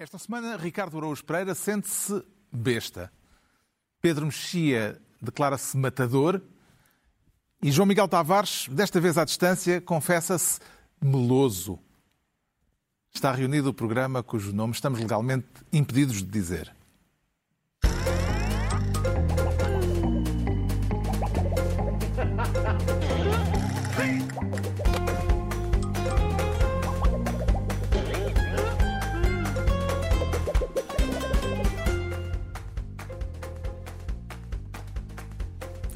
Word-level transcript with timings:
Esta 0.00 0.16
semana, 0.16 0.56
Ricardo 0.56 0.96
Araújo 0.96 1.24
Pereira 1.24 1.56
sente-se 1.56 2.22
besta. 2.52 3.12
Pedro 4.00 4.26
Mexia 4.26 4.96
declara-se 5.20 5.76
matador. 5.76 6.40
E 7.60 7.72
João 7.72 7.84
Miguel 7.84 8.06
Tavares, 8.06 8.68
desta 8.68 9.00
vez 9.00 9.18
à 9.18 9.24
distância, 9.24 9.80
confessa-se 9.80 10.60
meloso. 11.02 11.80
Está 13.12 13.32
reunido 13.32 13.70
o 13.70 13.74
programa 13.74 14.22
cujo 14.22 14.52
nome 14.52 14.72
estamos 14.72 15.00
legalmente 15.00 15.48
impedidos 15.72 16.18
de 16.18 16.30
dizer. 16.30 16.77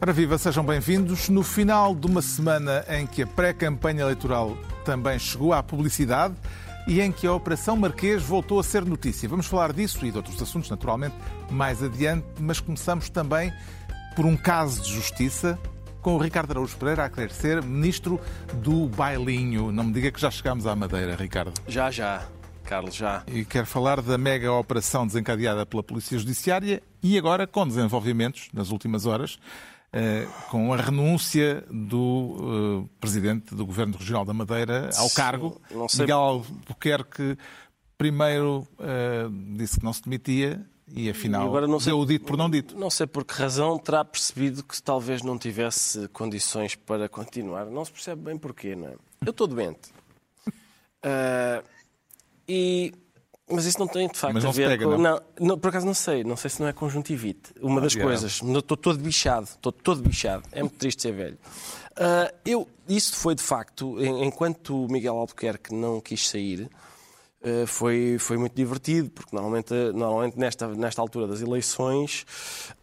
Ora 0.03 0.13
viva, 0.13 0.37
sejam 0.37 0.65
bem-vindos. 0.65 1.29
No 1.29 1.45
final 1.45 1.95
de 1.95 2.09
uma 2.09 2.21
semana 2.21 2.85
em 2.89 3.07
que 3.07 3.23
a 3.23 3.27
pré-campanha 3.27 4.01
eleitoral 4.01 4.59
também 4.85 5.17
chegou 5.17 5.53
à 5.53 5.63
publicidade 5.63 6.35
e 6.89 7.01
em 7.01 7.13
que 7.13 7.25
a 7.25 7.33
Operação 7.33 7.77
Marquês 7.77 8.21
voltou 8.21 8.59
a 8.59 8.65
ser 8.65 8.85
notícia. 8.85 9.29
Vamos 9.29 9.47
falar 9.47 9.73
disso 9.73 10.05
e 10.05 10.11
de 10.11 10.17
outros 10.17 10.43
assuntos, 10.43 10.69
naturalmente, 10.69 11.15
mais 11.49 11.85
adiante, 11.85 12.27
mas 12.41 12.59
começamos 12.59 13.09
também 13.11 13.53
por 14.17 14.27
um 14.27 14.37
caso 14.37 14.83
de 14.83 14.93
justiça 14.93 15.57
com 16.01 16.17
o 16.17 16.19
Ricardo 16.19 16.51
Araújo 16.51 16.77
Pereira 16.79 17.05
a 17.05 17.09
querer 17.09 17.31
ser 17.31 17.63
ministro 17.63 18.21
do 18.55 18.89
bailinho. 18.89 19.71
Não 19.71 19.85
me 19.85 19.93
diga 19.93 20.11
que 20.11 20.21
já 20.21 20.33
chegámos 20.33 20.67
à 20.67 20.75
Madeira, 20.75 21.15
Ricardo. 21.15 21.53
Já, 21.69 21.93
já. 21.93 22.27
Carlos, 22.65 22.97
já. 22.97 23.23
E 23.29 23.45
quero 23.45 23.67
falar 23.67 24.03
da 24.03 24.19
mega 24.19 24.53
operação 24.53 25.07
desencadeada 25.07 25.65
pela 25.65 25.83
Polícia 25.83 26.19
Judiciária 26.19 26.83
e 27.01 27.17
agora 27.17 27.47
com 27.47 27.69
desenvolvimentos 27.69 28.49
nas 28.53 28.71
últimas 28.71 29.07
horas 29.07 29.39
com 30.49 30.73
a 30.73 30.77
renúncia 30.77 31.65
do 31.71 31.99
uh, 31.99 32.91
presidente 32.99 33.55
do 33.55 33.67
Governo 33.67 33.97
Regional 33.99 34.25
da 34.25 34.33
Madeira 34.33 34.89
ao 34.97 35.11
cargo. 35.11 35.61
Miguel 35.99 36.19
Albuquerque 36.19 37.37
primeiro 37.99 38.67
uh, 38.79 39.55
disse 39.57 39.79
que 39.79 39.85
não 39.85 39.93
se 39.93 40.03
demitia 40.03 40.65
e 40.95 41.09
afinal 41.09 41.47
agora 41.47 41.67
não 41.67 41.79
sei, 41.79 41.93
deu 41.93 42.01
o 42.01 42.07
dito 42.07 42.25
por 42.25 42.37
não 42.37 42.51
dito. 42.51 42.77
Não 42.77 42.91
sei 42.91 43.07
por 43.07 43.25
que 43.25 43.35
razão 43.35 43.79
terá 43.79 44.05
percebido 44.05 44.65
que 44.65 44.83
talvez 44.83 45.23
não 45.23 45.39
tivesse 45.39 46.09
condições 46.09 46.75
para 46.75 47.09
continuar. 47.09 47.67
Não 47.67 47.85
se 47.85 47.93
percebe 47.93 48.23
bem 48.23 48.37
porquê, 48.37 48.75
não 48.75 48.89
é? 48.89 48.95
Eu 49.25 49.31
estou 49.31 49.47
doente. 49.47 49.91
Uh, 51.05 51.63
e 52.49 52.93
mas 53.53 53.67
isso 53.67 53.79
não 53.79 53.87
tem 53.87 54.09
de 54.09 54.19
facto 54.19 54.35
Mas 54.35 54.45
não 54.45 54.51
a 54.51 54.53
ver 54.53 54.69
pega, 54.69 54.85
com. 54.85 54.99
Não? 54.99 55.21
Não, 55.39 55.59
por 55.59 55.69
acaso 55.69 55.87
não 55.87 55.95
sei, 55.95 56.25
não 56.25 56.37
sei 56.37 56.51
se 56.51 56.61
não 56.61 56.69
é 56.69 56.73
conjuntivite. 56.73 57.53
Uma 57.61 57.81
das 57.81 57.97
ah, 57.97 58.01
coisas. 58.01 58.41
Estou 58.43 58.77
todo 58.77 58.99
bichado, 58.99 59.45
estou 59.45 59.73
todo 59.73 60.03
bichado. 60.03 60.43
É 60.53 60.61
muito 60.61 60.77
triste 60.77 61.03
ser 61.03 61.13
velho. 61.13 61.39
Uh, 61.93 62.35
eu, 62.45 62.69
isso 62.89 63.15
foi 63.17 63.35
de 63.35 63.43
facto, 63.43 64.03
enquanto 64.03 64.85
o 64.85 64.91
Miguel 64.91 65.15
Albuquerque 65.17 65.75
não 65.75 66.01
quis 66.01 66.27
sair, 66.27 66.71
uh, 67.43 67.67
foi, 67.67 68.17
foi 68.19 68.39
muito 68.39 68.55
divertido, 68.55 69.11
porque 69.11 69.35
normalmente, 69.35 69.75
normalmente 69.93 70.39
nesta, 70.39 70.69
nesta 70.69 71.03
altura 71.03 71.27
das 71.27 71.43
eleições, 71.43 72.25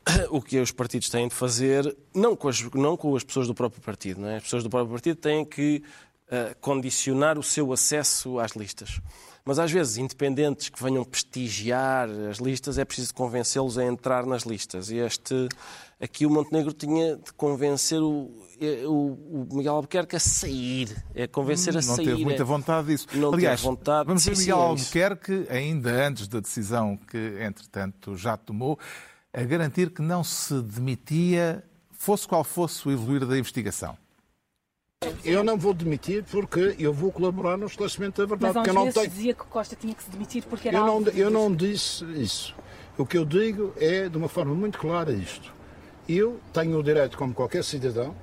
o 0.30 0.42
que 0.42 0.59
os 0.59 0.72
partidos 0.72 1.09
têm 1.09 1.28
de 1.28 1.34
fazer, 1.34 1.95
não 2.14 2.36
com 2.36 2.47
as, 2.47 2.62
não 2.73 2.95
com 2.95 3.16
as 3.16 3.23
pessoas 3.23 3.47
do 3.47 3.56
próprio 3.56 3.81
partido, 3.81 4.22
não 4.22 4.30
é? 4.30 4.38
as 4.38 4.44
pessoas 4.44 4.64
do 4.64 4.70
próprio 4.70 4.92
partido 4.92 5.16
têm 5.16 5.44
que 5.44 5.84
uh, 6.28 6.56
condicionar 6.62 7.40
o 7.40 7.44
seu 7.44 7.73
acesso 7.73 8.40
às 8.40 8.52
listas. 8.52 9.02
Mas 9.50 9.58
às 9.58 9.72
vezes, 9.72 9.97
independentes 9.97 10.69
que 10.69 10.80
venham 10.80 11.03
prestigiar 11.03 12.08
as 12.30 12.38
listas, 12.38 12.78
é 12.78 12.86
preciso 12.86 13.11
convencê-los 13.16 13.80
a 13.80 13.83
entrar 13.83 14.23
nas 14.23 14.44
listas. 14.44 14.91
E 14.91 14.97
este, 14.97 15.50
aqui 16.00 16.23
o 16.28 16.30
Montenegro 16.30 16.72
tinha 16.72 17.16
de 17.16 17.33
convencer 17.33 18.00
o, 18.00 18.31
o, 18.85 19.47
o 19.47 19.47
Miguel 19.51 19.74
Albuquerque 19.74 20.16
a 20.16 20.19
sair, 20.19 20.96
é 21.16 21.25
convencer 21.25 21.74
a 21.74 21.78
não 21.78 21.81
sair. 21.81 22.06
Não 22.06 22.13
teve 22.13 22.25
muita 22.25 22.46
vontade 22.46 22.90
disso. 22.90 23.07
Não 23.12 23.34
Aliás, 23.34 23.59
vontade. 23.59 24.06
vamos 24.06 24.24
ver 24.24 24.38
Miguel 24.38 24.57
é 24.59 24.62
Albuquerque, 24.62 25.47
ainda 25.50 26.07
antes 26.07 26.28
da 26.28 26.40
decisão 26.40 26.95
que, 26.95 27.18
entretanto, 27.41 28.16
já 28.16 28.38
tomou, 28.38 28.78
a 29.34 29.41
garantir 29.41 29.90
que 29.90 30.03
não 30.03 30.24
se 30.24 30.62
demitia, 30.62 31.63
fosse 31.91 32.28
qual 32.28 32.44
fosse 32.44 32.88
o 32.88 32.91
evoluir 32.91 33.25
da 33.25 33.35
investigação. 33.35 33.97
Eu 35.24 35.46
não 35.46 35.58
vou 35.58 35.74
demitir 35.74 36.26
porque 36.26 36.76
eu 36.78 36.92
vou 36.92 37.10
colaborar 37.10 37.56
no 37.56 37.68
esclarecimento 37.68 38.22
da 38.22 38.28
verdade. 38.28 38.54
Mas 38.58 38.68
eu 38.68 38.74
não 38.74 38.92
tenho... 38.92 39.10
dizia 39.10 39.34
que 39.34 39.46
Costa 39.46 39.76
tinha 39.76 39.96
que 39.96 40.04
se 40.04 40.10
demitir 40.10 40.44
porque 40.44 40.68
era 40.68 40.78
eu 40.78 40.86
não, 40.86 41.08
eu 41.10 41.30
não 41.30 41.56
disse 41.56 42.04
isso. 42.22 42.54
O 42.98 43.06
que 43.06 43.18
eu 43.18 43.24
digo 43.24 43.74
é, 43.78 44.10
de 44.10 44.18
uma 44.18 44.28
forma 44.28 44.54
muito 44.54 44.78
clara, 44.78 45.14
isto. 45.14 45.54
Eu 46.08 46.40
tenho 46.52 46.78
o 46.78 46.84
direito, 46.84 47.18
como 47.18 47.34
qualquer 47.34 47.64
cidadão, 47.64 48.14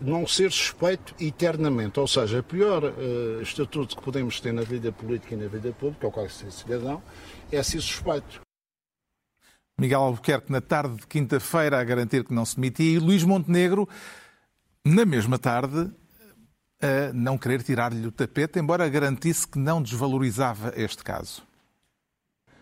de 0.00 0.10
não 0.10 0.26
ser 0.26 0.50
suspeito 0.50 1.14
eternamente. 1.20 2.00
Ou 2.00 2.06
seja, 2.06 2.38
o 2.38 2.42
pior 2.42 2.84
uh, 2.84 3.42
estatuto 3.42 3.96
que 3.96 4.02
podemos 4.02 4.40
ter 4.40 4.52
na 4.52 4.62
vida 4.62 4.90
política 4.90 5.34
e 5.34 5.36
na 5.36 5.46
vida 5.46 5.72
pública, 5.72 6.06
ou 6.06 6.12
qualquer 6.12 6.30
cidadão, 6.30 7.02
é 7.52 7.62
ser 7.62 7.82
suspeito. 7.82 8.40
Miguel 9.78 10.00
Albuquerque, 10.00 10.50
na 10.50 10.60
tarde 10.60 10.96
de 10.96 11.06
quinta-feira, 11.06 11.78
a 11.78 11.84
garantir 11.84 12.24
que 12.24 12.32
não 12.32 12.46
se 12.46 12.56
demitia, 12.56 12.96
e 12.96 12.98
Luís 12.98 13.24
Montenegro 13.24 13.86
na 14.88 15.04
mesma 15.04 15.38
tarde, 15.38 15.90
a 16.80 17.12
não 17.12 17.36
querer 17.36 17.62
tirar-lhe 17.62 18.06
o 18.06 18.12
tapete, 18.12 18.58
embora 18.58 18.88
garantisse 18.88 19.46
que 19.46 19.58
não 19.58 19.82
desvalorizava 19.82 20.72
este 20.76 21.04
caso. 21.04 21.42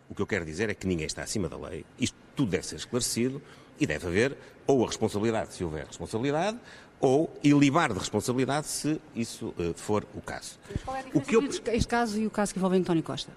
O 0.08 0.14
que 0.14 0.22
eu 0.22 0.26
quero 0.26 0.44
dizer 0.44 0.68
é 0.68 0.74
que 0.74 0.86
ninguém 0.86 1.06
está 1.06 1.22
acima 1.22 1.48
da 1.48 1.56
lei. 1.56 1.84
Isto 1.98 2.16
tudo 2.34 2.50
deve 2.50 2.66
ser 2.66 2.76
esclarecido 2.76 3.40
e 3.78 3.86
deve 3.86 4.06
haver 4.06 4.36
ou 4.66 4.82
a 4.84 4.86
responsabilidade, 4.86 5.54
se 5.54 5.62
houver 5.62 5.86
responsabilidade, 5.86 6.58
ou 7.00 7.32
ilibar 7.44 7.92
de 7.92 7.98
responsabilidade, 7.98 8.66
se 8.66 9.00
isso 9.14 9.54
uh, 9.58 9.74
for 9.76 10.04
o 10.14 10.20
caso. 10.20 10.58
qual 10.84 10.96
é 10.96 11.00
a 11.00 11.02
diferença 11.02 11.18
o 11.18 11.28
que 11.28 11.36
eu... 11.36 11.42
entre 11.42 11.76
este 11.76 11.88
caso 11.88 12.18
e 12.18 12.26
o 12.26 12.30
caso 12.30 12.52
que 12.52 12.58
envolve 12.58 12.76
António 12.76 13.02
Costa? 13.02 13.30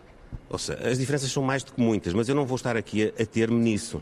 Ou 0.50 0.58
seja, 0.58 0.88
as 0.88 0.98
diferenças 0.98 1.32
são 1.32 1.44
mais 1.44 1.64
do 1.64 1.74
que 1.74 1.82
muitas, 1.82 2.14
mas 2.14 2.28
eu 2.28 2.36
não 2.36 2.46
vou 2.46 2.56
estar 2.56 2.76
aqui 2.76 3.14
a, 3.16 3.22
a 3.22 3.26
ter-me 3.26 3.60
nisso. 3.60 4.02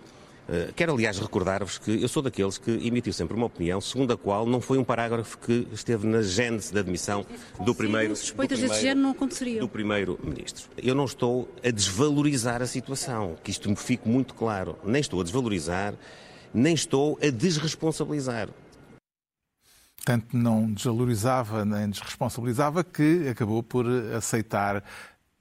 Eh, 0.50 0.72
quero, 0.76 0.94
aliás, 0.94 1.20
recordar-vos 1.20 1.78
que 1.78 2.02
eu 2.02 2.08
sou 2.08 2.24
daqueles 2.24 2.58
que 2.58 2.72
emitiu 2.72 3.12
sempre 3.12 3.36
uma 3.36 3.48
opinião 3.48 3.82
segundo 3.82 4.14
a 4.14 4.18
qual 4.18 4.46
não 4.46 4.62
foi 4.62 4.78
um 4.78 4.84
parágrafo 4.84 5.38
que 5.38 5.68
esteve 5.74 6.08
na 6.08 6.22
gênese 6.22 6.74
da 6.74 6.80
admissão 6.80 7.26
do 7.66 7.76
primeiro, 7.76 8.16
suspeitas 8.16 8.60
desse 8.60 8.82
género 8.82 9.02
não 9.02 9.12
aconteceriam. 9.12 9.60
do 9.60 9.68
primeiro-ministro. 9.68 10.70
Eu 10.78 10.96
não 10.96 11.04
estou 11.04 11.54
a 11.64 11.70
desvalorizar 11.70 12.62
a 12.62 12.68
situação, 12.68 13.36
que 13.44 13.52
isto 13.52 13.70
me 13.70 13.76
fique 13.76 14.08
muito 14.08 14.34
claro. 14.34 14.78
Nem 14.86 15.02
estou 15.02 15.20
a 15.20 15.24
desvalorizar, 15.24 15.94
nem 16.54 16.74
estou 16.74 17.20
a 17.22 17.30
desresponsabilizar. 17.30 18.48
Tanto 20.06 20.38
não 20.38 20.72
desvalorizava 20.72 21.66
nem 21.66 21.90
desresponsabilizava 21.90 22.86
que 22.86 23.28
acabou 23.28 23.62
por 23.62 23.86
aceitar, 24.16 24.82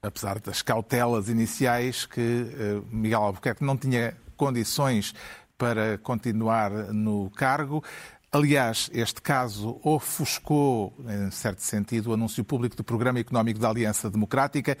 apesar 0.03 0.39
das 0.39 0.61
cautelas 0.61 1.29
iniciais, 1.29 2.05
que 2.05 2.19
eh, 2.19 2.81
Miguel 2.91 3.21
Albuquerque 3.21 3.63
não 3.63 3.77
tinha 3.77 4.13
condições 4.37 5.13
para 5.57 5.97
continuar 5.97 6.71
no 6.93 7.29
cargo. 7.31 7.83
Aliás, 8.31 8.89
este 8.93 9.21
caso 9.21 9.79
ofuscou, 9.83 10.93
em 11.07 11.31
certo 11.31 11.61
sentido, 11.61 12.11
o 12.11 12.13
anúncio 12.13 12.43
público 12.43 12.75
do 12.75 12.83
Programa 12.83 13.19
Económico 13.19 13.59
da 13.59 13.69
Aliança 13.69 14.09
Democrática. 14.09 14.77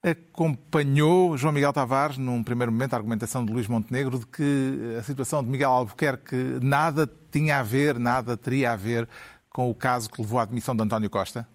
Acompanhou 0.00 1.36
João 1.36 1.52
Miguel 1.52 1.72
Tavares, 1.72 2.16
num 2.16 2.42
primeiro 2.42 2.70
momento, 2.70 2.94
a 2.94 2.96
argumentação 2.96 3.44
de 3.44 3.52
Luís 3.52 3.66
Montenegro 3.66 4.20
de 4.20 4.26
que 4.26 4.96
a 4.96 5.02
situação 5.02 5.42
de 5.42 5.50
Miguel 5.50 5.70
Albuquerque 5.70 6.36
nada 6.62 7.10
tinha 7.32 7.58
a 7.58 7.62
ver, 7.62 7.98
nada 7.98 8.36
teria 8.36 8.72
a 8.72 8.76
ver 8.76 9.08
com 9.50 9.68
o 9.68 9.74
caso 9.74 10.08
que 10.08 10.22
levou 10.22 10.38
à 10.38 10.44
admissão 10.44 10.74
de 10.76 10.82
António 10.82 11.10
Costa? 11.10 11.48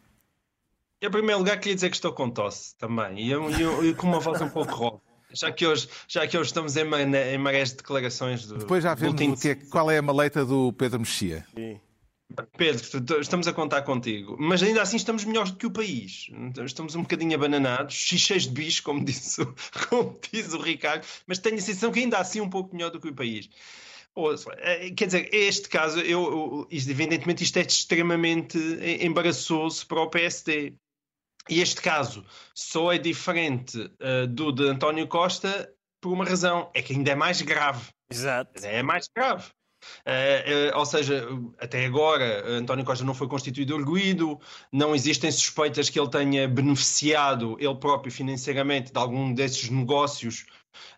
Em 1.01 1.09
primeiro 1.09 1.39
lugar, 1.39 1.57
queria 1.57 1.75
dizer 1.75 1.89
que 1.89 1.95
estou 1.95 2.13
com 2.13 2.29
tosse 2.29 2.75
também 2.77 3.19
e, 3.19 3.31
eu, 3.31 3.50
eu, 3.50 3.95
com 3.95 4.07
uma 4.07 4.19
voz 4.19 4.41
um 4.41 4.50
pouco 4.50 4.73
rouca. 4.73 5.12
Já 5.33 5.51
que 5.51 5.65
hoje, 5.65 5.89
já 6.07 6.27
que 6.27 6.38
hoje 6.38 6.47
estamos 6.47 6.75
em, 6.77 6.83
em 6.83 7.38
marés 7.38 7.69
de 7.69 7.77
declarações 7.77 8.45
do. 8.45 8.57
Depois 8.57 8.83
já 8.83 8.94
vemos 8.94 9.19
o 9.21 9.41
que 9.41 9.50
é, 9.50 9.56
qual 9.56 9.89
é 9.89 9.97
a 9.97 10.01
maleta 10.01 10.45
do 10.45 10.71
Pedro 10.74 11.00
Mexia. 11.00 11.45
Sim. 11.56 11.80
Pedro, 12.57 13.21
estamos 13.21 13.47
a 13.47 13.53
contar 13.53 13.83
contigo, 13.83 14.35
mas 14.39 14.63
ainda 14.63 14.81
assim 14.81 14.97
estamos 14.97 15.24
melhores 15.24 15.51
do 15.51 15.57
que 15.57 15.68
o 15.68 15.71
país. 15.71 16.27
Estamos 16.65 16.95
um 16.95 17.01
bocadinho 17.01 17.35
abananados, 17.35 17.94
cheios 17.94 18.44
de 18.44 18.50
bicho, 18.50 18.81
como 18.81 19.03
disse, 19.06 19.45
como 19.88 20.18
diz 20.31 20.53
o 20.53 20.59
Ricardo, 20.59 21.06
mas 21.27 21.38
tenho 21.38 21.57
a 21.57 21.62
sensação 21.62 21.91
que 21.91 22.00
ainda 22.00 22.18
assim 22.18 22.41
um 22.41 22.50
pouco 22.50 22.75
melhor 22.75 22.89
do 22.89 23.00
que 23.00 23.09
o 23.09 23.13
país. 23.13 23.50
É, 24.59 24.91
quer 24.91 25.07
dizer, 25.07 25.30
este 25.33 25.68
caso, 25.68 26.00
eu, 26.00 26.68
evidentemente, 26.71 27.44
isto 27.44 27.57
é 27.57 27.62
extremamente 27.62 28.57
embaraçoso 29.01 29.88
para 29.88 30.01
o 30.01 30.09
PSD. 30.09 30.74
E 31.50 31.62
este 31.62 31.81
caso 31.81 32.25
só 32.56 32.92
é 32.92 32.98
diferente 32.98 33.78
uh, 33.78 34.28
do 34.28 34.51
de 34.51 34.68
António 34.68 35.07
Costa 35.07 35.69
por 36.01 36.12
uma 36.12 36.25
razão, 36.25 36.69
é 36.74 36.81
que 36.81 36.94
ainda 36.94 37.12
é 37.12 37.16
mais 37.16 37.42
grave. 37.42 37.90
Exato. 38.10 38.66
É 38.66 38.84
mais 38.84 39.10
grave. 39.16 39.50
Uh, 40.06 40.75
uh, 40.75 40.80
ou 40.80 40.86
seja, 40.86 41.28
até 41.60 41.86
agora 41.86 42.48
António 42.48 42.86
Costa 42.86 43.04
não 43.04 43.13
foi 43.13 43.28
constituído 43.28 43.75
arguído, 43.75 44.40
não 44.72 44.95
existem 44.95 45.31
suspeitas 45.31 45.90
que 45.90 46.00
ele 46.00 46.10
tenha 46.10 46.48
beneficiado 46.48 47.57
ele 47.60 47.75
próprio 47.75 48.12
financeiramente 48.12 48.94
de 48.94 49.00
algum 49.00 49.34
desses 49.34 49.69
negócios 49.69 50.45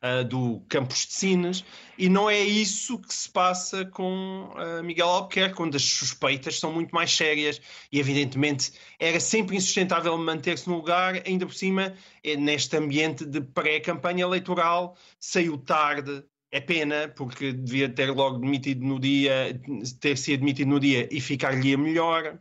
uh, 0.01 0.23
do 0.23 0.61
Campos 0.69 1.05
de 1.05 1.13
Sines, 1.13 1.63
e 1.97 2.09
não 2.09 2.29
é 2.29 2.39
isso 2.39 2.99
que 2.99 3.13
se 3.13 3.29
passa 3.29 3.85
com 3.85 4.49
uh, 4.53 4.83
Miguel 4.83 5.07
Albuquerque, 5.07 5.55
quando 5.55 5.75
as 5.75 5.83
suspeitas 5.83 6.59
são 6.59 6.71
muito 6.71 6.93
mais 6.93 7.11
sérias 7.11 7.61
e, 7.91 7.99
evidentemente, 7.99 8.73
era 8.99 9.19
sempre 9.19 9.55
insustentável 9.55 10.17
manter-se 10.17 10.67
no 10.67 10.75
lugar, 10.75 11.21
ainda 11.25 11.45
por 11.45 11.53
cima, 11.55 11.93
eh, 12.23 12.35
neste 12.35 12.75
ambiente 12.77 13.25
de 13.25 13.41
pré-campanha 13.41 14.23
eleitoral, 14.23 14.97
saiu 15.19 15.57
tarde. 15.57 16.23
É 16.51 16.61
pena, 16.61 17.09
porque 17.09 17.51
devia 17.51 17.89
ter 17.89 18.11
logo 18.11 18.37
demitido 18.39 18.85
no 18.85 18.97
dia, 18.97 19.59
ter 19.99 20.17
sido 20.17 20.39
demitido 20.39 20.69
no 20.69 20.79
dia 20.79 21.09
e 21.11 21.19
ficar-lhe 21.19 21.75
melhor. 21.75 22.39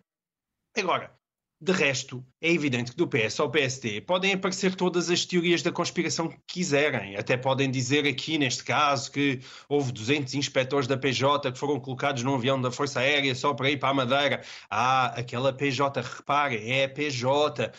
Agora, 0.76 1.12
de 1.60 1.72
resto, 1.72 2.24
é 2.44 2.52
evidente 2.52 2.90
que 2.90 2.96
do 2.98 3.08
PS 3.08 3.40
ao 3.40 3.48
PSD 3.48 4.02
podem 4.02 4.34
aparecer 4.34 4.74
todas 4.74 5.08
as 5.08 5.24
teorias 5.24 5.62
da 5.62 5.72
conspiração 5.72 6.28
que 6.28 6.36
quiserem. 6.46 7.16
Até 7.16 7.38
podem 7.38 7.70
dizer 7.70 8.06
aqui, 8.06 8.36
neste 8.36 8.62
caso, 8.62 9.10
que 9.10 9.40
houve 9.66 9.90
200 9.90 10.34
inspectores 10.34 10.86
da 10.86 10.94
PJ 10.94 11.50
que 11.50 11.58
foram 11.58 11.80
colocados 11.80 12.22
num 12.22 12.34
avião 12.34 12.60
da 12.60 12.70
Força 12.70 13.00
Aérea 13.00 13.34
só 13.34 13.54
para 13.54 13.70
ir 13.70 13.78
para 13.78 13.88
a 13.88 13.94
Madeira. 13.94 14.42
Ah, 14.70 15.06
aquela 15.18 15.54
PJ, 15.54 16.02
reparem, 16.02 16.70
é 16.70 16.84
a 16.84 16.88
PJ 16.90 17.72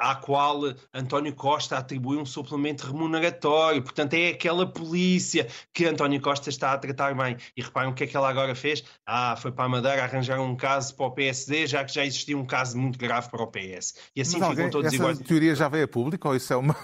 à 0.00 0.16
qual 0.16 0.62
António 0.92 1.32
Costa 1.36 1.78
atribui 1.78 2.16
um 2.16 2.26
suplemento 2.26 2.88
remuneratório. 2.88 3.82
Portanto, 3.82 4.14
é 4.14 4.30
aquela 4.30 4.66
polícia 4.66 5.46
que 5.72 5.84
António 5.84 6.20
Costa 6.20 6.50
está 6.50 6.72
a 6.72 6.78
tratar 6.78 7.14
bem. 7.14 7.36
E 7.56 7.62
reparem 7.62 7.92
o 7.92 7.94
que 7.94 8.02
é 8.02 8.06
que 8.08 8.16
ela 8.16 8.28
agora 8.28 8.56
fez. 8.56 8.82
Ah, 9.06 9.36
foi 9.36 9.52
para 9.52 9.66
a 9.66 9.68
Madeira 9.68 10.02
arranjar 10.02 10.40
um 10.40 10.56
caso 10.56 10.92
para 10.96 11.06
o 11.06 11.12
PSD, 11.12 11.68
já 11.68 11.84
que 11.84 11.94
já 11.94 12.04
existia 12.04 12.36
um 12.36 12.44
caso 12.44 12.76
muito 12.76 12.98
grave 12.98 13.30
para 13.30 13.40
o 13.40 13.46
PS. 13.46 13.59
E 13.64 14.20
assim 14.20 14.38
Mas 14.38 14.50
ficam 14.50 14.70
todos 14.70 14.86
essa 14.86 14.96
iguais. 14.96 15.18
teoria 15.20 15.54
já 15.54 15.68
veio 15.68 15.84
a 15.84 15.88
público 15.88 16.28
ou 16.28 16.36
isso 16.36 16.52
é 16.52 16.56
uma, 16.56 16.76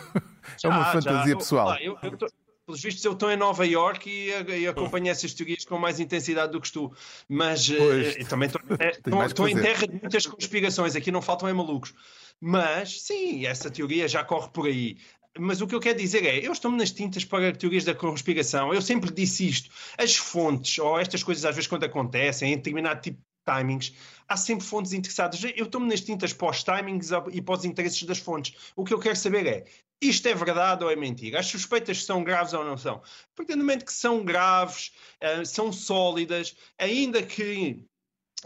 já, 0.61 0.69
é 0.69 0.73
uma 0.73 0.85
fantasia 0.93 1.33
já. 1.33 1.37
pessoal? 1.37 1.77
Eu, 1.77 1.99
eu, 2.03 2.11
eu 2.11 2.17
tô, 2.17 2.27
pelos 2.67 2.83
vistos, 2.83 3.05
eu 3.05 3.13
estou 3.13 3.31
em 3.31 3.37
Nova 3.37 3.65
York 3.65 4.11
e, 4.11 4.31
e 4.61 4.67
acompanho 4.67 5.09
essas 5.09 5.33
teorias 5.33 5.65
com 5.65 5.79
mais 5.79 6.01
intensidade 6.01 6.53
do 6.53 6.61
que 6.61 6.71
tu. 6.71 6.93
Mas 7.29 7.69
uh, 7.69 8.29
também 8.29 8.51
estou 9.27 9.49
em 9.49 9.57
terra 9.57 9.87
de 9.87 9.93
muitas 9.93 10.27
conspirações. 10.27 10.97
Aqui 10.97 11.13
não 11.13 11.23
faltam 11.23 11.49
é 11.49 11.53
malucos. 11.53 11.95
Mas, 12.41 13.03
sim, 13.03 13.47
essa 13.47 13.71
teoria 13.71 14.09
já 14.09 14.25
corre 14.25 14.51
por 14.51 14.67
aí. 14.67 14.99
Mas 15.39 15.61
o 15.61 15.67
que 15.67 15.75
eu 15.75 15.81
quero 15.81 15.99
dizer 15.99 16.25
é, 16.25 16.47
eu 16.47 16.53
estou-me 16.53 16.77
nas 16.77 16.91
tintas 16.91 17.25
para 17.25 17.53
teorias 17.53 17.85
da 17.85 17.95
conspiração. 17.95 18.75
Eu 18.75 18.83
sempre 18.83 19.13
disse 19.13 19.47
isto. 19.47 19.71
As 19.97 20.17
fontes, 20.17 20.79
ou 20.79 20.99
estas 20.99 21.23
coisas 21.23 21.45
às 21.45 21.55
vezes 21.55 21.69
quando 21.69 21.85
acontecem, 21.85 22.53
em 22.53 22.57
determinado 22.57 23.01
tipo 23.01 23.21
timings, 23.47 23.95
há 24.29 24.37
sempre 24.37 24.67
fontes 24.67 24.93
interessadas. 24.93 25.43
Eu 25.57 25.67
estou-me 25.67 25.89
nas 25.89 26.01
tintas 26.01 26.33
para 26.33 26.51
os 26.51 26.63
timings 26.63 27.11
e 27.33 27.41
para 27.41 27.55
os 27.55 27.65
interesses 27.65 28.03
das 28.03 28.19
fontes. 28.19 28.73
O 28.75 28.85
que 28.85 28.93
eu 28.93 28.99
quero 28.99 29.17
saber 29.17 29.47
é, 29.47 29.65
isto 30.03 30.27
é 30.29 30.35
verdade 30.35 30.85
ou 30.85 30.91
é 30.91 30.97
mentira? 30.97 31.41
As 31.41 31.47
suspeitas 31.47 32.05
são 32.05 32.23
graves 32.23 32.53
ou 32.53 32.65
não 32.65 32.77
são? 32.77 33.01
Porque 33.35 33.55
no 33.55 33.65
momento 33.65 33.85
que 33.85 33.93
são 33.93 34.25
graves, 34.25 34.93
uh, 35.23 35.47
são 35.47 35.73
sólidas, 35.73 36.57
ainda 36.79 37.23
que 37.23 37.83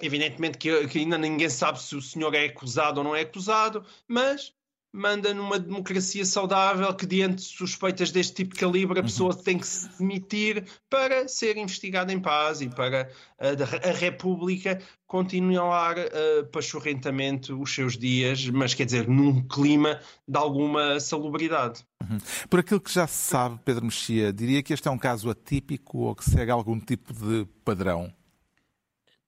evidentemente 0.00 0.56
que, 0.56 0.88
que, 0.88 0.98
ainda 0.98 1.18
ninguém 1.18 1.50
sabe 1.50 1.82
se 1.82 1.94
o 1.96 2.00
senhor 2.00 2.34
é 2.34 2.46
acusado 2.46 2.98
ou 2.98 3.04
não 3.04 3.16
é 3.16 3.22
acusado, 3.22 3.84
mas 4.06 4.54
manda 4.92 5.32
numa 5.32 5.58
democracia 5.58 6.24
saudável 6.24 6.92
que, 6.94 7.06
diante 7.06 7.36
de 7.36 7.42
suspeitas 7.42 8.10
deste 8.10 8.34
tipo 8.34 8.54
de 8.54 8.60
calibre, 8.60 8.98
a 8.98 9.02
pessoa 9.02 9.34
uhum. 9.34 9.42
tem 9.42 9.58
que 9.58 9.66
se 9.66 9.88
demitir 9.98 10.64
para 10.88 11.28
ser 11.28 11.56
investigada 11.56 12.12
em 12.12 12.20
paz 12.20 12.60
e 12.60 12.68
para 12.68 13.10
a, 13.38 13.88
a 13.88 13.92
República 13.92 14.80
continuar 15.06 15.96
uh, 15.98 16.46
pachorrentamente 16.52 17.52
os 17.52 17.74
seus 17.74 17.96
dias, 17.96 18.48
mas 18.48 18.74
quer 18.74 18.84
dizer, 18.84 19.08
num 19.08 19.42
clima 19.46 20.00
de 20.26 20.38
alguma 20.38 20.98
salubridade. 21.00 21.84
Uhum. 22.02 22.18
Por 22.48 22.60
aquilo 22.60 22.80
que 22.80 22.92
já 22.92 23.06
se 23.06 23.30
sabe, 23.30 23.60
Pedro 23.64 23.84
Mexia, 23.84 24.32
diria 24.32 24.62
que 24.62 24.72
este 24.72 24.88
é 24.88 24.90
um 24.90 24.98
caso 24.98 25.30
atípico 25.30 25.98
ou 25.98 26.14
que 26.14 26.24
segue 26.24 26.50
algum 26.50 26.78
tipo 26.78 27.12
de 27.12 27.46
padrão? 27.64 28.12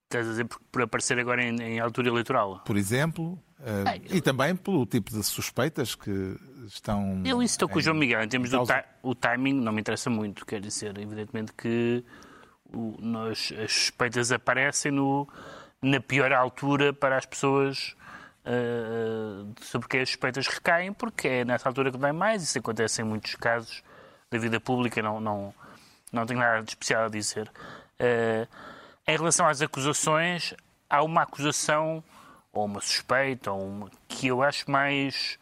Estás 0.05 0.27
a 0.27 0.31
dizer 0.31 0.45
por, 0.45 0.61
por 0.71 0.83
aparecer 0.83 1.19
agora 1.19 1.43
em, 1.43 1.57
em 1.61 1.81
altura 1.81 2.09
eleitoral? 2.09 2.63
Por 2.67 2.77
exemplo, 2.77 3.43
Uh, 3.63 4.17
e 4.17 4.21
também 4.21 4.57
pelo 4.57 4.85
tipo 4.85 5.13
de 5.13 5.23
suspeitas 5.23 5.95
que 5.95 6.37
estão. 6.67 7.23
Eu 7.25 7.41
estou 7.41 7.69
com 7.69 7.79
o 7.79 7.81
João 7.81 7.97
Miguel. 7.97 8.21
Em 8.21 8.29
termos 8.29 8.51
do 8.51 8.61
o 9.03 9.15
timing, 9.15 9.53
não 9.55 9.71
me 9.71 9.81
interessa 9.81 10.11
muito. 10.11 10.45
Quer 10.45 10.61
dizer, 10.61 10.99
evidentemente 10.99 11.53
que 11.53 12.05
o, 12.73 12.97
nós, 12.99 13.53
as 13.63 13.73
suspeitas 13.73 14.33
aparecem 14.33 14.91
no, 14.91 15.29
na 15.81 16.01
pior 16.01 16.33
altura 16.33 16.93
para 16.93 17.17
as 17.17 17.25
pessoas 17.25 17.95
uh, 18.45 19.49
sobre 19.61 19.87
quem 19.87 20.01
as 20.01 20.09
suspeitas 20.09 20.49
recaem, 20.49 20.93
porque 20.93 21.29
é 21.29 21.45
nessa 21.45 21.69
altura 21.69 21.93
que 21.93 21.99
dói 21.99 22.13
mais. 22.13 22.43
Isso 22.43 22.59
acontece 22.59 23.01
em 23.01 23.05
muitos 23.05 23.37
casos 23.37 23.81
da 24.29 24.39
vida 24.39 24.59
pública. 24.59 25.01
Não, 25.01 25.21
não, 25.21 25.55
não 26.13 26.27
tenho 26.27 26.41
nada 26.41 26.65
de 26.65 26.71
especial 26.71 27.05
a 27.05 27.09
dizer. 27.09 27.49
Uh, 28.01 28.49
em 29.07 29.17
relação 29.17 29.47
às 29.47 29.63
acusações, 29.63 30.53
há 30.91 31.01
uma 31.05 31.23
acusação 31.23 32.03
ou 32.53 32.67
uma 32.67 32.81
suspeita, 32.81 33.51
ou 33.51 33.67
uma, 33.67 33.91
que 34.07 34.27
eu 34.27 34.43
acho 34.43 34.71
mais. 34.71 35.39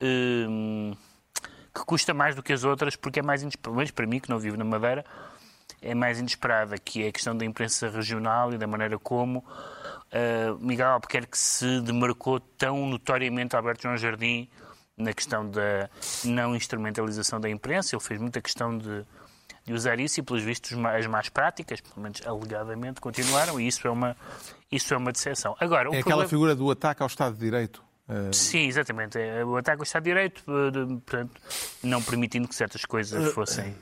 Hum, 0.00 0.94
que 1.74 1.84
custa 1.86 2.12
mais 2.12 2.34
do 2.34 2.42
que 2.42 2.52
as 2.52 2.64
outras, 2.64 2.96
porque 2.96 3.20
é 3.20 3.22
mais 3.22 3.42
inesperada. 3.42 3.92
para 3.92 4.06
mim, 4.06 4.20
que 4.20 4.28
não 4.28 4.38
vivo 4.38 4.56
na 4.56 4.64
Madeira, 4.64 5.04
é 5.80 5.94
mais 5.94 6.18
inesperada, 6.18 6.76
que 6.78 7.04
é 7.04 7.08
a 7.08 7.12
questão 7.12 7.36
da 7.36 7.44
imprensa 7.44 7.88
regional 7.88 8.52
e 8.52 8.58
da 8.58 8.66
maneira 8.66 8.98
como 8.98 9.38
uh, 9.38 10.58
Miguel 10.60 10.88
Albuquerque 10.90 11.36
se 11.36 11.80
demarcou 11.80 12.38
tão 12.40 12.86
notoriamente 12.86 13.56
Alberto 13.56 13.82
João 13.82 13.96
Jardim 13.96 14.48
na 14.96 15.12
questão 15.12 15.48
da 15.48 15.88
não 16.24 16.54
instrumentalização 16.54 17.40
da 17.40 17.48
imprensa. 17.48 17.96
Ele 17.96 18.02
fez 18.02 18.20
muita 18.20 18.40
questão 18.40 18.76
de, 18.76 19.04
de 19.64 19.72
usar 19.72 20.00
isso 20.00 20.20
e, 20.20 20.22
pelos 20.22 20.42
vistos, 20.42 20.72
as 20.72 21.06
más 21.06 21.28
práticas, 21.28 21.80
pelo 21.80 22.00
menos 22.00 22.20
alegadamente, 22.26 23.00
continuaram 23.00 23.60
e 23.60 23.68
isso 23.68 23.86
é 23.86 23.90
uma, 23.90 24.16
isso 24.70 24.92
é 24.92 24.96
uma 24.96 25.12
decepção. 25.12 25.56
Agora, 25.60 25.84
é 25.88 26.00
aquela 26.00 26.02
problema... 26.02 26.28
figura 26.28 26.54
do 26.54 26.70
ataque 26.70 27.02
ao 27.02 27.06
Estado 27.06 27.34
de 27.34 27.40
Direito. 27.40 27.82
Uh... 28.08 28.34
Sim, 28.34 28.66
exatamente. 28.66 29.18
É 29.18 29.44
o 29.44 29.56
ataque 29.56 29.78
ao 29.78 29.84
Estado 29.84 30.02
de 30.02 30.10
Direito, 30.10 30.42
eh, 30.48 31.00
portanto, 31.06 31.40
não 31.82 32.02
permitindo 32.02 32.48
que 32.48 32.54
certas 32.54 32.84
coisas 32.84 33.28
eh, 33.28 33.30
fossem. 33.30 33.74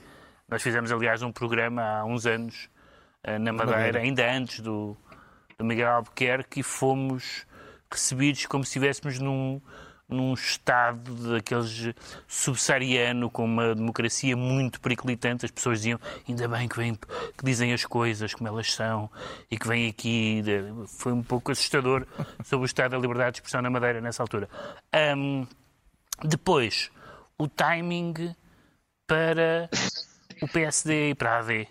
Nós 0.49 0.63
fizemos, 0.63 0.93
aliás, 0.93 1.23
um 1.23 1.33
programa 1.33 1.83
há 1.83 2.05
uns 2.05 2.27
anos 2.27 2.69
na 3.41 3.53
Madeira, 3.53 4.01
ainda 4.01 4.31
antes 4.33 4.61
do, 4.61 4.97
do 5.59 5.65
Miguel 5.65 5.91
Albuquerque, 5.91 6.61
e 6.61 6.63
fomos 6.63 7.47
recebidos 7.91 8.47
como 8.47 8.65
se 8.65 8.71
estivéssemos 8.71 9.19
num, 9.19 9.61
num 10.11 10.35
Estado 10.35 11.33
daqueles 11.33 11.95
subsaariano, 12.27 13.31
com 13.31 13.45
uma 13.45 13.75
democracia 13.75 14.37
muito 14.37 14.81
periclitante, 14.81 15.45
as 15.45 15.51
pessoas 15.51 15.79
diziam, 15.79 16.01
ainda 16.29 16.49
bem 16.49 16.69
que, 16.69 16.77
vem, 16.77 16.95
que 16.95 17.45
dizem 17.45 17.73
as 17.73 17.85
coisas 17.85 18.35
como 18.35 18.49
elas 18.49 18.73
são 18.73 19.11
e 19.51 19.59
que 19.59 19.67
vêm 19.67 19.89
aqui. 19.89 20.43
Foi 20.87 21.13
um 21.13 21.23
pouco 21.23 21.53
assustador 21.53 22.07
sobre 22.45 22.65
o 22.65 22.67
Estado 22.67 22.93
da 22.93 22.99
liberdade 22.99 23.35
de 23.35 23.39
expressão 23.39 23.63
na 23.63 23.71
Madeira 23.71 24.01
nessa 24.01 24.23
altura. 24.23 24.49
Um, 25.17 25.47
depois, 26.25 26.91
o 27.39 27.49
timing 27.49 28.35
para 29.07 29.71
o 30.43 30.49
PSD 30.49 31.11
e 31.11 31.15
para 31.15 31.37
a 31.37 31.39
AD. 31.39 31.69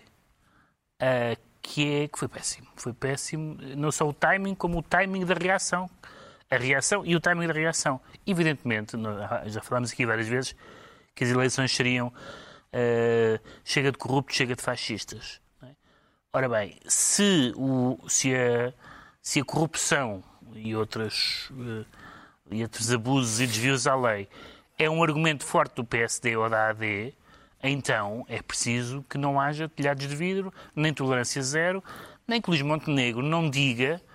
Uh, 1.02 1.50
que, 1.62 2.02
é, 2.02 2.08
que 2.08 2.18
foi 2.18 2.28
péssimo. 2.28 2.66
Foi 2.74 2.92
péssimo, 2.92 3.56
não 3.76 3.92
só 3.92 4.08
o 4.08 4.12
timing, 4.12 4.54
como 4.54 4.78
o 4.78 4.82
timing 4.82 5.24
da 5.24 5.34
reação 5.34 5.88
a 6.50 6.56
reação 6.56 7.06
e 7.06 7.14
o 7.14 7.20
timing 7.20 7.46
da 7.46 7.52
reação. 7.52 8.00
Evidentemente, 8.26 8.96
já 9.46 9.62
falámos 9.62 9.92
aqui 9.92 10.04
várias 10.04 10.26
vezes, 10.26 10.54
que 11.14 11.24
as 11.24 11.30
eleições 11.30 11.74
seriam 11.74 12.08
uh, 12.08 13.40
chega 13.64 13.92
de 13.92 13.98
corruptos, 13.98 14.36
chega 14.36 14.56
de 14.56 14.62
fascistas. 14.62 15.40
É? 15.62 15.68
Ora 16.32 16.48
bem, 16.48 16.78
se, 16.86 17.52
o, 17.56 17.98
se, 18.08 18.34
a, 18.34 18.72
se 19.22 19.40
a 19.40 19.44
corrupção 19.44 20.22
e, 20.54 20.74
outras, 20.74 21.50
uh, 21.50 21.86
e 22.50 22.62
outros 22.62 22.92
abusos 22.92 23.40
e 23.40 23.46
desvios 23.46 23.86
à 23.86 23.94
lei 23.94 24.28
é 24.76 24.90
um 24.90 25.02
argumento 25.02 25.44
forte 25.44 25.76
do 25.76 25.84
PSD 25.84 26.36
ou 26.36 26.48
da 26.48 26.70
AD, 26.70 27.14
então 27.62 28.24
é 28.28 28.40
preciso 28.40 29.04
que 29.08 29.18
não 29.18 29.38
haja 29.38 29.68
telhados 29.68 30.08
de 30.08 30.16
vidro, 30.16 30.52
nem 30.74 30.92
tolerância 30.92 31.42
zero, 31.42 31.84
nem 32.26 32.40
que 32.40 32.48
Luís 32.48 32.62
Montenegro 32.62 33.22
não 33.22 33.50
diga 33.50 34.00
eh, 34.00 34.09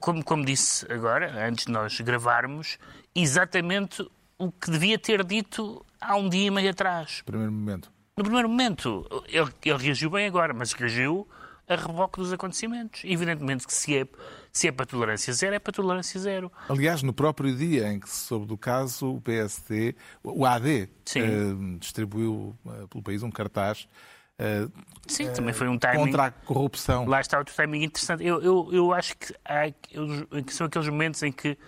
como, 0.00 0.24
como 0.24 0.44
disse 0.44 0.90
agora, 0.92 1.46
antes 1.46 1.66
de 1.66 1.72
nós 1.72 2.00
gravarmos, 2.00 2.78
exatamente 3.14 4.06
o 4.38 4.50
que 4.50 4.70
devia 4.70 4.98
ter 4.98 5.24
dito 5.24 5.84
há 6.00 6.16
um 6.16 6.28
dia 6.28 6.46
e 6.46 6.50
meio 6.50 6.70
atrás. 6.70 7.22
Primeiro 7.24 7.52
momento. 7.52 7.90
No 8.16 8.24
primeiro 8.24 8.48
momento. 8.48 9.06
Ele, 9.28 9.50
ele 9.64 9.78
reagiu 9.78 10.10
bem 10.10 10.26
agora, 10.26 10.52
mas 10.52 10.72
reagiu 10.72 11.26
a 11.68 11.76
reboque 11.76 12.18
dos 12.18 12.32
acontecimentos. 12.32 13.02
Evidentemente 13.04 13.66
que 13.66 13.72
se 13.72 13.96
é, 13.98 14.06
se 14.52 14.68
é 14.68 14.72
para 14.72 14.84
tolerância 14.84 15.32
zero, 15.32 15.54
é 15.54 15.58
para 15.58 15.72
tolerância 15.72 16.20
zero. 16.20 16.52
Aliás, 16.68 17.02
no 17.02 17.12
próprio 17.12 17.54
dia 17.54 17.88
em 17.92 18.00
que 18.00 18.08
se 18.08 18.26
soube 18.26 18.46
do 18.46 18.58
caso, 18.58 19.14
o 19.14 19.20
PSD, 19.20 19.94
o 20.22 20.44
AD, 20.44 20.68
eh, 20.80 20.88
distribuiu 21.78 22.56
eh, 22.66 22.86
pelo 22.90 23.02
país 23.02 23.22
um 23.22 23.30
cartaz 23.30 23.88
Sim, 25.06 25.32
também 25.32 25.52
foi 25.52 25.68
um 25.68 25.78
timing. 25.78 26.06
Contra 26.06 26.26
a 26.26 26.30
corrupção. 26.30 27.06
Lá 27.06 27.20
está 27.20 27.38
outro 27.38 27.54
timing 27.54 27.84
interessante. 27.84 28.24
Eu, 28.24 28.40
eu, 28.42 28.68
eu 28.72 28.92
acho 28.92 29.16
que, 29.16 29.34
há, 29.44 29.70
que 30.42 30.54
são 30.54 30.66
aqueles 30.66 30.88
momentos 30.88 31.22
em 31.22 31.32
que, 31.32 31.58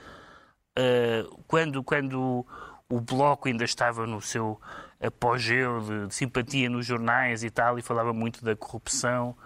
uh, 0.78 1.42
quando, 1.46 1.82
quando 1.82 2.46
o 2.88 3.00
Bloco 3.00 3.48
ainda 3.48 3.64
estava 3.64 4.06
no 4.06 4.20
seu 4.20 4.60
apogeu 5.00 5.80
de, 5.80 6.06
de, 6.06 6.14
simpatia 6.14 6.70
nos 6.70 6.86
jornais 6.86 7.44
e 7.44 7.50
tal, 7.50 7.78
e 7.78 7.82
falava 7.82 8.12
muito 8.12 8.44
da 8.44 8.56
corrupção 8.56 9.36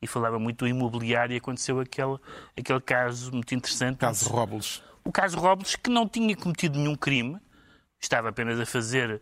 e 0.00 0.06
falava 0.06 0.38
muito 0.38 0.58
do 0.58 0.68
imobiliário, 0.68 1.34
e 1.34 1.38
aconteceu 1.38 1.80
aquele, 1.80 2.18
aquele 2.56 2.80
caso 2.80 3.32
muito 3.32 3.52
interessante. 3.54 3.96
O 3.96 3.98
caso 3.98 4.28
Robles. 4.30 4.82
O 5.04 5.10
caso 5.10 5.38
Robles, 5.38 5.74
que 5.74 5.90
não 5.90 6.08
tinha 6.08 6.36
cometido 6.36 6.78
nenhum 6.78 6.94
crime, 6.94 7.36
estava 8.00 8.28
apenas 8.28 8.60
a 8.60 8.66
fazer 8.66 9.20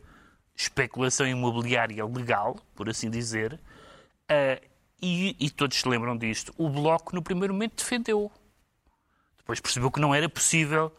especulação 0.57 1.27
imobiliária 1.27 2.05
legal, 2.05 2.57
por 2.75 2.89
assim 2.89 3.11
dizer, 3.11 3.55
uh, 3.55 4.67
e, 5.01 5.37
e, 5.39 5.51
todos 5.51 5.79
se 5.79 5.87
lembram 5.87 6.17
disto. 6.17 6.55
O 6.57 6.71
Bloco, 6.71 7.15
no 7.15 7.23
primeiro 7.23 7.53
momento, 7.53 7.77
defendeu. 7.77 8.33
Depois 9.37 9.61
percebeu 9.61 9.91
que 9.91 10.01
não 10.01 10.15
era 10.15 10.29
possível, 10.29 10.91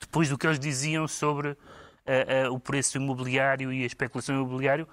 depois 0.00 0.30
do 0.30 0.38
que 0.38 0.46
eles 0.46 0.58
diziam 0.58 1.06
sobre 1.06 1.50
uh, 1.50 1.56
uh, 2.48 2.54
o 2.54 2.58
preço 2.58 2.96
imobiliário 2.96 3.70
e 3.70 3.82
a 3.82 3.86
especulação 3.86 4.34
imobiliária, 4.34 4.88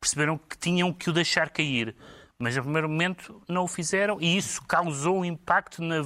perceberam 0.00 0.36
que 0.36 0.58
tinham 0.58 0.92
que 0.92 1.08
o 1.08 1.12
deixar 1.12 1.48
cair. 1.50 1.94
Mas, 2.36 2.56
no 2.56 2.62
primeiro 2.64 2.88
momento, 2.88 3.40
não 3.48 3.62
o 3.62 3.68
fizeram 3.68 4.20
e 4.20 4.36
isso 4.36 4.60
causou 4.62 5.20
um 5.20 5.24
impacto 5.24 5.80
na 5.80 6.02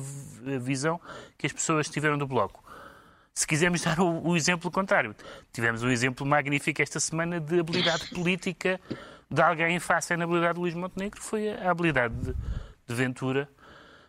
visão 0.61 1.01
que 1.39 1.47
as 1.47 1.53
pessoas 1.53 1.89
tiveram 1.89 2.19
do 2.19 2.27
Bloco. 2.27 2.63
Se 3.37 3.47
quisermos 3.47 3.83
dar 3.83 4.01
o, 4.01 4.29
o, 4.29 4.35
exemplo 4.35 4.71
contrário, 4.71 5.15
tivemos 5.53 5.83
um 5.83 5.91
exemplo 5.91 6.25
magnífico 6.25 6.81
esta 6.81 6.99
semana 6.99 7.39
de 7.39 7.61
habilidade 7.61 8.09
política 8.17 8.81
de 9.31 9.43
alguém 9.43 9.79
face 9.79 10.15
à 10.15 10.17
inabilidade 10.17 10.55
de 10.55 10.61
Luís 10.61 10.75
Montenegro, 10.75 11.21
foi 11.21 11.51
a 11.51 11.71
habilidade 11.71 12.15
de, 12.15 12.35
de 12.89 12.95
Ventura, 12.95 13.47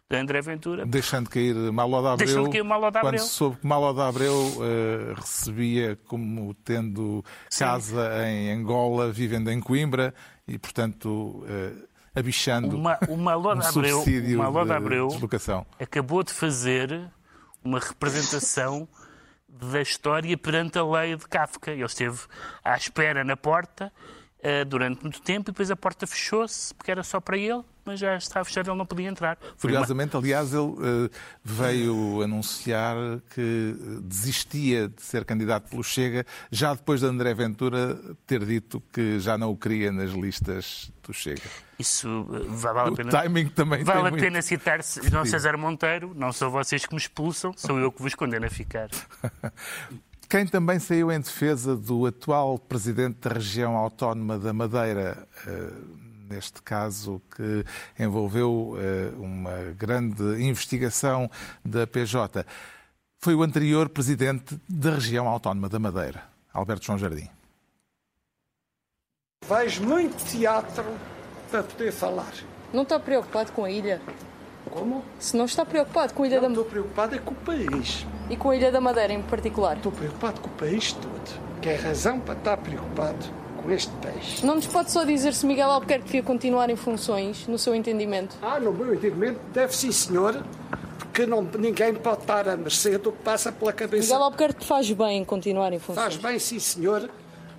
de 0.10 0.16
André 0.16 0.40
Ventura. 0.40 0.86
Deixando 0.86 1.30
cair 1.30 1.54
Malo 1.74 2.02
de 2.02 2.08
Abreu, 2.08 2.26
Deixando 2.26 2.50
cair 2.50 2.64
Malo 2.64 2.90
de 2.90 2.98
Abreu. 3.00 3.02
quando 3.02 3.20
se 3.20 3.28
soube 3.28 3.58
que 3.58 3.68
Malo 3.68 3.94
de 3.94 4.00
Abreu 4.00 4.34
uh, 4.34 5.14
recebia 5.16 6.00
como 6.06 6.54
tendo 6.64 7.22
casa 7.60 8.10
Sim. 8.24 8.28
em 8.30 8.52
Angola, 8.54 9.12
vivendo 9.12 9.52
em 9.52 9.60
Coimbra, 9.60 10.14
e, 10.48 10.58
portanto... 10.58 11.44
Uh, 11.44 11.86
abichando 12.16 12.76
uma, 12.76 12.98
uma 13.08 13.38
um 13.38 13.50
Abreu, 13.62 14.04
uma 14.40 14.66
de 14.66 14.72
Abreu 14.72 15.08
deslocação. 15.10 15.68
acabou 15.80 16.24
de 16.24 16.34
fazer 16.34 17.12
uma 17.64 17.78
representação 17.78 18.88
da 19.48 19.82
história 19.82 20.38
perante 20.38 20.78
a 20.78 20.84
lei 20.84 21.16
de 21.16 21.28
Kafka. 21.28 21.72
Ele 21.72 21.84
esteve 21.84 22.20
à 22.64 22.76
espera 22.76 23.24
na 23.24 23.38
porta 23.38 23.92
uh, 24.40 24.66
durante 24.66 25.02
muito 25.02 25.22
tempo 25.22 25.50
e 25.50 25.52
depois 25.52 25.72
a 25.72 25.76
porta 25.76 26.06
fechou-se 26.06 26.74
porque 26.74 26.92
era 26.92 27.04
só 27.04 27.20
para 27.20 27.38
ele, 27.38 27.62
mas 27.86 28.00
já 28.00 28.18
estava 28.18 28.44
fechada, 28.44 28.70
ele 28.70 28.78
não 28.78 28.86
podia 28.86 29.08
entrar. 29.08 29.38
Curiosamente, 29.60 30.16
aliás, 30.16 30.54
ele 30.54 30.62
uh, 30.62 31.10
veio 31.44 32.22
anunciar 32.22 32.96
que 33.34 33.76
desistia 34.04 34.90
de 34.90 35.02
ser 35.02 35.24
candidato 35.24 35.70
pelo 35.70 35.84
Chega, 35.84 36.26
já 36.52 36.74
depois 36.74 37.02
de 37.02 37.08
André 37.08 37.34
Ventura 37.34 38.00
ter 38.26 38.46
dito 38.46 38.82
que 38.92 39.20
já 39.20 39.38
não 39.38 39.52
o 39.52 39.58
queria 39.58 39.92
nas 39.92 40.12
listas 40.12 40.92
do 41.04 41.14
Chega. 41.14 41.50
Isso 41.80 42.26
vale 42.50 42.80
a 42.80 42.92
pena. 42.92 43.10
O 43.10 43.12
timing 43.12 43.50
também 43.50 43.84
Vale 43.84 44.00
a 44.00 44.10
muito... 44.10 44.22
pena 44.22 44.42
citar 44.42 44.80
João 44.84 45.26
César 45.26 45.58
Monteiro, 45.58 46.12
não 46.16 46.34
são 46.34 46.50
vocês 46.50 46.86
que 46.86 46.94
me 46.94 47.00
expulsam, 47.00 47.54
sou 47.56 47.80
eu 47.80 47.92
que 47.92 48.02
vos 48.02 48.16
condeno 48.16 48.46
a 48.46 48.50
ficar. 48.50 48.90
Quem 50.30 50.46
também 50.46 50.78
saiu 50.78 51.10
em 51.10 51.22
defesa 51.22 51.74
do 51.74 52.06
atual 52.06 52.60
presidente 52.60 53.18
da 53.22 53.36
região 53.36 53.78
autónoma 53.78 54.38
da 54.38 54.52
Madeira, 54.52 55.26
eh, 55.48 55.72
neste 56.30 56.62
caso 56.62 57.22
que 57.34 57.64
envolveu 57.98 58.76
eh, 58.78 59.14
uma 59.18 59.72
grande 59.78 60.22
investigação 60.44 61.32
da 61.64 61.88
PJ, 61.88 62.46
foi 63.20 63.36
o 63.36 63.42
anterior 63.42 63.88
presidente 63.88 64.60
da 64.68 64.96
região 64.96 65.30
autónoma 65.30 65.70
da 65.70 65.80
Madeira, 65.80 66.22
Alberto 66.54 66.86
João 66.86 66.98
Jardim. 66.98 67.30
Vejo 69.48 69.82
muito 69.82 70.26
teatro 70.26 70.84
para 71.50 71.64
poder 71.64 71.94
falar. 71.94 72.34
Não 72.74 72.84
está 72.84 73.00
preocupado 73.00 73.54
com 73.54 73.64
a 73.64 73.72
ilha? 73.72 74.02
Como? 74.70 75.04
Se 75.20 75.36
não 75.36 75.46
está 75.46 75.66
preocupado 75.66 76.14
com 76.14 76.24
a 76.24 76.28
Ilha 76.28 76.42
não, 76.42 76.44
da 76.44 76.54
Estou 76.54 76.66
preocupado 76.66 77.16
é 77.16 77.20
com 77.20 77.32
o 77.32 77.36
país. 77.36 78.06
E 78.30 78.36
com 78.36 78.50
a 78.50 78.56
Ilha 78.56 78.72
da 78.72 78.82
Madeira 78.82 79.14
em 79.14 79.22
particular? 79.22 79.78
Estou 79.78 79.92
preocupado 79.92 80.42
com 80.42 80.48
o 80.48 80.52
país 80.52 80.94
todo. 80.94 81.42
Que 81.62 81.70
é 81.70 81.76
razão 81.76 82.20
para 82.20 82.34
estar 82.36 82.58
preocupado 82.58 83.26
com 83.62 83.72
este 83.72 83.92
país. 83.98 84.44
Não 84.44 84.56
nos 84.56 84.68
pode 84.68 84.92
só 84.92 85.04
dizer 85.04 85.34
se 85.34 85.46
Miguel 85.46 85.70
Albuquerque 85.72 86.06
devia 86.06 86.24
continuar 86.24 86.70
em 86.70 86.76
funções, 86.76 87.48
no 87.48 87.58
seu 87.58 87.74
entendimento? 87.74 88.36
Ah, 88.42 88.60
no 88.60 88.72
meu 88.72 88.94
entendimento, 88.94 89.40
deve 89.54 89.76
sim, 89.76 89.92
senhor. 89.92 90.44
Porque 91.00 91.26
não, 91.26 91.42
ninguém 91.42 91.94
pode 91.96 92.22
estar 92.22 92.48
a 92.48 92.56
mercê 92.56 92.98
do 92.98 93.12
que 93.12 93.24
passa 93.24 93.52
pela 93.52 93.74
cabeça. 93.74 94.04
Miguel 94.04 94.24
Albuquerque 94.24 94.66
faz 94.66 94.92
bem 94.92 95.20
em 95.20 95.26
continuar 95.26 95.74
em 95.74 95.80
funções. 95.80 96.04
Faz 96.04 96.18
bem, 96.18 96.38
sim, 96.38 96.60
senhor, 96.60 97.10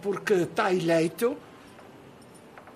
porque 0.01 0.35
está 0.35 0.73
eleito 0.73 1.37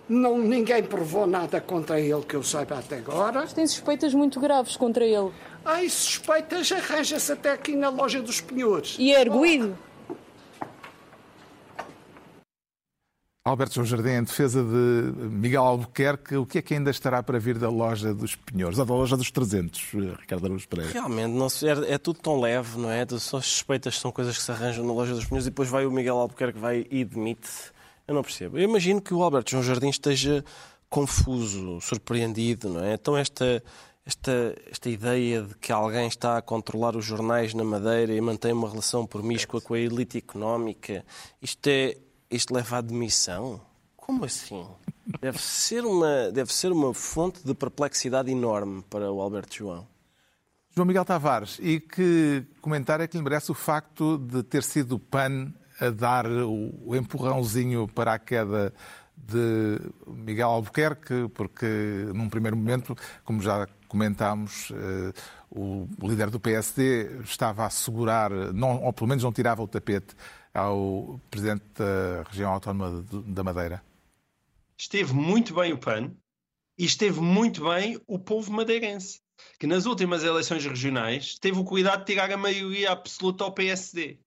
não, 0.09 0.39
ninguém 0.39 0.83
provou 0.83 1.27
nada 1.27 1.61
contra 1.61 2.01
ele 2.01 2.23
que 2.23 2.35
eu 2.35 2.43
saiba 2.43 2.79
até 2.79 2.99
agora. 2.99 3.41
Mas 3.41 3.53
tem 3.53 3.67
suspeitas 3.67 4.13
muito 4.13 4.41
graves 4.41 4.77
contra 4.77 5.05
ele. 5.05 5.31
Ai, 5.65 5.89
suspeitas 5.89 6.71
arranja-se 6.73 7.33
até 7.33 7.53
aqui 7.53 7.77
na 7.77 7.89
loja 7.89 8.21
dos 8.21 8.41
penhores. 8.41 8.97
E 8.99 9.15
é 9.15 9.21
erguido. 9.21 9.77
Alberto 13.45 13.75
João 13.75 13.87
Jardim, 13.87 14.11
em 14.11 14.23
defesa 14.23 14.63
de 14.63 15.13
Miguel 15.29 15.65
Albuquerque, 15.65 16.37
o 16.37 16.47
que 16.47 16.59
é 16.59 16.63
que 16.63 16.75
ainda 16.75 16.93
estará 16.93 17.25
para 17.25 17.41
vir 17.41 17.59
da 17.59 17.69
loja 17.69 18.15
dos 18.15 18.37
penhores, 18.37 18.79
ou 18.79 18.85
da 18.85 18.95
loja 18.95 19.17
dos 19.17 19.33
300, 19.33 19.95
Ricardo 20.21 20.45
Araújo 20.45 20.69
Pereira? 20.69 20.93
Realmente, 20.93 21.33
não 21.33 21.47
é, 21.47 21.95
é, 21.95 21.99
tudo 21.99 22.21
tão 22.21 22.41
leve, 22.41 22.79
não 22.79 22.89
é? 22.89 23.05
Só 23.19 23.41
suspeitas 23.41 23.99
são 23.99 24.13
coisas 24.13 24.37
que 24.37 24.45
se 24.45 24.53
arranjam 24.53 24.87
na 24.87 24.93
loja 24.93 25.13
dos 25.13 25.25
penhores 25.25 25.47
e 25.47 25.51
depois 25.51 25.69
vai 25.69 25.85
o 25.85 25.91
Miguel 25.91 26.19
Albuquerque 26.19 26.57
vai 26.57 26.87
e 26.89 27.05
demite-se 27.05 27.73
eu 28.07 28.15
não 28.15 28.23
percebo. 28.23 28.59
Eu 28.59 28.65
imagino 28.65 29.01
que 29.01 29.15
o 29.15 29.23
Alberto 29.23 29.51
João 29.51 29.63
Jardim 29.63 29.89
esteja 29.89 30.45
confuso, 30.89 31.81
surpreendido, 31.81 32.69
não 32.69 32.85
é? 32.85 32.95
Então 32.95 33.17
esta, 33.17 33.63
esta, 34.05 34.55
esta 34.71 34.91
ideia 34.91 35.43
de 35.43 35.55
que 35.57 35.73
alguém 35.73 36.07
está 36.07 36.37
a 36.37 36.43
controlar 36.43 36.97
os 36.97 37.05
jornais 37.05 37.55
na 37.55 37.65
Madeira 37.65 38.13
e 38.13 38.21
mantém 38.21 38.53
uma 38.53 38.69
relação 38.69 39.07
promíscua 39.07 39.61
com 39.61 39.75
a 39.75 39.79
elite 39.79 40.19
económica, 40.19 41.05
isto, 41.41 41.67
é, 41.67 41.97
isto 42.31 42.53
leva 42.53 42.79
à 42.79 42.81
demissão? 42.81 43.61
Como 43.97 44.25
assim? 44.25 44.67
Deve 45.21 45.41
ser, 45.41 45.85
uma, 45.85 46.31
deve 46.31 46.53
ser 46.53 46.73
uma 46.73 46.93
fonte 46.93 47.45
de 47.45 47.55
perplexidade 47.55 48.31
enorme 48.31 48.83
para 48.91 49.11
o 49.11 49.21
Alberto 49.21 49.57
João. 49.57 49.87
João 50.75 50.87
Miguel 50.87 51.05
Tavares, 51.05 51.59
e 51.61 51.81
que 51.81 52.45
comentário 52.61 53.03
é 53.03 53.07
que 53.07 53.17
lhe 53.17 53.23
merece 53.23 53.51
o 53.51 53.55
facto 53.55 54.19
de 54.19 54.43
ter 54.43 54.63
sido 54.63 54.97
o 54.97 54.99
PAN 54.99 55.53
a 55.87 55.91
dar 55.91 56.27
o 56.27 56.95
empurrãozinho 56.95 57.89
para 57.89 58.15
a 58.15 58.19
queda 58.19 58.73
de 59.17 59.79
Miguel 60.07 60.49
Albuquerque, 60.49 61.29
porque 61.35 61.67
num 62.15 62.29
primeiro 62.29 62.57
momento, 62.57 62.97
como 63.25 63.41
já 63.41 63.69
comentámos, 63.89 64.73
eh, 64.73 65.13
o 65.51 65.87
líder 66.03 66.31
do 66.31 66.41
PSD 66.41 67.21
estava 67.23 67.67
a 67.67 67.71
segurar, 67.71 68.31
não, 68.53 68.83
ou 68.83 68.93
pelo 68.93 69.09
menos 69.09 69.23
não 69.23 69.33
tirava 69.33 69.63
o 69.63 69.69
tapete 69.69 70.15
ao 70.53 71.21
presidente 71.31 71.65
da 71.77 72.23
região 72.29 72.53
autónoma 72.53 73.05
da 73.27 73.45
Madeira. 73.45 73.83
Esteve 74.77 75.13
muito 75.13 75.55
bem 75.55 75.73
o 75.73 75.79
PAN 75.79 76.13
e 76.79 76.85
esteve 76.85 77.21
muito 77.21 77.69
bem 77.69 78.01
o 78.07 78.19
povo 78.19 78.51
madeirense, 78.51 79.21
que 79.59 79.67
nas 79.67 79.87
últimas 79.87 80.25
eleições 80.25 80.65
regionais 80.65 81.39
teve 81.39 81.59
o 81.59 81.65
cuidado 81.65 82.01
de 82.01 82.07
tirar 82.07 82.31
a 82.33 82.37
maioria 82.37 82.91
absoluta 82.91 83.45
ao 83.45 83.53
PSD. 83.53 84.19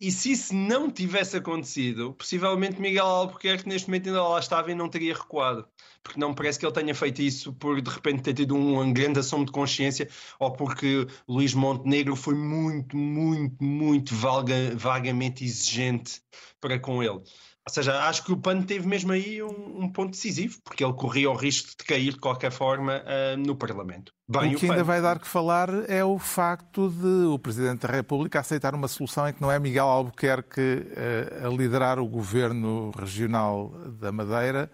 E 0.00 0.10
se 0.12 0.32
isso 0.32 0.54
não 0.54 0.90
tivesse 0.90 1.36
acontecido, 1.36 2.12
possivelmente 2.14 2.80
Miguel 2.80 3.06
Albuquerque 3.06 3.68
neste 3.68 3.88
momento 3.88 4.08
ainda 4.08 4.22
lá 4.22 4.38
estava 4.38 4.70
e 4.70 4.74
não 4.74 4.88
teria 4.88 5.14
recuado. 5.14 5.66
Porque 6.02 6.20
não 6.20 6.34
parece 6.34 6.58
que 6.58 6.64
ele 6.64 6.72
tenha 6.72 6.94
feito 6.94 7.20
isso 7.20 7.52
por 7.52 7.80
de 7.80 7.90
repente 7.90 8.22
ter 8.22 8.34
tido 8.34 8.54
um 8.54 8.92
grande 8.92 9.18
assomo 9.18 9.44
de 9.44 9.52
consciência 9.52 10.08
ou 10.38 10.52
porque 10.52 11.06
Luís 11.28 11.52
Montenegro 11.54 12.14
foi 12.16 12.34
muito, 12.34 12.96
muito, 12.96 13.62
muito 13.62 14.14
vaga, 14.14 14.74
vagamente 14.76 15.44
exigente 15.44 16.22
para 16.60 16.78
com 16.78 17.02
ele. 17.02 17.20
Ou 17.68 17.74
seja, 17.74 18.02
acho 18.04 18.24
que 18.24 18.32
o 18.32 18.36
PAN 18.38 18.62
teve 18.62 18.88
mesmo 18.88 19.12
aí 19.12 19.42
um, 19.42 19.82
um, 19.82 19.92
ponto 19.92 20.12
decisivo, 20.12 20.58
porque 20.64 20.82
ele 20.82 20.94
corria 20.94 21.30
o 21.30 21.34
risco 21.34 21.68
de 21.78 21.84
cair 21.84 22.14
de 22.14 22.18
qualquer 22.18 22.50
forma 22.50 23.02
uh, 23.02 23.36
no 23.36 23.54
Parlamento. 23.54 24.10
Bem, 24.26 24.54
o 24.54 24.58
que 24.58 24.64
o 24.64 24.70
ainda 24.70 24.82
vai 24.82 25.02
dar 25.02 25.18
que 25.18 25.28
falar 25.28 25.68
é 25.86 26.02
o 26.02 26.18
facto 26.18 26.88
de 26.88 27.26
o 27.26 27.38
Presidente 27.38 27.86
da 27.86 27.92
República 27.92 28.40
aceitar 28.40 28.74
uma 28.74 28.88
solução 28.88 29.28
em 29.28 29.34
que 29.34 29.42
não 29.42 29.52
é 29.52 29.58
Miguel 29.58 29.84
Albuquerque 29.84 30.60
uh, 30.62 31.46
a 31.46 31.50
liderar 31.50 31.98
o 31.98 32.08
governo 32.08 32.90
regional 32.98 33.68
da 34.00 34.10
Madeira, 34.10 34.70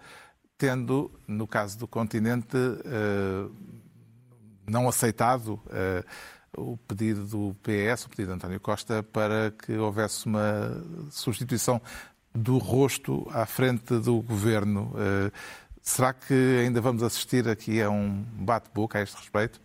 tendo, 0.57 1.11
no 1.27 1.45
caso 1.45 1.77
do 1.77 1.89
continente, 1.89 2.55
uh, 2.55 3.53
não 4.65 4.87
aceitado 4.87 5.61
o 6.57 6.77
pedido 6.77 7.25
do 7.25 7.55
PS, 7.61 8.05
o 8.05 8.09
pedido 8.09 8.27
de 8.29 8.35
António 8.35 8.59
Costa, 8.61 9.03
para 9.03 9.51
que 9.51 9.73
houvesse 9.73 10.25
uma 10.25 10.81
substituição 11.11 11.81
do 12.35 12.57
rosto 12.57 13.25
à 13.31 13.45
frente 13.45 13.97
do 13.99 14.21
governo. 14.21 14.93
Eh, 14.97 15.31
Será 15.85 16.13
que 16.13 16.33
ainda 16.33 16.81
vamos 16.81 17.03
assistir 17.03 17.47
aqui 17.47 17.79
a 17.79 17.91
um 17.91 18.23
bate-boca 18.39 18.97
a 18.97 19.03
este 19.03 19.15
respeito? 19.17 19.61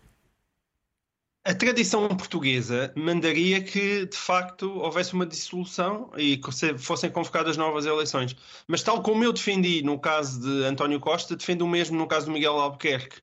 A 1.42 1.54
tradição 1.54 2.06
portuguesa 2.08 2.92
mandaria 2.94 3.64
que, 3.64 4.04
de 4.04 4.16
facto, 4.18 4.70
houvesse 4.70 5.14
uma 5.14 5.24
dissolução 5.24 6.12
e 6.18 6.36
que 6.36 6.50
fossem 6.76 7.10
convocadas 7.10 7.56
novas 7.56 7.86
eleições. 7.86 8.36
Mas, 8.68 8.82
tal 8.82 9.02
como 9.02 9.24
eu 9.24 9.32
defendi 9.32 9.82
no 9.82 9.98
caso 9.98 10.42
de 10.42 10.64
António 10.66 11.00
Costa, 11.00 11.34
defendo 11.34 11.62
o 11.62 11.68
mesmo 11.68 11.96
no 11.96 12.06
caso 12.06 12.26
do 12.26 12.32
Miguel 12.32 12.60
Albuquerque. 12.60 13.22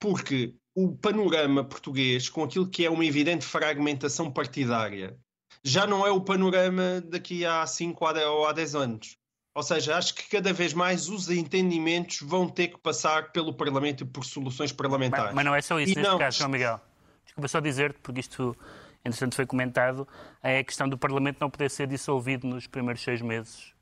Porque 0.00 0.54
o 0.74 0.96
panorama 0.96 1.62
português, 1.62 2.30
com 2.30 2.42
aquilo 2.42 2.66
que 2.66 2.86
é 2.86 2.90
uma 2.90 3.04
evidente 3.04 3.44
fragmentação 3.44 4.32
partidária, 4.32 5.14
já 5.62 5.86
não 5.86 6.06
é 6.06 6.10
o 6.10 6.20
panorama 6.20 7.02
daqui 7.04 7.44
a 7.44 7.66
5 7.66 8.04
ou 8.04 8.46
a 8.46 8.52
10 8.52 8.74
anos. 8.74 9.16
Ou 9.54 9.62
seja, 9.62 9.96
acho 9.96 10.14
que 10.14 10.28
cada 10.28 10.52
vez 10.52 10.72
mais 10.72 11.08
os 11.08 11.28
entendimentos 11.28 12.20
vão 12.22 12.48
ter 12.48 12.68
que 12.68 12.78
passar 12.78 13.32
pelo 13.32 13.52
Parlamento 13.52 14.04
e 14.04 14.06
por 14.06 14.24
soluções 14.24 14.70
parlamentares. 14.70 15.26
Mas, 15.26 15.34
mas 15.34 15.44
não 15.44 15.54
é 15.54 15.60
só 15.60 15.80
isso 15.80 15.92
e 15.92 15.96
neste 15.96 16.10
não... 16.10 16.18
caso, 16.18 16.38
João 16.38 16.50
Miguel. 16.50 16.80
Desculpa 17.24 17.48
só 17.48 17.60
dizer-te, 17.60 17.98
porque 18.00 18.20
isto, 18.20 18.56
entretanto, 19.04 19.34
foi 19.34 19.46
comentado, 19.46 20.06
é 20.42 20.58
a 20.58 20.64
questão 20.64 20.88
do 20.88 20.96
Parlamento 20.96 21.38
não 21.40 21.50
poder 21.50 21.70
ser 21.70 21.88
dissolvido 21.88 22.46
nos 22.46 22.66
primeiros 22.68 23.02
seis 23.02 23.20
meses. 23.20 23.74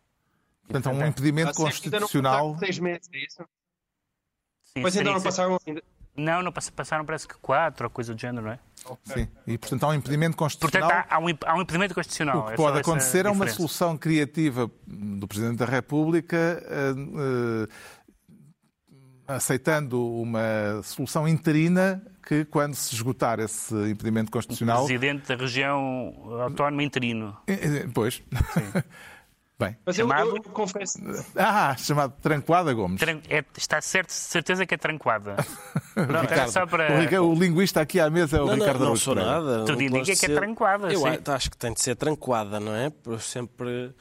Portanto, 0.63 0.87
há 0.89 0.91
um 0.93 1.07
impedimento 1.07 1.55
constitucional. 1.55 2.53
Não 2.53 2.59
seis 2.59 2.79
meses, 2.79 3.09
é 3.13 3.19
isso? 3.19 3.45
Sim, 4.65 4.83
pois 4.83 4.97
ainda 4.97 5.13
não 5.13 5.23
passaram 5.23 5.59
ainda. 5.67 5.83
Não, 6.17 6.43
não 6.43 6.53
passaram 6.53 7.05
parece 7.05 7.29
que 7.29 7.35
quatro 7.35 7.85
ou 7.85 7.91
coisa 7.91 8.15
do 8.15 8.21
género, 8.21 8.47
não 8.47 8.53
é? 8.53 8.59
Sim, 9.05 9.29
e 9.47 9.59
portanto 9.59 9.85
há 9.85 9.89
um 9.89 9.95
impedimento 9.95 10.37
constitucional. 10.37 10.89
Portanto, 10.89 11.07
há, 11.11 11.19
um, 11.19 11.27
há 11.47 11.59
um 11.59 11.63
impedimento 11.63 11.95
constitucional. 11.95 12.41
O 12.41 12.47
que 12.47 12.53
é 12.53 12.57
pode 12.57 12.79
acontecer 12.79 13.27
é 13.27 13.31
uma 13.31 13.47
solução 13.49 13.97
criativa 13.97 14.71
do 14.87 15.27
Presidente 15.27 15.59
da 15.59 15.67
República 15.67 16.63
uh, 16.67 17.65
uh, 17.65 17.69
aceitando 19.27 20.05
uma 20.21 20.81
solução 20.83 21.27
interina 21.27 22.03
que, 22.27 22.45
quando 22.45 22.75
se 22.75 22.95
esgotar 22.95 23.41
esse 23.41 23.75
impedimento 23.91 24.31
constitucional. 24.31 24.85
O 24.85 24.87
Presidente 24.87 25.29
da 25.29 25.37
região 25.37 26.13
autónoma 26.41 26.83
interino. 26.83 27.37
Eh, 27.47 27.87
pois. 27.93 28.15
Sim. 28.15 28.83
Bem. 29.59 29.75
Mas 29.87 29.97
chamado... 29.97 30.29
eu, 30.29 30.37
eu, 30.37 30.43
confesso. 30.43 30.99
Ah, 31.35 31.75
chamado 31.79 32.13
Tranquada 32.21 32.75
Gomes. 32.75 33.01
Tran... 33.01 33.21
É, 33.29 33.43
está 33.57 33.81
certo, 33.81 34.11
certeza 34.11 34.67
que 34.67 34.75
é 34.75 34.77
Tranquada. 34.77 35.37
Não, 35.97 36.21
Ricardo, 36.21 36.51
só 36.51 36.67
para... 36.67 37.23
o, 37.23 37.31
o, 37.31 37.35
linguista 37.35 37.81
aqui 37.81 37.99
à 37.99 38.11
mesa 38.11 38.37
é 38.37 38.43
o 38.43 38.47
não, 38.47 38.55
Ricardo 38.55 38.81
Não, 38.81 38.89
não 38.89 38.97
sou 38.97 39.15
nada. 39.15 39.65
Tudo 39.65 39.83
indica 39.83 40.15
que 40.15 40.27
é 40.27 40.35
Tranquada. 40.35 40.93
Eu 40.93 41.01
sim. 41.01 41.07
acho 41.27 41.51
que 41.51 41.57
tem 41.57 41.73
de 41.73 41.81
ser 41.81 41.97
Tranquada, 41.97 42.61
não 42.61 42.75
é? 42.75 42.91
Por 42.91 43.19
sempre. 43.23 43.95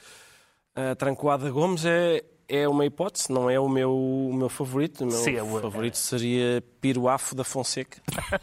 A 0.76 0.94
Tranquada 0.96 1.50
Gomes 1.50 1.86
é, 1.86 2.22
é 2.50 2.68
uma 2.68 2.86
hipótese, 2.86 3.32
não 3.32 3.50
é 3.50 3.58
o 3.58 3.70
meu, 3.70 3.96
o 3.96 4.34
meu 4.34 4.50
favorito. 4.50 5.06
O 5.06 5.08
meu 5.08 5.18
sim, 5.18 5.38
é 5.38 5.62
favorito 5.62 5.98
seria 5.98 6.62
Piruafo 6.82 7.34
da 7.34 7.46
Fonseca, 7.46 8.02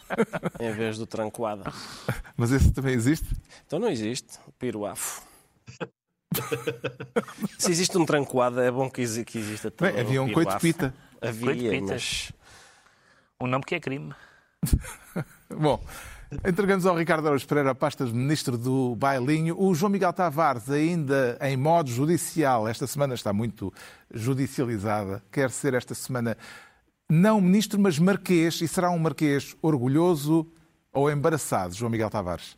em 0.58 0.72
vez 0.72 0.96
do 0.96 1.06
Tranquada. 1.06 1.70
Mas 2.38 2.52
esse 2.52 2.72
também 2.72 2.94
existe? 2.94 3.28
Então 3.66 3.78
não 3.78 3.90
existe, 3.90 4.38
Piruafo. 4.58 5.22
Se 7.58 7.70
existe 7.70 7.96
um 7.98 8.04
trancoada, 8.04 8.64
é 8.64 8.70
bom 8.70 8.88
que, 8.90 9.02
exista 9.02 9.70
também. 9.70 10.00
Havia 10.00 10.22
um 10.22 10.32
coito 10.32 10.56
pita. 10.58 10.94
Havia, 11.20 11.46
coito 11.46 11.70
pita. 11.70 11.92
mas... 11.92 12.32
Um 13.40 13.46
nome 13.46 13.64
que 13.64 13.74
é 13.74 13.80
crime. 13.80 14.14
bom, 15.50 15.82
entregamos 16.46 16.86
ao 16.86 16.96
Ricardo 16.96 17.26
Araújo 17.26 17.46
Pereira 17.46 17.72
a 17.72 17.74
pasta 17.74 18.04
de 18.04 18.12
Ministro 18.12 18.56
do 18.56 18.94
Bailinho. 18.94 19.60
O 19.60 19.74
João 19.74 19.90
Miguel 19.90 20.12
Tavares, 20.12 20.70
ainda 20.70 21.36
em 21.40 21.56
modo 21.56 21.90
judicial, 21.90 22.68
esta 22.68 22.86
semana 22.86 23.14
está 23.14 23.32
muito 23.32 23.72
judicializada, 24.12 25.22
quer 25.30 25.50
ser 25.50 25.74
esta 25.74 25.94
semana 25.94 26.36
não 27.10 27.40
Ministro, 27.42 27.78
mas 27.78 27.98
Marquês, 27.98 28.60
e 28.62 28.68
será 28.68 28.90
um 28.90 28.98
Marquês 28.98 29.54
orgulhoso 29.60 30.50
ou 30.92 31.10
embaraçado, 31.10 31.74
João 31.74 31.90
Miguel 31.90 32.08
Tavares? 32.08 32.56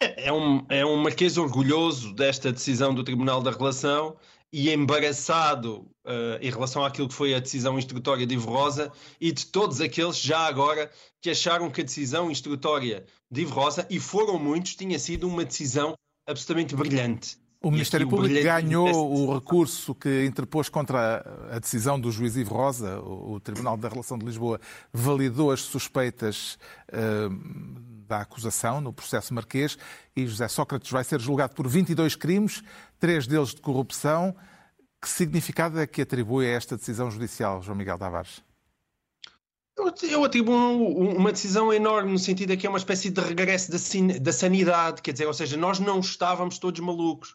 É, 0.00 0.32
um, 0.32 0.64
é 0.70 0.84
um 0.84 0.96
marquês 0.96 1.36
orgulhoso 1.36 2.14
desta 2.14 2.50
decisão 2.50 2.94
do 2.94 3.04
Tribunal 3.04 3.42
da 3.42 3.50
Relação 3.50 4.16
e 4.50 4.70
embaraçado 4.70 5.86
uh, 6.06 6.38
em 6.40 6.50
relação 6.50 6.82
àquilo 6.82 7.06
que 7.06 7.14
foi 7.14 7.34
a 7.34 7.38
decisão 7.38 7.78
instrutória 7.78 8.26
de 8.26 8.34
Ivo 8.34 8.50
Rosa 8.50 8.90
e 9.20 9.30
de 9.30 9.44
todos 9.46 9.78
aqueles 9.80 10.18
já 10.18 10.40
agora 10.46 10.90
que 11.20 11.28
acharam 11.28 11.70
que 11.70 11.82
a 11.82 11.84
decisão 11.84 12.30
instrutória 12.30 13.04
de 13.30 13.42
Ivo 13.42 13.54
Rosa, 13.54 13.86
e 13.90 14.00
foram 14.00 14.38
muitos, 14.38 14.74
tinha 14.74 14.98
sido 14.98 15.28
uma 15.28 15.44
decisão 15.44 15.94
absolutamente 16.26 16.74
brilhante. 16.74 17.38
O 17.62 17.70
Ministério 17.70 18.08
Público 18.08 18.42
ganhou 18.42 18.88
o 18.88 19.34
recurso 19.34 19.94
que 19.94 20.24
interpôs 20.24 20.70
contra 20.70 21.22
a 21.52 21.58
decisão 21.58 22.00
do 22.00 22.10
juiz 22.10 22.34
Ivo 22.34 22.54
Rosa. 22.54 22.98
O 23.00 23.38
Tribunal 23.38 23.76
da 23.76 23.86
Relação 23.90 24.18
de 24.18 24.24
Lisboa 24.24 24.58
validou 24.90 25.50
as 25.52 25.60
suspeitas 25.60 26.58
uh, 26.88 27.89
da 28.10 28.20
acusação 28.20 28.80
no 28.80 28.92
processo 28.92 29.32
marquês 29.32 29.78
e 30.16 30.26
José 30.26 30.48
Sócrates 30.48 30.90
vai 30.90 31.04
ser 31.04 31.20
julgado 31.20 31.54
por 31.54 31.68
22 31.68 32.16
crimes, 32.16 32.62
três 32.98 33.26
deles 33.26 33.54
de 33.54 33.60
corrupção. 33.60 34.34
Que 35.00 35.08
significado 35.08 35.78
é 35.78 35.86
que 35.86 36.02
atribui 36.02 36.44
a 36.44 36.50
esta 36.50 36.76
decisão 36.76 37.10
judicial, 37.10 37.62
João 37.62 37.78
Miguel 37.78 37.96
Tavares? 37.96 38.42
Eu 40.02 40.24
atribuo 40.24 40.54
uma 40.54 41.32
decisão 41.32 41.72
enorme 41.72 42.12
no 42.12 42.18
sentido 42.18 42.50
de 42.50 42.56
que 42.56 42.66
é 42.66 42.68
uma 42.68 42.78
espécie 42.78 43.08
de 43.08 43.20
regresso 43.20 43.70
da 43.70 44.32
sanidade, 44.32 45.00
quer 45.00 45.12
dizer, 45.12 45.26
ou 45.26 45.32
seja, 45.32 45.56
nós 45.56 45.78
não 45.78 46.00
estávamos 46.00 46.58
todos 46.58 46.80
malucos. 46.80 47.34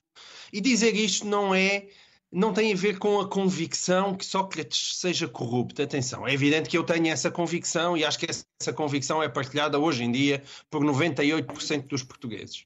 E 0.53 0.61
dizer 0.61 0.93
isto 0.95 1.25
não 1.25 1.55
é 1.55 1.87
não 2.35 2.51
tem 2.51 2.73
a 2.73 2.75
ver 2.75 2.99
com 2.99 3.21
a 3.21 3.29
convicção 3.29 4.13
que 4.13 4.25
Sócrates 4.25 4.97
seja 4.97 5.25
corrupto. 5.25 5.81
Atenção, 5.81 6.27
é 6.27 6.33
evidente 6.33 6.69
que 6.69 6.77
eu 6.77 6.83
tenho 6.83 7.07
essa 7.07 7.31
convicção 7.31 7.95
e 7.95 8.03
acho 8.03 8.19
que 8.19 8.27
essa 8.29 8.73
convicção 8.73 9.23
é 9.23 9.29
partilhada 9.29 9.79
hoje 9.79 10.03
em 10.03 10.11
dia 10.11 10.43
por 10.69 10.83
98% 10.83 11.87
dos 11.87 12.03
portugueses. 12.03 12.65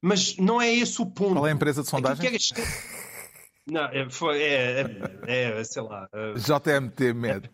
Mas 0.00 0.38
não 0.38 0.58
é 0.58 0.72
esse 0.72 1.02
o 1.02 1.06
ponto. 1.06 1.34
Qual 1.34 1.46
é 1.46 1.50
a 1.50 1.54
empresa 1.54 1.82
de 1.82 1.88
sondagem? 1.90 2.30
Não, 3.66 3.84
é, 3.84 4.08
é, 4.36 4.86
é, 5.26 5.60
é, 5.60 5.64
sei 5.64 5.82
lá. 5.82 6.08
JMT 6.34 7.12
Med. 7.12 7.50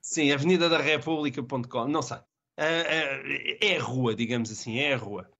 Sim, 0.00 0.32
Avenida 0.32 0.68
da 0.68 0.78
República.com, 0.78 1.88
não 1.88 2.00
sei. 2.00 2.18
É, 2.56 3.60
é, 3.60 3.74
é 3.74 3.78
rua, 3.78 4.14
digamos 4.14 4.50
assim, 4.50 4.78
é 4.78 4.94
a 4.94 4.96
rua. 4.96 5.30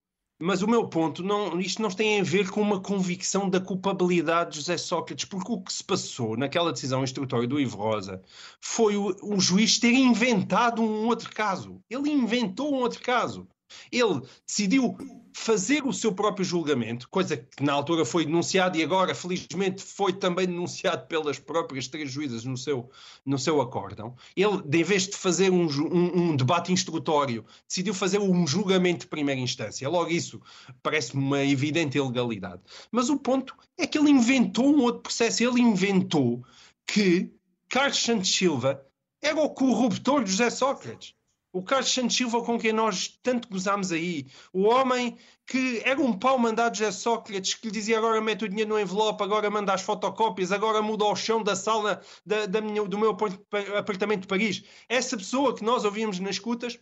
Mas 0.45 0.61
o 0.61 0.67
meu 0.67 0.85
ponto, 0.85 1.23
não, 1.23 1.57
isto 1.57 1.81
não 1.81 1.89
tem 1.89 2.19
a 2.19 2.23
ver 2.23 2.49
com 2.49 2.59
uma 2.59 2.81
convicção 2.81 3.49
da 3.49 3.61
culpabilidade 3.61 4.51
de 4.51 4.55
José 4.57 4.75
Sócrates, 4.75 5.23
porque 5.23 5.49
o 5.49 5.61
que 5.61 5.71
se 5.71 5.81
passou 5.81 6.35
naquela 6.35 6.73
decisão 6.73 7.01
instrutória 7.01 7.47
do 7.47 7.57
Ivo 7.57 7.77
Rosa 7.77 8.21
foi 8.59 8.97
o, 8.97 9.15
o 9.23 9.39
juiz 9.39 9.79
ter 9.79 9.93
inventado 9.93 10.81
um 10.81 11.07
outro 11.07 11.33
caso. 11.33 11.79
Ele 11.89 12.11
inventou 12.11 12.73
um 12.73 12.81
outro 12.81 13.01
caso. 13.01 13.47
Ele 13.91 14.21
decidiu 14.45 14.97
fazer 15.33 15.85
o 15.85 15.91
seu 15.91 16.13
próprio 16.13 16.45
julgamento, 16.45 17.09
coisa 17.09 17.35
que 17.35 17.63
na 17.63 17.73
altura 17.73 18.05
foi 18.05 18.25
denunciado 18.25 18.77
e 18.77 18.83
agora, 18.83 19.15
felizmente, 19.15 19.83
foi 19.83 20.13
também 20.13 20.45
denunciado 20.45 21.07
pelas 21.07 21.39
próprias 21.39 21.87
três 21.87 22.11
juízas 22.11 22.45
no 22.45 22.55
seu, 22.55 22.89
no 23.25 23.37
seu 23.37 23.59
acórdão. 23.59 24.15
Ele, 24.35 24.61
em 24.71 24.83
vez 24.83 25.07
de 25.07 25.17
fazer 25.17 25.51
um, 25.51 25.65
um, 25.65 26.21
um 26.21 26.35
debate 26.35 26.71
instrutório, 26.71 27.45
decidiu 27.67 27.93
fazer 27.93 28.19
um 28.19 28.45
julgamento 28.45 29.01
de 29.01 29.07
primeira 29.07 29.41
instância. 29.41 29.89
Logo, 29.89 30.11
isso 30.11 30.41
parece-me 30.81 31.23
uma 31.23 31.43
evidente 31.43 31.97
ilegalidade. 31.97 32.61
Mas 32.91 33.09
o 33.09 33.17
ponto 33.17 33.55
é 33.77 33.87
que 33.87 33.97
ele 33.97 34.11
inventou 34.11 34.65
um 34.65 34.81
outro 34.83 35.01
processo. 35.01 35.43
Ele 35.43 35.61
inventou 35.61 36.43
que 36.85 37.31
Carlos 37.69 38.01
Santos 38.01 38.33
Silva 38.33 38.85
era 39.21 39.41
o 39.41 39.49
corruptor 39.49 40.23
de 40.23 40.31
José 40.31 40.49
Sócrates. 40.49 41.15
O 41.53 41.61
Carlos 41.61 41.93
Santos 41.93 42.17
Silva, 42.17 42.41
com 42.43 42.57
quem 42.59 42.73
nós 42.73 43.07
tanto 43.21 43.47
gozámos 43.47 43.91
aí, 43.91 44.25
o 44.51 44.63
homem 44.63 45.15
que 45.45 45.81
era 45.85 46.01
um 46.01 46.17
pau 46.17 46.39
mandado 46.39 46.75
José 46.75 46.91
Sócrates, 46.91 47.53
que 47.53 47.67
lhe 47.67 47.71
dizia 47.71 47.99
agora 47.99 48.19
mete 48.19 48.43
o 48.43 48.49
dinheiro 48.49 48.71
no 48.71 48.79
envelope, 48.79 49.23
agora 49.23 49.51
manda 49.51 49.71
as 49.71 49.83
fotocópias, 49.83 50.51
agora 50.51 50.81
muda 50.81 51.05
o 51.05 51.15
chão 51.15 51.43
da 51.43 51.55
sala 51.55 52.01
da, 52.25 52.47
da 52.47 52.59
minha, 52.59 52.83
do 52.85 52.97
meu 52.97 53.15
apartamento 53.77 54.21
de 54.21 54.27
Paris. 54.27 54.63
Essa 54.89 55.15
pessoa 55.15 55.55
que 55.55 55.63
nós 55.63 55.85
ouvíamos 55.85 56.19
nas 56.19 56.37
escutas 56.37 56.79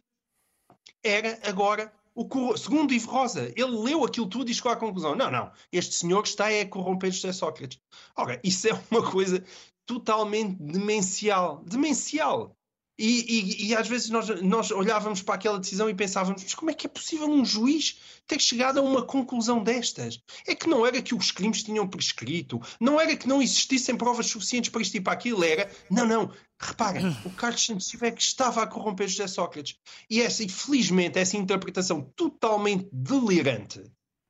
era 1.03 1.37
agora 1.43 1.91
o 2.15 2.57
segundo 2.57 2.93
Ivo 2.93 3.09
Rosa, 3.09 3.51
ele 3.55 3.71
leu 3.71 4.03
aquilo 4.03 4.27
tudo 4.27 4.51
e 4.51 4.53
chegou 4.53 4.71
à 4.71 4.75
conclusão: 4.75 5.15
não, 5.15 5.31
não, 5.31 5.51
este 5.71 5.95
senhor 5.95 6.23
está 6.23 6.47
a 6.47 6.65
corromper 6.65 7.11
José 7.11 7.33
Sócrates. 7.33 7.79
Ora, 8.15 8.39
isso 8.43 8.67
é 8.67 8.83
uma 8.89 9.09
coisa 9.09 9.43
totalmente 9.85 10.61
demencial. 10.61 11.63
Demencial. 11.65 12.55
E, 13.03 13.25
e, 13.27 13.65
e, 13.65 13.75
às 13.75 13.87
vezes 13.87 14.09
nós, 14.11 14.29
nós 14.43 14.69
olhávamos 14.69 15.23
para 15.23 15.33
aquela 15.33 15.57
decisão 15.59 15.89
e 15.89 15.93
pensávamos: 15.93 16.43
mas 16.43 16.53
como 16.53 16.69
é 16.69 16.73
que 16.75 16.85
é 16.85 16.89
possível 16.89 17.27
um 17.27 17.43
juiz 17.43 17.97
ter 18.27 18.39
chegado 18.39 18.77
a 18.77 18.83
uma 18.83 19.01
conclusão 19.01 19.63
destas? 19.63 20.21
É 20.45 20.53
que 20.53 20.69
não 20.69 20.85
era 20.85 21.01
que 21.01 21.15
os 21.15 21.31
crimes 21.31 21.63
tinham 21.63 21.87
prescrito, 21.87 22.61
não 22.79 23.01
era 23.01 23.15
que 23.15 23.27
não 23.27 23.41
existissem 23.41 23.97
provas 23.97 24.27
suficientes 24.27 24.69
para 24.69 24.83
isto 24.83 24.95
e 24.97 25.01
para 25.01 25.13
aquilo, 25.13 25.43
era. 25.43 25.67
Não, 25.89 26.05
não. 26.05 26.31
Reparem, 26.59 27.07
o 27.25 27.31
Carlos 27.31 27.65
Santos 27.65 27.91
é 28.03 28.11
que 28.11 28.21
estava 28.21 28.61
a 28.61 28.67
corromper 28.67 29.07
José 29.07 29.25
Sócrates. 29.25 29.77
E, 30.07 30.21
essa, 30.21 30.43
infelizmente, 30.43 31.17
essa 31.17 31.35
interpretação 31.35 32.03
totalmente 32.15 32.87
delirante, 32.93 33.81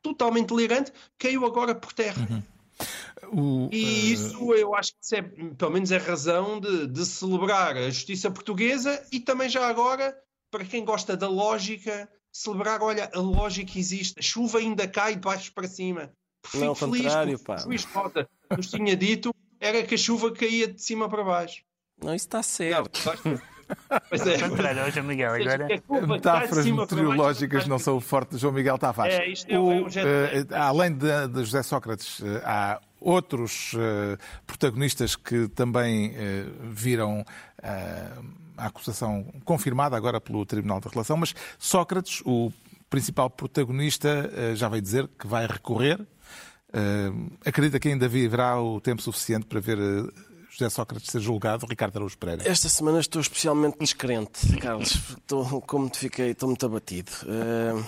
totalmente 0.02 0.48
delirante, 0.48 0.94
caiu 1.20 1.46
agora 1.46 1.76
por 1.76 1.92
terra. 1.92 2.26
Uhum. 2.32 2.42
O, 3.32 3.70
e 3.72 3.84
uh... 3.84 4.14
isso 4.14 4.54
eu 4.54 4.76
acho 4.76 4.92
que 4.92 5.16
é, 5.16 5.22
pelo 5.22 5.72
menos 5.72 5.92
é 5.92 5.98
razão 5.98 6.60
de, 6.60 6.88
de 6.88 7.06
celebrar 7.06 7.78
a 7.78 7.90
justiça 7.90 8.30
portuguesa 8.32 9.04
e 9.12 9.20
também 9.20 9.50
já 9.50 9.68
agora, 9.68 10.16
para 10.50 10.66
quem 10.66 10.84
gosta 10.84 11.16
da 11.16 11.28
lógica, 11.28 12.10
celebrar, 12.32 12.82
olha, 12.82 13.10
a 13.14 13.20
lógica 13.20 13.78
existe, 13.78 14.20
a 14.20 14.22
chuva 14.22 14.60
ainda 14.60 14.88
cai 14.88 15.16
de 15.16 15.22
baixo 15.22 15.54
para 15.54 15.68
cima. 15.68 16.12
Não, 16.54 16.70
ao 16.70 16.76
contrário, 16.76 17.40
pá. 17.40 17.56
O 17.56 17.60
juiz 17.60 17.86
Cota 17.86 18.28
nos 18.56 18.68
tinha 18.68 18.96
dito 18.96 19.34
era 19.60 19.84
que 19.84 19.96
a 19.96 19.98
chuva 19.98 20.32
caía 20.32 20.68
de 20.68 20.82
cima 20.82 21.08
para 21.08 21.24
baixo. 21.24 21.64
Não, 22.04 22.16
isso 22.16 22.26
está 22.26 22.42
certo. 22.42 23.00
Não, 23.24 23.42
Pois 24.10 24.26
é. 24.26 24.38
Contrário, 24.38 24.92
João 24.92 25.06
Miguel, 25.06 25.34
agora... 25.34 25.68
Metáforas 26.08 26.66
meteorológicas 26.66 27.68
não 27.68 27.80
são 27.80 28.00
fortes, 28.00 28.40
João 28.40 28.54
Miguel 28.54 28.78
Tavares. 28.78 29.16
É, 29.16 29.28
isto 29.28 29.52
é, 29.52 29.60
o, 29.60 29.72
é 29.72 29.76
um 29.76 29.86
uh, 29.86 29.88
além 30.56 30.94
de, 30.94 31.28
de, 31.28 31.44
José 31.44 31.64
Sócrates, 31.64 32.20
uh, 32.20 32.42
há 32.44 32.80
outros 33.00 33.74
uh, 33.74 34.18
protagonistas 34.46 35.16
que 35.16 35.48
também 35.50 36.14
viram 36.70 37.26
a 38.58 38.68
acusação 38.68 39.26
confirmada 39.44 39.98
agora 39.98 40.22
pelo 40.22 40.46
Tribunal 40.46 40.80
da 40.80 40.90
Relação, 40.90 41.18
mas 41.18 41.34
Sócrates, 41.58 42.22
o 42.26 42.52
principal 42.90 43.30
protagonista, 43.30 44.30
já 44.56 44.68
veio 44.70 44.82
dizer 44.82 45.10
que 45.18 45.26
vai 45.26 45.48
recorrer. 45.48 46.00
acredita 47.44 47.80
que 47.80 47.88
ainda 47.88 48.08
viverá 48.08 48.60
o 48.62 48.80
tempo 48.80 49.02
suficiente 49.02 49.46
para 49.48 49.60
ver 49.60 49.80
José 50.52 50.70
Sócrates 50.70 51.10
ser 51.10 51.22
julgado, 51.22 51.66
Ricardo 51.66 51.96
Araújo 51.96 52.18
Pereira? 52.18 52.44
Esta 52.46 52.68
semana 52.68 53.00
estou 53.00 53.22
especialmente 53.22 53.80
descrente, 53.80 54.58
Carlos. 54.58 54.92
Estou, 55.18 55.62
como 55.62 55.90
te 55.90 55.98
fiquei, 55.98 56.32
estou 56.32 56.50
muito 56.50 56.66
abatido. 56.66 57.10
Uh, 57.24 57.82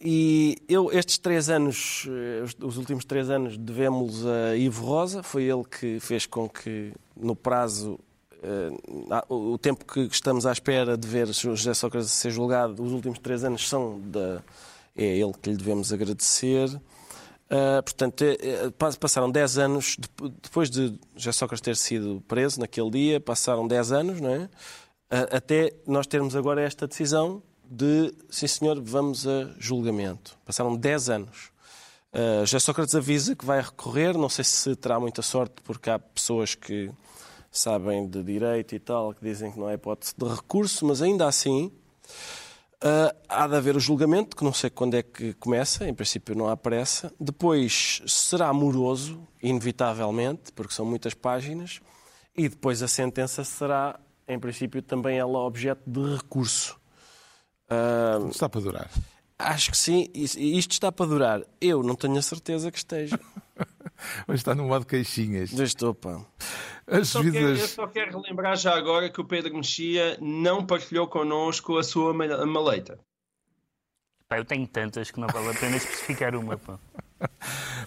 e 0.00 0.56
eu, 0.68 0.90
estes 0.90 1.16
três 1.16 1.48
anos, 1.48 2.06
eh, 2.08 2.44
os 2.60 2.76
últimos 2.76 3.04
três 3.04 3.30
anos, 3.30 3.56
devemos 3.56 4.26
a 4.26 4.56
Ivo 4.56 4.84
Rosa. 4.84 5.22
Foi 5.22 5.44
ele 5.44 5.62
que 5.62 6.00
fez 6.00 6.26
com 6.26 6.48
que, 6.48 6.92
no 7.16 7.36
prazo, 7.36 8.00
uh, 8.42 9.34
o 9.34 9.56
tempo 9.56 9.84
que 9.84 10.00
estamos 10.00 10.44
à 10.44 10.50
espera 10.50 10.98
de 10.98 11.06
ver 11.06 11.28
José 11.28 11.72
Sócrates 11.72 12.10
ser 12.10 12.32
julgado, 12.32 12.82
os 12.82 12.92
últimos 12.92 13.20
três 13.20 13.44
anos 13.44 13.66
são 13.68 14.00
da. 14.00 14.42
É 14.96 15.04
ele 15.04 15.32
que 15.40 15.50
lhe 15.50 15.56
devemos 15.56 15.92
agradecer. 15.92 16.68
Uh, 17.46 17.80
portanto, 17.82 18.22
é, 18.22 18.32
é, 18.32 18.70
passaram 18.98 19.30
10 19.30 19.58
anos, 19.58 19.96
depois 20.42 20.68
de 20.68 20.98
José 21.14 21.32
Sócrates 21.32 21.60
ter 21.60 21.76
sido 21.76 22.20
preso 22.26 22.58
naquele 22.58 22.90
dia, 22.90 23.20
passaram 23.20 23.68
10 23.68 23.92
anos, 23.92 24.20
não 24.20 24.30
é? 24.30 24.38
Uh, 24.38 25.36
até 25.36 25.72
nós 25.86 26.08
termos 26.08 26.34
agora 26.34 26.60
esta 26.60 26.88
decisão 26.88 27.40
de, 27.64 28.12
sim 28.28 28.48
senhor, 28.48 28.80
vamos 28.80 29.26
a 29.28 29.54
julgamento. 29.58 30.36
Passaram 30.44 30.74
10 30.74 31.10
anos. 31.10 31.50
Uh, 32.12 32.44
José 32.46 32.58
Sócrates 32.58 32.94
avisa 32.96 33.36
que 33.36 33.44
vai 33.44 33.60
recorrer, 33.60 34.16
não 34.16 34.28
sei 34.28 34.44
se 34.44 34.74
terá 34.74 34.98
muita 34.98 35.22
sorte, 35.22 35.54
porque 35.62 35.88
há 35.88 35.98
pessoas 36.00 36.56
que 36.56 36.90
sabem 37.50 38.08
de 38.08 38.24
direito 38.24 38.74
e 38.74 38.80
tal, 38.80 39.14
que 39.14 39.24
dizem 39.24 39.52
que 39.52 39.58
não 39.58 39.68
é 39.68 39.74
hipótese 39.74 40.14
de 40.16 40.26
recurso, 40.26 40.84
mas 40.84 41.00
ainda 41.00 41.28
assim 41.28 41.70
Uh, 42.86 43.12
há 43.28 43.48
de 43.48 43.56
haver 43.56 43.74
o 43.74 43.80
julgamento, 43.80 44.36
que 44.36 44.44
não 44.44 44.52
sei 44.52 44.70
quando 44.70 44.94
é 44.94 45.02
que 45.02 45.34
começa, 45.34 45.88
em 45.88 45.92
princípio 45.92 46.36
não 46.36 46.48
há 46.48 46.56
pressa. 46.56 47.12
Depois 47.18 48.00
será 48.06 48.46
amoroso, 48.46 49.26
inevitavelmente, 49.42 50.52
porque 50.52 50.72
são 50.72 50.86
muitas 50.86 51.12
páginas. 51.12 51.80
E 52.36 52.48
depois 52.48 52.84
a 52.84 52.88
sentença 52.88 53.42
será, 53.42 53.98
em 54.28 54.38
princípio, 54.38 54.80
também 54.82 55.18
ela 55.18 55.40
objeto 55.40 55.82
de 55.84 56.14
recurso. 56.14 56.78
Uh, 57.68 58.28
está 58.28 58.48
para 58.48 58.60
durar. 58.60 58.90
Acho 59.36 59.72
que 59.72 59.76
sim, 59.76 60.08
e 60.14 60.56
isto 60.56 60.70
está 60.70 60.92
para 60.92 61.06
durar. 61.06 61.42
Eu 61.60 61.82
não 61.82 61.96
tenho 61.96 62.16
a 62.16 62.22
certeza 62.22 62.70
que 62.70 62.78
esteja. 62.78 63.18
Mas 64.26 64.40
está 64.40 64.54
no 64.54 64.64
modo 64.64 64.86
queixinhas. 64.86 65.52
Estou, 65.52 65.94
pá. 65.94 66.24
As 66.86 67.08
só 67.08 67.20
vidas... 67.20 67.40
quero, 67.40 67.58
eu 67.58 67.68
só 67.68 67.86
quero 67.86 68.20
relembrar 68.20 68.56
já 68.56 68.76
agora 68.76 69.10
que 69.10 69.20
o 69.20 69.24
Pedro 69.24 69.54
Mexia 69.54 70.16
não 70.20 70.64
partilhou 70.64 71.08
connosco 71.08 71.76
a 71.78 71.82
sua 71.82 72.14
maleta. 72.14 72.98
Pá, 74.28 74.38
eu 74.38 74.44
tenho 74.44 74.66
tantas 74.66 75.10
que 75.10 75.20
não 75.20 75.28
vale 75.28 75.50
a 75.50 75.54
pena 75.54 75.76
especificar 75.76 76.34
uma. 76.34 76.56
Pá. 76.56 76.78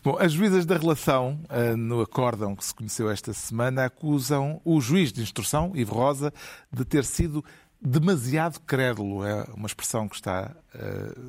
Bom, 0.03 0.17
as 0.17 0.31
juízas 0.31 0.65
da 0.65 0.77
relação, 0.77 1.39
eh, 1.49 1.75
no 1.75 2.01
acórdão 2.01 2.55
que 2.55 2.63
se 2.63 2.73
conheceu 2.73 3.09
esta 3.09 3.33
semana, 3.33 3.85
acusam 3.85 4.61
o 4.63 4.79
juiz 4.79 5.11
de 5.11 5.21
instrução, 5.21 5.71
Ivo 5.75 5.93
Rosa, 5.93 6.33
de 6.71 6.85
ter 6.85 7.03
sido 7.03 7.43
demasiado 7.81 8.59
crédulo. 8.61 9.25
É 9.25 9.43
uma 9.53 9.67
expressão 9.67 10.07
que 10.07 10.15
está 10.15 10.55
uh, 10.75 11.19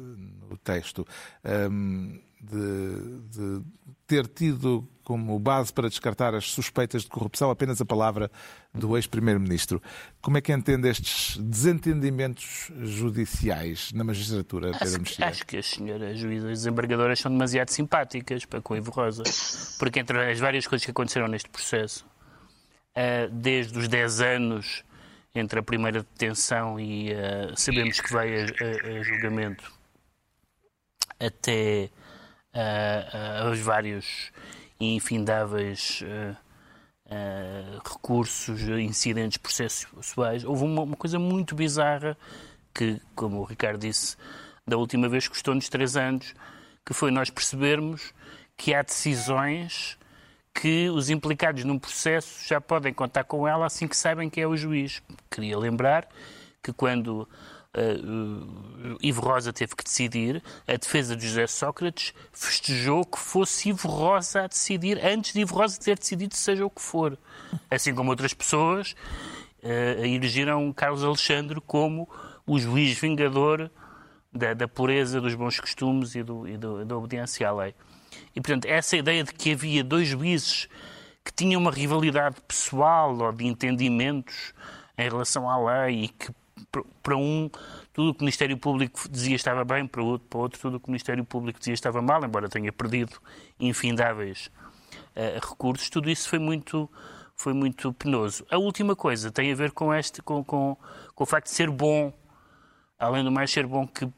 no 0.48 0.56
texto. 0.56 1.06
Um, 1.44 1.50
ehm, 1.50 2.30
de, 2.40 3.20
de 3.30 3.62
ter 4.06 4.26
tido 4.26 4.88
como 5.04 5.38
base 5.38 5.72
para 5.72 5.88
descartar 5.88 6.34
as 6.34 6.46
suspeitas 6.46 7.02
de 7.02 7.08
corrupção 7.08 7.50
apenas 7.50 7.80
a 7.80 7.84
palavra 7.84 8.30
do 8.72 8.96
ex-primeiro-ministro. 8.96 9.82
Como 10.22 10.38
é 10.38 10.40
que 10.40 10.52
entende 10.52 10.88
estes 10.88 11.36
desentendimentos 11.36 12.70
judiciais 12.80 13.92
na 13.92 14.04
magistratura, 14.04 14.72
Pedro 14.78 15.02
acho? 15.02 15.24
Acho 15.24 15.46
que 15.46 15.56
as 15.58 15.66
senhoras 15.66 16.18
juízas 16.18 16.50
desembargadoras 16.50 17.18
são 17.18 17.30
demasiado 17.30 17.70
simpáticas 17.70 18.44
para 18.44 18.62
com 18.62 18.76
Ivo 18.76 18.90
Rosa, 18.90 19.24
porque 19.78 20.00
entre 20.00 20.30
as 20.30 20.38
várias 20.38 20.66
coisas 20.66 20.84
que 20.84 20.90
aconteceram 20.90 21.28
neste 21.28 21.50
processo, 21.50 22.06
eh, 22.94 23.28
desde 23.32 23.78
os 23.78 23.88
10 23.88 24.20
anos 24.20 24.84
entre 25.34 25.60
a 25.60 25.62
primeira 25.62 26.00
detenção 26.00 26.78
e 26.78 27.12
uh, 27.12 27.56
sabemos 27.56 28.00
que 28.00 28.12
vai 28.12 28.42
a, 28.42 28.44
a, 28.44 28.98
a 28.98 29.02
julgamento 29.02 29.72
até 31.20 31.90
uh, 32.54 33.46
uh, 33.46 33.50
os 33.50 33.60
vários 33.60 34.32
infindáveis 34.80 36.02
uh, 36.02 36.36
recursos, 37.84 38.62
incidentes 38.62 39.36
processuais. 39.36 40.44
Houve 40.44 40.64
uma, 40.64 40.82
uma, 40.82 40.96
coisa 40.96 41.18
muito 41.18 41.54
bizarra 41.54 42.16
que, 42.72 43.00
como 43.14 43.40
o 43.40 43.44
Ricardo 43.44 43.80
disse, 43.80 44.16
da 44.66 44.76
última 44.76 45.08
vez 45.08 45.28
custou-nos 45.28 45.68
três 45.68 45.96
anos, 45.96 46.34
que 46.86 46.94
foi 46.94 47.10
nós 47.10 47.28
percebermos 47.28 48.14
que 48.56 48.72
há 48.72 48.82
decisões 48.82 49.98
que 50.54 50.90
os 50.90 51.10
implicados 51.10 51.64
num 51.64 51.78
processo 51.78 52.46
já 52.46 52.60
podem 52.60 52.92
contar 52.92 53.24
com 53.24 53.46
ela 53.46 53.66
assim 53.66 53.86
que 53.86 53.96
sabem 53.96 54.28
que 54.28 54.40
é 54.40 54.46
o 54.46 54.56
juiz. 54.56 55.02
Queria 55.30 55.58
lembrar 55.58 56.08
que 56.62 56.72
quando 56.72 57.28
uh, 57.76 58.96
Ivo 59.02 59.20
Rosa 59.20 59.52
teve 59.52 59.74
que 59.74 59.84
decidir, 59.84 60.42
a 60.66 60.76
defesa 60.76 61.16
de 61.16 61.26
José 61.26 61.46
Sócrates 61.46 62.12
festejou 62.32 63.04
que 63.04 63.18
fosse 63.18 63.70
Ivo 63.70 63.88
Rosa 63.88 64.42
a 64.42 64.46
decidir, 64.46 64.98
antes 65.04 65.32
de 65.32 65.40
Ivo 65.40 65.54
Rosa 65.54 65.78
ter 65.80 65.98
decidido 65.98 66.34
seja 66.34 66.64
o 66.64 66.70
que 66.70 66.82
for. 66.82 67.18
Assim 67.70 67.94
como 67.94 68.10
outras 68.10 68.34
pessoas 68.34 68.94
uh, 69.62 70.74
Carlos 70.74 71.04
Alexandre 71.04 71.60
como 71.60 72.08
o 72.46 72.58
juiz 72.58 72.98
vingador 72.98 73.70
da, 74.32 74.54
da 74.54 74.68
pureza 74.68 75.20
dos 75.20 75.34
bons 75.34 75.58
costumes 75.58 76.14
e, 76.14 76.22
do, 76.22 76.48
e 76.48 76.56
do, 76.56 76.84
da 76.84 76.96
obediência 76.96 77.48
à 77.48 77.52
lei. 77.52 77.74
E, 78.34 78.40
portanto, 78.40 78.66
essa 78.66 78.96
ideia 78.96 79.24
de 79.24 79.32
que 79.32 79.52
havia 79.52 79.82
dois 79.82 80.08
juízes 80.08 80.68
que 81.24 81.32
tinham 81.32 81.60
uma 81.60 81.70
rivalidade 81.70 82.36
pessoal 82.46 83.16
ou 83.16 83.32
de 83.32 83.46
entendimentos 83.46 84.54
em 84.96 85.08
relação 85.08 85.48
à 85.48 85.84
lei 85.84 86.04
e 86.04 86.08
que 86.08 86.32
para 87.02 87.16
um 87.16 87.50
tudo 87.92 88.10
o 88.10 88.14
que 88.14 88.20
o 88.20 88.24
Ministério 88.24 88.56
Público 88.56 89.08
dizia 89.08 89.34
estava 89.34 89.64
bem, 89.64 89.86
para 89.86 90.02
outro, 90.02 90.26
para 90.28 90.38
outro 90.38 90.60
tudo 90.60 90.76
o 90.76 90.80
que 90.80 90.88
o 90.88 90.90
Ministério 90.90 91.24
Público 91.24 91.58
dizia 91.58 91.74
estava 91.74 92.00
mal, 92.00 92.24
embora 92.24 92.48
tenha 92.48 92.72
perdido 92.72 93.16
infindáveis 93.58 94.50
uh, 95.16 95.46
recursos, 95.46 95.90
tudo 95.90 96.08
isso 96.10 96.28
foi 96.28 96.38
muito, 96.38 96.88
foi 97.36 97.52
muito 97.52 97.92
penoso. 97.94 98.44
A 98.50 98.58
última 98.58 98.94
coisa 98.94 99.30
tem 99.30 99.52
a 99.52 99.54
ver 99.54 99.72
com, 99.72 99.92
este, 99.92 100.22
com, 100.22 100.44
com, 100.44 100.76
com 101.14 101.24
o 101.24 101.26
facto 101.26 101.46
de 101.46 101.54
ser 101.54 101.70
bom, 101.70 102.12
além 102.98 103.24
do 103.24 103.32
mais 103.32 103.50
ser 103.50 103.66
bom 103.66 103.86
que 103.86 104.08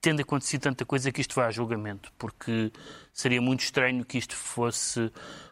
tendo 0.00 0.22
acontecido 0.22 0.62
tanta 0.62 0.84
coisa 0.84 1.10
que 1.10 1.20
isto 1.20 1.34
vá 1.34 1.46
a 1.46 1.50
julgamento, 1.50 2.12
porque 2.18 2.72
seria 3.12 3.40
muito 3.40 3.60
estranho 3.60 4.04
que 4.04 4.18
isto 4.18 4.36
fosse 4.36 5.10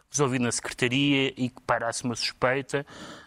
resolvido 0.09 0.43
na 0.43 0.51
Secretaria 0.51 1.33
e 1.35 1.49
que 1.49 1.61
parasse 1.61 2.03
uma 2.03 2.15
suspeita. 2.15 2.85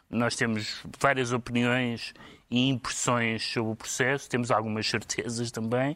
Nós 0.08 0.34
temos 0.34 0.82
várias 0.98 1.32
opiniões 1.32 2.14
e 2.50 2.68
impressões 2.68 3.44
sobre 3.44 3.72
o 3.72 3.76
processo, 3.76 4.28
temos 4.28 4.50
algumas 4.50 4.88
certezas 4.88 5.50
também, 5.50 5.92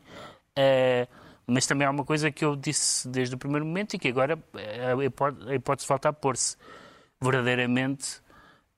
uh, 0.58 1.08
mas 1.46 1.66
também 1.66 1.86
há 1.86 1.90
uma 1.90 2.04
coisa 2.04 2.30
que 2.30 2.44
eu 2.44 2.54
disse 2.54 3.08
desde 3.08 3.34
o 3.34 3.38
primeiro 3.38 3.66
momento 3.66 3.94
e 3.94 3.98
que 3.98 4.08
agora 4.08 4.38
eh, 4.54 4.92
a 4.92 5.54
hipótese, 5.54 5.84
a 5.84 5.88
falta 5.88 6.08
a 6.08 6.12
pôr-se. 6.12 6.56
Verdadeiramente, 7.20 8.18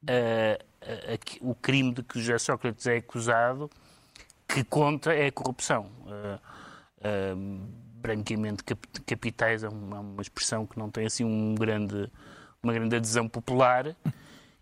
uh, 0.02 0.62
uh, 0.82 1.50
o 1.50 1.54
crime 1.54 1.92
de 1.92 2.02
que 2.02 2.18
José 2.18 2.38
Sócrates 2.38 2.84
é 2.86 2.96
acusado, 2.96 3.70
que 4.46 4.64
conta 4.64 5.12
é 5.12 5.26
a 5.26 5.32
corrupção. 5.32 5.90
branqueamento 7.94 8.64
de 8.64 9.00
capitais 9.00 9.64
é 9.64 9.68
uma, 9.68 10.00
uma 10.00 10.22
expressão 10.22 10.66
que 10.66 10.78
não 10.78 10.90
tem 10.90 11.06
assim 11.06 11.24
um 11.24 11.54
grande, 11.54 12.10
uma 12.62 12.72
grande 12.72 12.96
adesão 12.96 13.28
popular. 13.28 13.94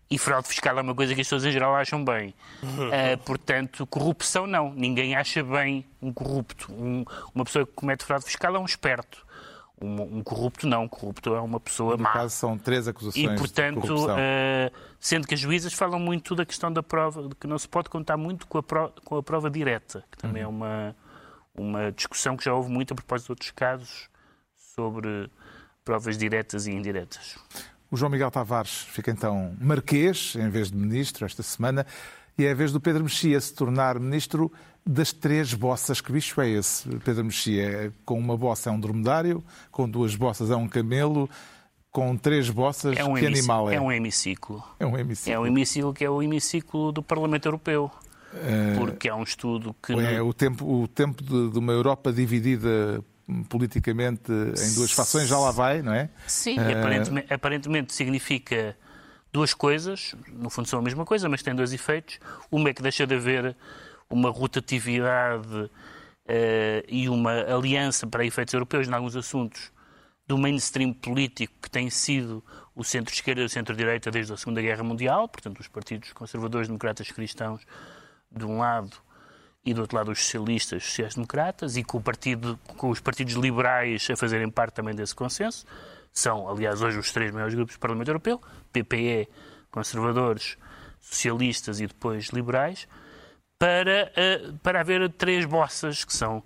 E 0.09 0.19
fraude 0.19 0.47
fiscal 0.47 0.77
é 0.77 0.81
uma 0.81 0.93
coisa 0.93 1.15
que 1.15 1.21
as 1.21 1.27
pessoas 1.27 1.45
em 1.45 1.51
geral 1.51 1.75
acham 1.75 2.03
bem. 2.03 2.33
Uh, 2.61 3.17
portanto, 3.25 3.87
corrupção 3.87 4.45
não. 4.45 4.71
Ninguém 4.71 5.15
acha 5.15 5.43
bem 5.43 5.83
um 5.99 6.13
corrupto. 6.13 6.71
Um, 6.71 7.03
uma 7.33 7.43
pessoa 7.43 7.65
que 7.65 7.73
comete 7.73 8.05
fraude 8.05 8.25
fiscal 8.25 8.55
é 8.55 8.59
um 8.59 8.65
esperto. 8.65 9.24
Um, 9.81 10.19
um, 10.19 10.23
corrupto, 10.23 10.67
não. 10.67 10.83
Um 10.83 10.87
corrupto 10.87 11.35
é 11.35 11.41
uma 11.41 11.59
pessoa 11.59 11.97
no 11.97 12.03
má. 12.03 12.09
No 12.09 12.15
caso, 12.15 12.35
são 12.35 12.57
três 12.57 12.87
acusações 12.87 13.25
E, 13.25 13.35
portanto, 13.35 14.05
uh, 14.05 14.71
sendo 14.99 15.27
que 15.27 15.33
as 15.33 15.39
juízas 15.39 15.73
falam 15.73 15.99
muito 15.99 16.35
da 16.35 16.45
questão 16.45 16.71
da 16.71 16.81
prova, 16.81 17.27
de 17.27 17.35
que 17.35 17.47
não 17.47 17.57
se 17.57 17.67
pode 17.67 17.89
contar 17.89 18.17
muito 18.17 18.47
com 18.47 18.57
a, 18.57 18.63
prova, 18.63 18.93
com 19.03 19.17
a 19.17 19.23
prova 19.23 19.49
direta, 19.49 20.03
que 20.11 20.17
também 20.17 20.43
uhum. 20.43 20.49
é 20.49 20.51
uma, 20.51 20.95
uma 21.55 21.91
discussão 21.91 22.37
que 22.37 22.45
já 22.45 22.53
houve 22.53 22.69
muito 22.69 22.93
a 22.93 22.95
propósito 22.95 23.27
de 23.27 23.31
outros 23.33 23.51
casos 23.51 24.09
sobre 24.75 25.29
provas 25.83 26.17
diretas 26.17 26.67
e 26.67 26.71
indiretas. 26.71 27.37
O 27.91 27.97
João 27.97 28.09
Miguel 28.09 28.31
Tavares 28.31 28.81
fica 28.89 29.11
então 29.11 29.55
marquês, 29.59 30.35
em 30.35 30.49
vez 30.49 30.71
de 30.71 30.77
ministro, 30.77 31.25
esta 31.25 31.43
semana, 31.43 31.85
e 32.37 32.45
é 32.45 32.51
a 32.51 32.55
vez 32.55 32.71
do 32.71 32.81
Pedro 32.81 33.03
Mexia 33.03 33.39
se 33.39 33.53
tornar 33.53 33.99
ministro 33.99 34.51
das 34.85 35.11
três 35.11 35.53
bossas. 35.53 35.99
Que 35.99 36.11
bicho 36.11 36.39
é 36.39 36.49
esse, 36.49 36.87
Pedro 36.99 37.25
Mexia? 37.25 37.91
Com 38.05 38.19
uma 38.19 38.37
bossa 38.37 38.69
é 38.69 38.73
um 38.73 38.79
dromedário, 38.79 39.43
com 39.71 39.89
duas 39.89 40.15
bossas 40.15 40.51
é 40.51 40.55
um 40.55 40.67
camelo, 40.67 41.29
com 41.91 42.15
três 42.17 42.49
bossas, 42.49 42.97
é 42.97 43.03
um 43.03 43.15
que 43.15 43.25
animal 43.25 43.69
é? 43.69 43.75
É 43.75 43.81
um 43.81 43.91
hemiciclo. 43.91 44.63
É 44.79 44.85
um 44.85 44.97
hemiciclo. 44.97 45.33
É 45.33 45.39
um 45.39 45.47
hemiciclo 45.47 45.93
que 45.93 46.03
é 46.03 46.09
o 46.09 46.21
hemiciclo 46.21 46.91
do 46.91 47.01
Parlamento 47.01 47.45
Europeu. 47.47 47.89
Eh, 48.33 48.75
Porque 48.77 49.07
é 49.07 49.15
um 49.15 49.23
estudo 49.23 49.73
que. 49.81 49.93
É 49.93 50.21
o 50.21 50.33
tempo, 50.33 50.83
o 50.83 50.87
tempo 50.87 51.23
de, 51.23 51.51
de 51.51 51.57
uma 51.57 51.71
Europa 51.71 52.11
dividida 52.11 53.03
politicamente 53.49 54.31
em 54.31 54.75
duas 54.75 54.91
fações 54.91 55.27
já 55.27 55.39
lá 55.39 55.51
vai, 55.51 55.81
não 55.81 55.93
é? 55.93 56.09
Sim, 56.27 56.59
uh... 56.59 56.77
aparentemente, 56.77 57.33
aparentemente, 57.33 57.93
significa 57.93 58.77
duas 59.31 59.53
coisas, 59.53 60.15
no 60.31 60.49
fundo 60.49 60.67
são 60.67 60.79
a 60.79 60.81
mesma 60.81 61.05
coisa, 61.05 61.27
mas 61.27 61.41
têm 61.41 61.55
dois 61.55 61.73
efeitos. 61.73 62.19
Uma 62.51 62.69
é 62.69 62.73
que 62.73 62.81
deixa 62.81 63.07
de 63.07 63.15
haver 63.15 63.55
uma 64.09 64.29
rotatividade 64.29 65.55
uh, 65.55 65.71
e 66.87 67.09
uma 67.09 67.31
aliança 67.43 68.05
para 68.07 68.25
efeitos 68.25 68.53
europeus 68.53 68.87
em 68.87 68.93
alguns 68.93 69.15
assuntos 69.15 69.71
do 70.27 70.37
mainstream 70.37 70.91
político 70.91 71.53
que 71.61 71.69
tem 71.69 71.89
sido 71.89 72.43
o 72.75 72.83
centro-esquerda 72.83 73.41
e 73.41 73.45
o 73.45 73.49
centro-direita 73.49 74.09
desde 74.09 74.33
a 74.33 74.37
Segunda 74.37 74.61
Guerra 74.61 74.83
Mundial, 74.83 75.27
portanto, 75.29 75.59
os 75.59 75.67
partidos 75.67 76.11
conservadores, 76.13 76.67
democratas, 76.67 77.09
cristãos, 77.11 77.61
de 78.31 78.45
um 78.45 78.59
lado, 78.59 78.97
e 79.63 79.73
do 79.73 79.81
outro 79.81 79.97
lado 79.97 80.11
os 80.11 80.19
socialistas, 80.19 80.83
sociais-democratas, 80.83 81.77
e 81.77 81.83
com, 81.83 82.01
partido, 82.01 82.59
com 82.77 82.89
os 82.89 82.99
partidos 82.99 83.33
liberais 83.35 84.07
a 84.11 84.15
fazerem 84.15 84.49
parte 84.49 84.73
também 84.73 84.93
desse 84.93 85.15
consenso. 85.15 85.65
São, 86.11 86.49
aliás, 86.49 86.81
hoje 86.81 86.97
os 86.97 87.11
três 87.11 87.31
maiores 87.31 87.55
grupos 87.55 87.75
do 87.75 87.79
Parlamento 87.79 88.07
Europeu, 88.07 88.41
PPE, 88.71 89.27
conservadores, 89.71 90.57
socialistas 91.01 91.79
e 91.79 91.87
depois 91.87 92.27
liberais, 92.27 92.87
para, 93.57 94.11
uh, 94.11 94.57
para 94.59 94.81
haver 94.81 95.09
três 95.13 95.45
bossas, 95.45 96.03
que 96.03 96.13
são 96.13 96.43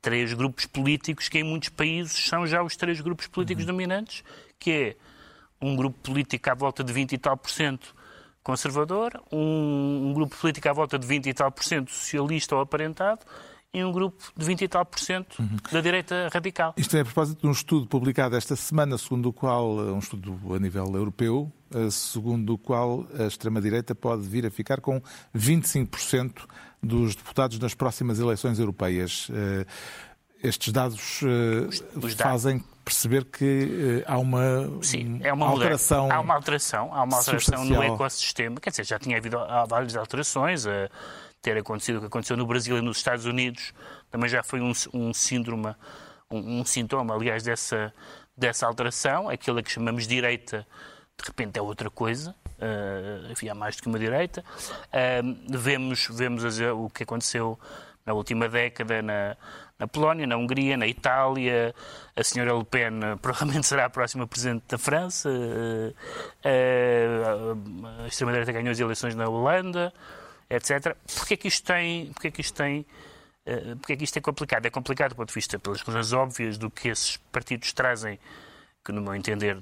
três 0.00 0.32
grupos 0.32 0.66
políticos 0.66 1.28
que 1.28 1.38
em 1.38 1.44
muitos 1.44 1.68
países 1.68 2.12
são 2.12 2.46
já 2.46 2.62
os 2.62 2.76
três 2.76 3.00
grupos 3.00 3.26
políticos 3.26 3.64
uhum. 3.64 3.72
dominantes, 3.72 4.24
que 4.58 4.70
é 4.70 4.96
um 5.60 5.76
grupo 5.76 5.98
político 5.98 6.50
à 6.50 6.54
volta 6.54 6.82
de 6.82 6.92
20 6.92 7.12
e 7.12 7.18
tal 7.18 7.36
por 7.36 7.50
cento 7.50 7.94
conservador, 8.42 9.22
um, 9.30 10.08
um, 10.08 10.14
grupo 10.14 10.34
político 10.34 10.68
à 10.68 10.72
volta 10.72 10.98
de 10.98 11.06
20 11.06 11.28
e 11.28 11.34
tal 11.34 11.52
por 11.52 11.62
cento 11.62 11.90
socialista 11.90 12.56
ou 12.56 12.62
aparentado 12.62 13.20
e 13.72 13.84
um 13.84 13.92
grupo 13.92 14.22
de 14.36 14.44
20 14.44 14.62
e 14.62 14.68
tal 14.68 14.84
por 14.84 14.98
cento 14.98 15.38
uhum. 15.38 15.56
da 15.70 15.80
direita 15.80 16.28
radical. 16.32 16.74
Isto 16.76 16.96
é 16.96 17.00
a 17.00 17.04
propósito 17.04 17.40
de 17.40 17.46
um 17.46 17.52
estudo 17.52 17.86
publicado 17.86 18.36
esta 18.36 18.56
semana, 18.56 18.98
segundo 18.98 19.28
o 19.28 19.32
qual, 19.32 19.76
um 19.76 19.98
estudo 19.98 20.38
a 20.54 20.58
nível 20.58 20.92
europeu, 20.94 21.52
eh, 21.72 21.88
segundo 21.90 22.54
o 22.54 22.58
qual 22.58 23.06
a 23.18 23.24
extrema-direita 23.24 23.94
pode 23.94 24.22
vir 24.22 24.44
a 24.44 24.50
ficar 24.50 24.80
com 24.80 25.00
25% 25.36 26.46
dos 26.82 27.14
deputados 27.14 27.58
nas 27.60 27.74
próximas 27.74 28.18
eleições 28.18 28.58
europeias. 28.58 29.28
Eh, 29.32 29.66
estes 30.42 30.72
dados 30.72 31.20
eh, 31.22 31.68
os, 31.68 32.04
os 32.04 32.14
fazem 32.14 32.58
dados. 32.58 32.72
perceber 32.84 33.24
que 33.26 34.02
há 34.04 34.18
uma, 34.18 34.68
Sim, 34.82 35.20
é 35.22 35.32
uma 35.32 35.46
alteração. 35.46 36.10
Há 36.10 36.18
uma 36.18 36.34
alteração, 36.34 36.92
há 36.92 37.04
uma 37.04 37.18
alteração 37.18 37.64
no 37.64 37.80
ecossistema. 37.80 38.58
Quer 38.58 38.70
dizer, 38.70 38.84
já 38.84 38.98
tinha 38.98 39.16
havido 39.16 39.38
várias 39.68 39.94
alterações. 39.94 40.66
A 40.66 40.90
ter 41.42 41.56
acontecido 41.56 41.96
o 41.96 42.00
que 42.00 42.06
aconteceu 42.06 42.36
no 42.36 42.46
Brasil 42.46 42.76
e 42.78 42.80
nos 42.80 42.98
Estados 42.98 43.24
Unidos 43.24 43.72
também 44.10 44.28
já 44.28 44.42
foi 44.42 44.60
um, 44.60 44.72
um 44.92 45.14
síndrome, 45.14 45.74
um, 46.30 46.60
um, 46.60 46.64
sintoma, 46.64 47.14
aliás, 47.14 47.42
dessa, 47.42 47.92
dessa 48.36 48.66
alteração. 48.66 49.28
Aquilo 49.28 49.58
a 49.58 49.62
que 49.62 49.70
chamamos 49.70 50.06
direita, 50.06 50.66
de 51.16 51.24
repente 51.26 51.58
é 51.58 51.62
outra 51.62 51.88
coisa. 51.88 52.34
Uh, 52.58 53.30
havia 53.30 53.54
mais 53.54 53.76
do 53.76 53.82
que 53.82 53.88
uma 53.88 53.98
direita. 53.98 54.44
Uh, 54.88 55.58
vemos 55.58 56.08
vemos 56.10 56.44
o 56.60 56.90
que 56.90 57.04
aconteceu 57.04 57.58
na 58.04 58.12
última 58.12 58.48
década 58.48 59.00
na, 59.00 59.36
na 59.78 59.86
Polónia, 59.86 60.26
na 60.26 60.36
Hungria, 60.36 60.76
na 60.76 60.86
Itália. 60.86 61.74
A 62.14 62.22
senhora 62.22 62.52
Le 62.52 62.64
Pen 62.64 63.00
provavelmente 63.22 63.66
será 63.66 63.86
a 63.86 63.90
próxima 63.90 64.26
presidente 64.26 64.64
da 64.68 64.76
França. 64.76 65.30
Uh, 65.30 65.94
a 68.02 68.06
extrema-direita 68.06 68.52
ganhou 68.52 68.72
as 68.72 68.80
eleições 68.80 69.14
na 69.14 69.26
Holanda 69.26 69.90
etc. 70.50 70.96
Porquê 71.16 71.34
é 71.34 71.36
que 71.36 71.48
isto 71.48 71.64
tem, 71.64 72.06
porquê 72.12 72.28
é 72.28 72.30
que 72.30 72.40
isto 72.40 72.54
tem 72.54 72.80
uh, 73.46 73.76
porquê 73.76 73.92
é 73.92 73.96
que 73.96 74.04
isto 74.04 74.16
é 74.18 74.20
complicado? 74.20 74.66
É 74.66 74.70
complicado 74.70 75.10
do 75.10 75.16
ponto 75.16 75.28
de 75.28 75.34
vista 75.34 75.58
pelas 75.58 75.80
razões 75.82 76.12
óbvias 76.12 76.58
do 76.58 76.68
que 76.68 76.88
esses 76.88 77.16
partidos 77.16 77.72
trazem, 77.72 78.18
que 78.84 78.92
no 78.92 79.00
meu 79.00 79.14
entender, 79.14 79.58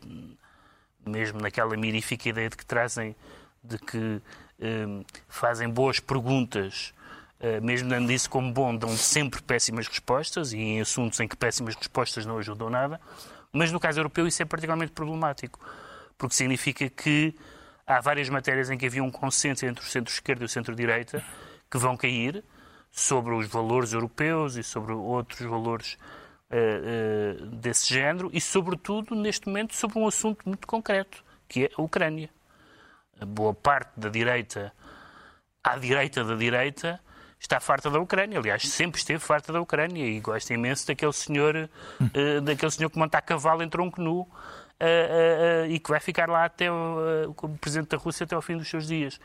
mesmo 1.07 1.41
naquela 1.41 1.77
mirífica 1.77 2.29
ideia 2.29 2.49
de 2.49 2.57
que 2.57 2.65
trazem, 2.65 3.15
de 3.63 3.79
que 3.79 4.23
um, 4.61 5.05
fazem 5.29 5.69
boas 5.69 6.01
perguntas, 6.01 6.95
uh, 7.41 7.63
mesmo 7.63 7.89
dando 7.89 8.11
isso 8.11 8.31
como 8.31 8.53
bom, 8.53 8.75
dão 8.75 8.97
sempre 8.97 9.43
péssimas 9.43 9.87
respostas 9.87 10.53
e 10.53 10.59
em 10.59 10.81
assuntos 10.81 11.21
em 11.21 11.29
que 11.29 11.37
péssimas 11.37 11.75
respostas 11.75 12.25
não 12.25 12.39
ajudam 12.39 12.71
nada. 12.71 13.01
Mas 13.53 13.73
no 13.73 13.81
caso 13.81 14.01
europeu 14.01 14.27
isso 14.27 14.43
é 14.43 14.45
particularmente 14.45 14.93
problemático, 14.93 15.59
porque 16.17 16.35
significa 16.35 16.89
que 16.89 17.35
há 17.89 18.01
várias 18.03 18.29
matérias 18.29 18.69
em 18.69 18.77
que 18.77 18.87
havia 18.87 19.03
um 19.03 19.11
consenso 19.11 19.65
entre 19.65 19.83
o 19.83 19.87
centro-esquerda 19.89 20.45
e 20.45 20.47
o 20.47 20.49
centro-direita 20.49 21.25
que 21.71 21.79
vão 21.79 21.97
cair 21.97 22.45
sobre 22.91 23.35
os 23.35 23.47
valores 23.47 23.95
europeus 23.95 24.57
e 24.57 24.63
sobre 24.63 24.93
outros 24.93 25.41
valores 25.41 25.99
uh, 26.51 27.43
uh, 27.43 27.47
desse 27.47 27.93
género 27.93 28.31
e, 28.33 28.41
sobretudo, 28.41 29.15
neste 29.15 29.47
momento, 29.47 29.75
sobre 29.75 29.99
um 29.99 30.07
assunto 30.07 30.43
muito 30.47 30.67
concreto, 30.67 31.25
que 31.49 31.65
é 31.65 31.71
a 31.77 31.83
Ucrânia. 31.83 32.29
A 33.19 33.25
boa 33.25 33.55
parte 33.55 33.99
da 33.99 34.11
direita, 34.11 34.73
à 35.65 35.77
direita 35.77 36.23
da 36.23 36.35
direita, 36.35 37.01
está 37.41 37.59
farta 37.59 37.91
da 37.91 37.99
Ucrânia. 37.99 38.39
Aliás, 38.39 38.63
sempre 38.69 38.99
esteve 38.99 39.19
farta 39.19 39.53
da 39.53 39.61
Ucrânia 39.61 40.05
e 40.05 40.21
gosta 40.21 40.53
imenso 40.53 40.87
daquele 40.87 41.13
senhor, 41.13 41.71
uh, 42.01 42.41
daquele 42.43 42.71
senhor 42.71 42.91
que 42.91 42.99
monta 42.99 43.17
a 43.19 43.23
cavalo 43.23 43.63
em 43.63 43.69
tronco 43.69 44.01
nu 44.01 44.29
e 45.69 45.79
que 45.79 45.91
vai 45.91 46.01
ficar 46.01 46.29
lá 46.29 46.45
até 46.45 46.71
o, 46.71 47.33
como 47.35 47.59
Presidente 47.59 47.89
da 47.89 47.97
Rússia 47.97 48.25
até 48.25 48.35
ao 48.35 48.43
fim 48.43 48.57
dos 48.57 48.69
seus 48.69 48.87
dias. 48.87 49.19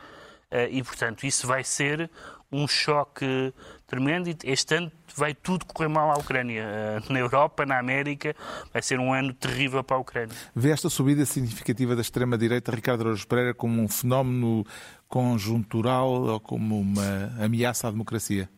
e, 0.70 0.82
portanto, 0.82 1.24
isso 1.24 1.46
vai 1.46 1.64
ser 1.64 2.10
um 2.54 2.68
choque 2.68 3.52
tremendo 3.86 4.28
e 4.28 4.36
este 4.44 4.76
ano 4.76 4.92
vai 5.16 5.34
tudo 5.34 5.64
correr 5.66 5.88
mal 5.88 6.10
à 6.10 6.14
Ucrânia. 6.14 7.02
Na 7.10 7.18
Europa, 7.18 7.66
na 7.66 7.78
América, 7.78 8.34
vai 8.72 8.80
ser 8.80 9.00
um 9.00 9.12
ano 9.12 9.32
terrível 9.32 9.82
para 9.82 9.96
a 9.96 10.00
Ucrânia. 10.00 10.34
Vê 10.54 10.70
esta 10.70 10.88
subida 10.88 11.24
significativa 11.26 11.96
da 11.96 12.02
extrema-direita, 12.02 12.70
Ricardo 12.70 13.02
Araújo 13.02 13.26
Pereira, 13.26 13.54
como 13.54 13.82
um 13.82 13.88
fenómeno 13.88 14.64
conjuntural 15.08 16.08
ou 16.08 16.40
como 16.40 16.80
uma 16.80 17.32
ameaça 17.40 17.88
à 17.88 17.90
democracia? 17.90 18.48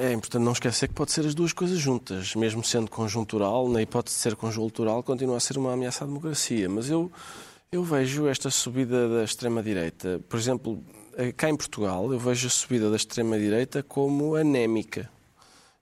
É 0.00 0.12
importante 0.14 0.42
não 0.42 0.52
esquecer 0.52 0.88
que 0.88 0.94
pode 0.94 1.12
ser 1.12 1.26
as 1.26 1.34
duas 1.34 1.52
coisas 1.52 1.78
juntas, 1.78 2.34
mesmo 2.34 2.64
sendo 2.64 2.90
conjuntural, 2.90 3.68
na 3.68 3.82
hipótese 3.82 4.16
de 4.16 4.22
ser 4.22 4.34
conjuntural, 4.34 5.02
continua 5.02 5.36
a 5.36 5.40
ser 5.40 5.58
uma 5.58 5.74
ameaça 5.74 6.02
à 6.02 6.06
democracia. 6.06 6.66
Mas 6.66 6.88
eu, 6.88 7.12
eu 7.70 7.84
vejo 7.84 8.26
esta 8.26 8.48
subida 8.50 9.06
da 9.06 9.22
extrema-direita, 9.22 10.18
por 10.30 10.38
exemplo, 10.38 10.82
eh, 11.14 11.30
cá 11.32 11.50
em 11.50 11.56
Portugal, 11.56 12.10
eu 12.10 12.18
vejo 12.18 12.46
a 12.46 12.50
subida 12.50 12.88
da 12.88 12.96
extrema-direita 12.96 13.82
como 13.82 14.34
anémica. 14.34 15.10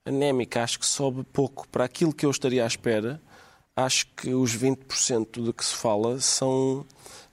Anémica, 0.04 0.64
acho 0.64 0.80
que 0.80 0.86
sobe 0.86 1.22
pouco 1.32 1.68
para 1.68 1.84
aquilo 1.84 2.12
que 2.12 2.26
eu 2.26 2.30
estaria 2.32 2.64
à 2.64 2.66
espera. 2.66 3.22
Acho 3.76 4.08
que 4.16 4.34
os 4.34 4.56
20% 4.56 5.40
de 5.40 5.52
que 5.52 5.64
se 5.64 5.76
fala 5.76 6.18
são 6.18 6.84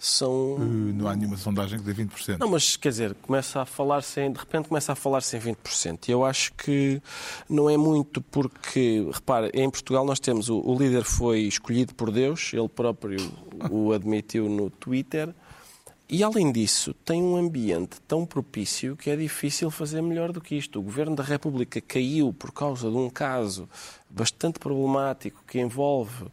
são. 0.05 0.57
Não 0.59 1.07
há 1.07 1.15
nenhuma 1.15 1.37
sondagem 1.37 1.79
que 1.79 1.85
dê 1.85 2.03
20%. 2.03 2.37
Não, 2.39 2.49
mas 2.49 2.75
quer 2.77 2.89
dizer, 2.89 3.15
começa 3.15 3.61
a 3.61 3.65
falar-se 3.65 4.21
em, 4.21 4.31
de 4.31 4.39
repente 4.39 4.67
começa 4.67 4.91
a 4.91 4.95
falar-se 4.95 5.35
em 5.35 5.39
20%. 5.39 6.07
E 6.07 6.11
eu 6.11 6.23
acho 6.23 6.53
que 6.53 7.01
não 7.49 7.69
é 7.69 7.77
muito 7.77 8.21
porque, 8.21 9.07
repare, 9.11 9.49
em 9.53 9.69
Portugal 9.69 10.05
nós 10.05 10.19
temos 10.19 10.49
o, 10.49 10.59
o 10.59 10.77
líder 10.77 11.03
foi 11.03 11.41
escolhido 11.41 11.93
por 11.95 12.11
Deus, 12.11 12.51
ele 12.53 12.69
próprio 12.69 13.19
o 13.69 13.91
admitiu 13.93 14.49
no 14.49 14.69
Twitter. 14.69 15.33
E, 16.07 16.23
além 16.23 16.51
disso, 16.51 16.93
tem 17.03 17.21
um 17.23 17.35
ambiente 17.35 17.99
tão 18.07 18.27
propício 18.27 18.95
que 18.95 19.09
é 19.09 19.15
difícil 19.15 19.71
fazer 19.71 20.01
melhor 20.03 20.31
do 20.31 20.39
que 20.39 20.53
isto. 20.53 20.79
O 20.79 20.83
Governo 20.83 21.15
da 21.15 21.23
República 21.23 21.81
caiu 21.81 22.31
por 22.31 22.51
causa 22.51 22.91
de 22.91 22.95
um 22.95 23.09
caso 23.09 23.67
bastante 24.15 24.59
problemático 24.59 25.43
que 25.45 25.59
envolve 25.59 26.23
uh, 26.23 26.31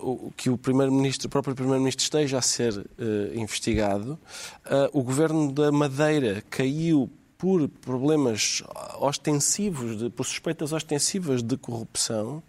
o, 0.00 0.32
que 0.36 0.50
o 0.50 0.58
primeiro-ministro, 0.58 1.26
o 1.26 1.30
próprio 1.30 1.54
primeiro-ministro 1.54 2.02
esteja 2.02 2.38
a 2.38 2.42
ser 2.42 2.76
uh, 2.76 2.86
investigado. 3.34 4.18
Uh, 4.66 4.98
o 4.98 5.02
Governo 5.02 5.50
da 5.50 5.72
Madeira 5.72 6.42
caiu 6.50 7.10
por 7.38 7.66
problemas 7.68 8.62
ostensivos, 8.98 9.96
de, 9.96 10.10
por 10.10 10.26
suspeitas 10.26 10.72
ostensivas 10.72 11.42
de 11.42 11.56
corrupção. 11.56 12.42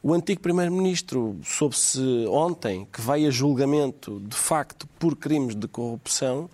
O 0.00 0.14
antigo 0.14 0.40
Primeiro-Ministro 0.40 1.36
soube-se 1.42 2.00
ontem 2.28 2.86
que 2.92 3.00
vai 3.00 3.26
a 3.26 3.30
julgamento, 3.30 4.20
de 4.20 4.36
facto, 4.36 4.88
por 4.98 5.16
crimes 5.16 5.56
de 5.56 5.66
corrupção 5.66 6.48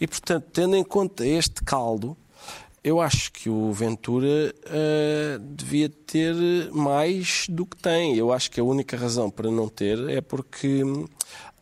e, 0.00 0.06
portanto, 0.06 0.46
tendo 0.52 0.76
em 0.76 0.84
conta 0.84 1.26
este 1.26 1.64
caldo, 1.64 2.16
eu 2.86 3.00
acho 3.00 3.32
que 3.32 3.50
o 3.50 3.72
Ventura 3.72 4.54
uh, 4.64 5.38
devia 5.40 5.88
ter 5.88 6.36
mais 6.70 7.48
do 7.48 7.66
que 7.66 7.76
tem. 7.76 8.16
Eu 8.16 8.32
acho 8.32 8.48
que 8.48 8.60
a 8.60 8.62
única 8.64 8.96
razão 8.96 9.28
para 9.28 9.50
não 9.50 9.68
ter 9.68 9.98
é 10.08 10.20
porque 10.20 10.84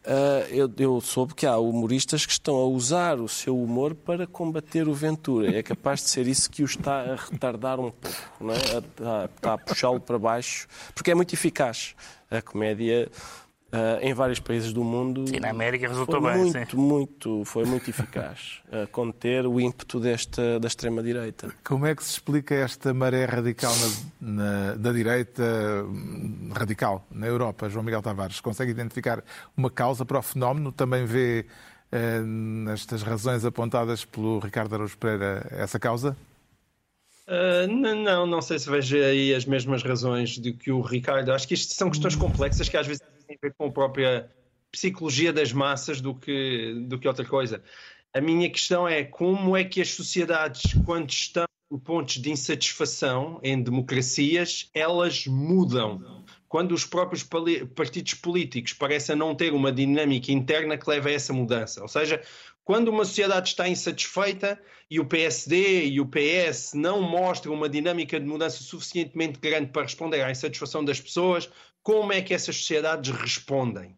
Uh, 0.07 0.45
eu, 0.51 0.71
eu, 0.77 1.01
soube 1.01 1.35
que 1.35 1.47
há 1.47 1.57
humoristas 1.57 2.27
que 2.27 2.33
estão 2.33 2.57
a 2.57 2.67
usar 2.67 3.19
o 3.19 3.27
seu 3.27 3.59
humor 3.59 3.95
para 3.95 4.27
combater 4.27 4.87
o 4.87 4.93
Ventura. 4.93 5.57
É 5.57 5.63
capaz 5.63 6.03
de 6.03 6.11
ser 6.11 6.27
isso 6.27 6.51
que 6.51 6.63
o 6.63 6.67
está 6.67 7.01
a 7.01 7.17
retardar 7.17 7.81
um 7.81 7.91
pouco, 7.91 8.17
não 8.39 8.53
é? 8.53 8.59
a, 9.03 9.49
a, 9.49 9.55
a 9.55 9.57
puxá-lo 9.57 9.99
para 9.99 10.19
baixo, 10.19 10.69
porque 10.95 11.11
é 11.11 11.15
muito 11.15 11.33
eficaz. 11.33 11.95
A 12.31 12.43
comédia 12.43 13.11
Uh, 13.75 13.99
em 14.03 14.15
vários 14.15 14.39
países 14.39 14.73
do 14.73 14.85
mundo. 14.85 15.25
E 15.35 15.41
na 15.41 15.51
América 15.51 15.89
resultou 15.89 16.21
foi 16.21 16.33
bem. 16.33 16.43
Muito, 16.43 16.71
sim. 16.71 16.77
muito, 16.77 17.45
foi 17.45 17.65
muito 17.65 17.91
eficaz 17.91 18.61
a 18.71 18.87
conter 18.87 19.45
o 19.47 19.61
ímpeto 19.61 19.99
desta, 19.99 20.61
da 20.61 20.69
extrema-direita. 20.69 21.53
Como 21.65 21.85
é 21.85 21.93
que 21.93 22.05
se 22.05 22.13
explica 22.13 22.55
esta 22.55 22.95
maré 22.95 23.25
radical 23.25 23.73
na, 24.21 24.31
na, 24.31 24.75
da 24.77 24.93
direita 24.93 25.43
radical 26.53 27.05
na 27.11 27.27
Europa, 27.27 27.69
João 27.69 27.85
Miguel 27.85 28.01
Tavares? 28.01 28.39
Consegue 28.41 28.71
identificar 28.71 29.25
uma 29.57 29.71
causa 29.71 30.05
para 30.05 30.21
o 30.21 30.23
fenómeno? 30.23 30.71
Também 30.71 31.05
vê 31.05 31.45
uh, 31.91 32.25
nestas 32.25 33.03
razões 33.03 33.45
apontadas 33.45 34.05
pelo 34.05 34.39
Ricardo 34.39 34.73
Araújo 34.77 34.97
Pereira 34.99 35.49
essa 35.51 35.81
causa? 35.81 36.17
Uh, 37.27 37.67
não, 37.67 38.27
não 38.27 38.43
sei 38.43 38.59
se 38.59 38.71
vejo 38.71 38.97
aí 38.99 39.35
as 39.35 39.47
mesmas 39.47 39.83
razões 39.83 40.39
do 40.39 40.53
que 40.53 40.71
o 40.71 40.81
Ricardo. 40.81 41.33
Acho 41.33 41.49
que 41.49 41.55
isto 41.55 41.73
são 41.75 41.91
questões 41.91 42.15
complexas 42.15 42.69
que 42.69 42.77
às 42.77 42.87
vezes 42.87 43.03
têm 43.27 43.37
a 43.37 43.47
ver 43.47 43.55
com 43.57 43.67
a 43.67 43.73
própria 43.73 44.31
psicologia 44.71 45.33
das 45.33 45.53
massas 45.53 46.01
do 46.01 46.15
que, 46.15 46.75
do 46.89 46.99
que 46.99 47.09
outra 47.09 47.25
coisa. 47.25 47.63
A 48.13 48.21
minha 48.21 48.49
questão 48.51 48.87
é 48.87 49.05
como 49.05 49.57
é 49.57 49.65
que 49.65 49.81
as 49.81 49.91
sociedades, 49.91 50.75
quando 50.85 51.11
estão 51.11 51.47
em 51.73 51.79
pontos 51.79 52.17
de 52.17 52.31
insatisfação 52.31 53.41
em 53.43 53.61
democracias, 53.61 54.71
elas 54.73 55.27
mudam. 55.27 56.25
Quando 56.49 56.73
os 56.73 56.85
próprios 56.85 57.25
partidos 57.75 58.15
políticos 58.15 58.73
parecem 58.73 59.17
não 59.17 59.35
ter 59.35 59.53
uma 59.53 59.73
dinâmica 59.73 60.31
interna 60.31 60.79
que 60.79 60.89
leva 60.89 61.09
a 61.09 61.13
essa 61.13 61.33
mudança. 61.33 61.83
Ou 61.83 61.89
seja, 61.89 62.23
quando 62.65 62.89
uma 62.89 63.05
sociedade 63.05 63.51
está 63.51 63.69
insatisfeita 63.69 64.59
e 64.91 64.99
o 64.99 65.05
PSD 65.05 65.87
e 65.87 66.01
o 66.01 66.07
PS 66.07 66.73
não 66.75 67.03
mostram 67.03 67.53
uma 67.53 67.69
dinâmica 67.69 68.19
de 68.19 68.27
mudança 68.27 68.63
suficientemente 68.63 69.39
grande 69.39 69.71
para 69.71 69.83
responder 69.83 70.23
à 70.23 70.31
insatisfação 70.31 70.85
das 70.85 71.01
pessoas, 71.01 71.51
como 71.83 72.13
é 72.13 72.23
que 72.23 72.33
essas 72.33 72.57
sociedades 72.57 73.11
respondem? 73.11 73.97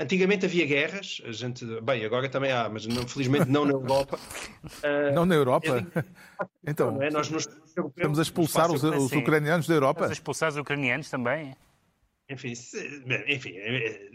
Antigamente 0.00 0.46
havia 0.46 0.66
guerras, 0.66 1.22
a 1.24 1.30
gente, 1.30 1.64
bem, 1.82 2.04
agora 2.04 2.28
também 2.28 2.50
há, 2.50 2.68
mas 2.68 2.86
não, 2.86 3.06
felizmente 3.06 3.48
não 3.48 3.64
na 3.64 3.72
Europa. 3.72 4.18
Uh, 4.64 5.12
não 5.14 5.24
na 5.24 5.36
Europa? 5.36 5.86
então, 6.66 7.00
é? 7.00 7.08
Nós 7.08 7.30
nos, 7.30 7.46
estamos 7.46 8.18
a 8.18 8.22
expulsar 8.22 8.72
os, 8.72 8.82
os, 8.82 9.12
ucranianos 9.12 9.68
da 9.68 9.74
Europa? 9.74 10.00
Estamos 10.00 10.10
a 10.10 10.14
expulsar 10.14 10.48
os 10.48 10.56
ucranianos 10.56 11.08
também? 11.08 11.54
Enfim, 12.28 12.54
se, 12.54 13.04
enfim, 13.28 13.54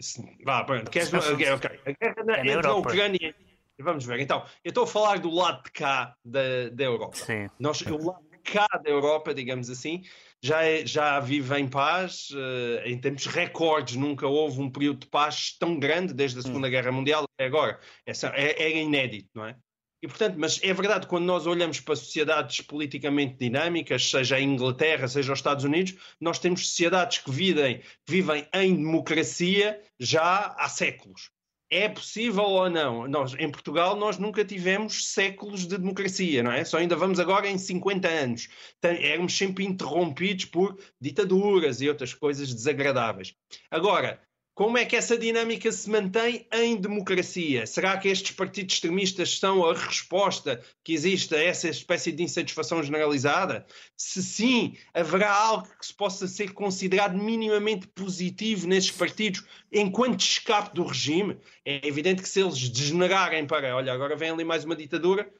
se, 0.00 0.22
vá, 0.44 0.64
pronto, 0.64 0.90
queres, 0.90 1.12
okay, 1.12 1.46
a 1.46 1.54
guerra 1.54 2.24
na, 2.24 2.36
é 2.38 2.48
entre 2.48 2.66
a 2.66 2.74
Ucrânia 2.74 3.34
Vamos 3.80 4.04
ver. 4.04 4.20
Então, 4.20 4.44
eu 4.64 4.70
estou 4.70 4.84
a 4.84 4.86
falar 4.86 5.18
do 5.18 5.30
lado 5.30 5.62
de 5.62 5.70
cá 5.70 6.14
da, 6.24 6.68
da 6.70 6.84
Europa. 6.84 7.16
Sim. 7.16 7.48
Nós, 7.58 7.80
o 7.82 7.96
lado 7.96 8.24
de 8.30 8.38
cá 8.38 8.66
da 8.82 8.90
Europa, 8.90 9.32
digamos 9.32 9.70
assim, 9.70 10.02
já, 10.42 10.62
é, 10.64 10.84
já 10.84 11.20
vive 11.20 11.56
em 11.58 11.68
paz, 11.68 12.28
uh, 12.30 12.86
em 12.86 12.98
tempos 12.98 13.26
recordes. 13.26 13.96
Nunca 13.96 14.26
houve 14.26 14.60
um 14.60 14.70
período 14.70 15.00
de 15.00 15.06
paz 15.06 15.56
tão 15.58 15.78
grande 15.78 16.12
desde 16.12 16.38
a 16.38 16.42
Segunda 16.42 16.66
hum. 16.66 16.70
Guerra 16.70 16.92
Mundial 16.92 17.24
até 17.24 17.46
agora. 17.46 17.78
Essa, 18.04 18.28
é, 18.34 18.62
é 18.62 18.82
inédito, 18.82 19.30
não 19.34 19.46
é? 19.46 19.56
E, 20.00 20.06
portanto, 20.06 20.36
mas 20.38 20.60
é 20.62 20.72
verdade, 20.72 21.08
quando 21.08 21.24
nós 21.24 21.44
olhamos 21.46 21.80
para 21.80 21.96
sociedades 21.96 22.60
politicamente 22.60 23.36
dinâmicas, 23.36 24.08
seja 24.08 24.36
a 24.36 24.40
Inglaterra, 24.40 25.08
seja 25.08 25.32
os 25.32 25.40
Estados 25.40 25.64
Unidos, 25.64 25.94
nós 26.20 26.38
temos 26.38 26.68
sociedades 26.68 27.18
que 27.18 27.30
vivem, 27.32 27.82
vivem 28.08 28.46
em 28.54 28.76
democracia 28.76 29.80
já 29.98 30.54
há 30.56 30.68
séculos. 30.68 31.30
É 31.70 31.86
possível 31.86 32.44
ou 32.44 32.70
não? 32.70 33.06
Nós, 33.06 33.34
em 33.34 33.50
Portugal, 33.50 33.94
nós 33.94 34.16
nunca 34.16 34.42
tivemos 34.42 35.12
séculos 35.12 35.66
de 35.66 35.76
democracia, 35.76 36.42
não 36.42 36.50
é? 36.50 36.64
Só 36.64 36.78
ainda 36.78 36.96
vamos 36.96 37.20
agora 37.20 37.46
em 37.46 37.58
50 37.58 38.08
anos. 38.08 38.48
Éramos 38.82 39.36
sempre 39.36 39.66
interrompidos 39.66 40.46
por 40.46 40.78
ditaduras 40.98 41.82
e 41.82 41.88
outras 41.88 42.14
coisas 42.14 42.54
desagradáveis. 42.54 43.34
Agora, 43.70 44.18
como 44.58 44.76
é 44.76 44.84
que 44.84 44.96
essa 44.96 45.16
dinâmica 45.16 45.70
se 45.70 45.88
mantém 45.88 46.44
em 46.52 46.74
democracia? 46.74 47.64
Será 47.64 47.96
que 47.96 48.08
estes 48.08 48.32
partidos 48.32 48.74
extremistas 48.74 49.38
são 49.38 49.64
a 49.64 49.72
resposta 49.72 50.60
que 50.82 50.92
existe 50.92 51.32
a 51.32 51.40
essa 51.40 51.68
espécie 51.68 52.10
de 52.10 52.24
insatisfação 52.24 52.82
generalizada? 52.82 53.64
Se 53.96 54.20
sim, 54.20 54.76
haverá 54.92 55.32
algo 55.32 55.68
que 55.78 55.86
se 55.86 55.94
possa 55.94 56.26
ser 56.26 56.54
considerado 56.54 57.16
minimamente 57.16 57.86
positivo 57.86 58.66
nesses 58.66 58.90
partidos 58.90 59.44
enquanto 59.70 60.22
escape 60.22 60.74
do 60.74 60.82
regime? 60.82 61.38
É 61.64 61.86
evidente 61.86 62.20
que 62.20 62.28
se 62.28 62.40
eles 62.40 62.68
degenerarem 62.68 63.46
para, 63.46 63.76
olha, 63.76 63.92
agora 63.92 64.16
vem 64.16 64.30
ali 64.30 64.42
mais 64.42 64.64
uma 64.64 64.74
ditadura, 64.74 65.32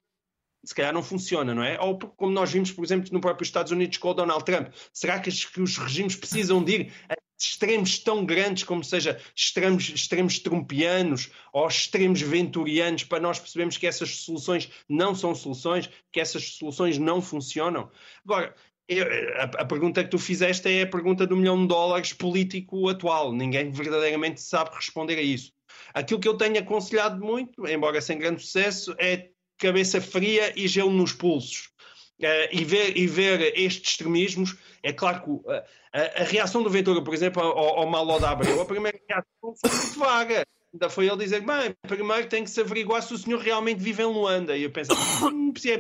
se 0.68 0.74
calhar 0.74 0.92
não 0.92 1.02
funciona, 1.02 1.54
não 1.54 1.62
é? 1.62 1.80
Ou 1.80 1.98
como 1.98 2.30
nós 2.30 2.52
vimos, 2.52 2.70
por 2.70 2.84
exemplo, 2.84 3.08
no 3.10 3.22
próprio 3.22 3.42
Estados 3.42 3.72
Unidos 3.72 3.96
com 3.96 4.10
o 4.10 4.12
Donald 4.12 4.44
Trump. 4.44 4.68
Será 4.92 5.18
que 5.18 5.30
os 5.30 5.78
regimes 5.78 6.14
precisam 6.14 6.62
de 6.62 6.72
ir 6.72 6.92
a 7.08 7.14
extremos 7.40 8.00
tão 8.00 8.26
grandes 8.26 8.64
como 8.64 8.84
seja 8.84 9.18
extremos, 9.34 9.88
extremos 9.88 10.38
trumpianos 10.40 11.30
ou 11.54 11.66
extremos 11.66 12.20
venturianos 12.20 13.04
para 13.04 13.18
nós 13.18 13.38
percebermos 13.38 13.78
que 13.78 13.86
essas 13.86 14.10
soluções 14.16 14.68
não 14.86 15.14
são 15.14 15.34
soluções, 15.34 15.88
que 16.12 16.20
essas 16.20 16.56
soluções 16.56 16.98
não 16.98 17.22
funcionam. 17.22 17.90
Agora, 18.22 18.54
eu, 18.86 19.06
a, 19.36 19.44
a, 19.44 19.64
pergunta 19.64 20.04
que 20.04 20.10
tu 20.10 20.18
fizeste 20.18 20.68
é 20.68 20.82
a 20.82 20.86
pergunta 20.86 21.26
do 21.26 21.36
milhão 21.36 21.62
de 21.62 21.68
dólares 21.68 22.12
político 22.12 22.90
atual. 22.90 23.32
Ninguém 23.32 23.70
verdadeiramente 23.70 24.42
sabe 24.42 24.74
responder 24.74 25.16
a 25.16 25.22
isso. 25.22 25.50
Aquilo 25.94 26.20
que 26.20 26.28
eu 26.28 26.36
tenho 26.36 26.58
aconselhado 26.58 27.24
muito, 27.24 27.66
embora 27.66 28.02
sem 28.02 28.18
grande 28.18 28.42
sucesso, 28.42 28.94
é 28.98 29.30
cabeça 29.58 30.00
fria 30.00 30.52
e 30.56 30.66
gelo 30.68 30.92
nos 30.92 31.12
pulsos. 31.12 31.70
Uh, 32.20 32.50
e, 32.50 32.64
ver, 32.64 32.96
e 32.96 33.06
ver 33.06 33.56
estes 33.56 33.92
extremismos, 33.92 34.56
é 34.82 34.92
claro 34.92 35.22
que 35.22 35.30
uh, 35.30 35.62
a, 35.92 36.22
a, 36.22 36.24
reação 36.24 36.64
do 36.64 36.70
Ventura, 36.70 37.02
por 37.02 37.14
exemplo, 37.14 37.40
ao, 37.40 37.78
ao 37.78 37.86
Malo 37.86 38.18
da 38.18 38.30
Abreu, 38.30 38.60
a 38.60 38.66
primeira 38.66 38.98
reação 39.08 39.54
foi 39.54 39.70
muito 39.70 39.98
vaga. 39.98 40.44
Ainda 40.72 40.90
foi 40.90 41.06
ele 41.06 41.16
dizer: 41.16 41.40
bem, 41.40 41.74
primeiro 41.86 42.28
tem 42.28 42.44
que 42.44 42.50
se 42.50 42.60
averiguar 42.60 43.02
se 43.02 43.14
o 43.14 43.18
senhor 43.18 43.40
realmente 43.40 43.80
vive 43.80 44.02
em 44.02 44.06
Luanda. 44.06 44.56
E 44.56 44.64
eu 44.64 44.70
pensei: 44.70 44.96
hum, 45.22 45.52
se 45.56 45.72
é 45.72 45.78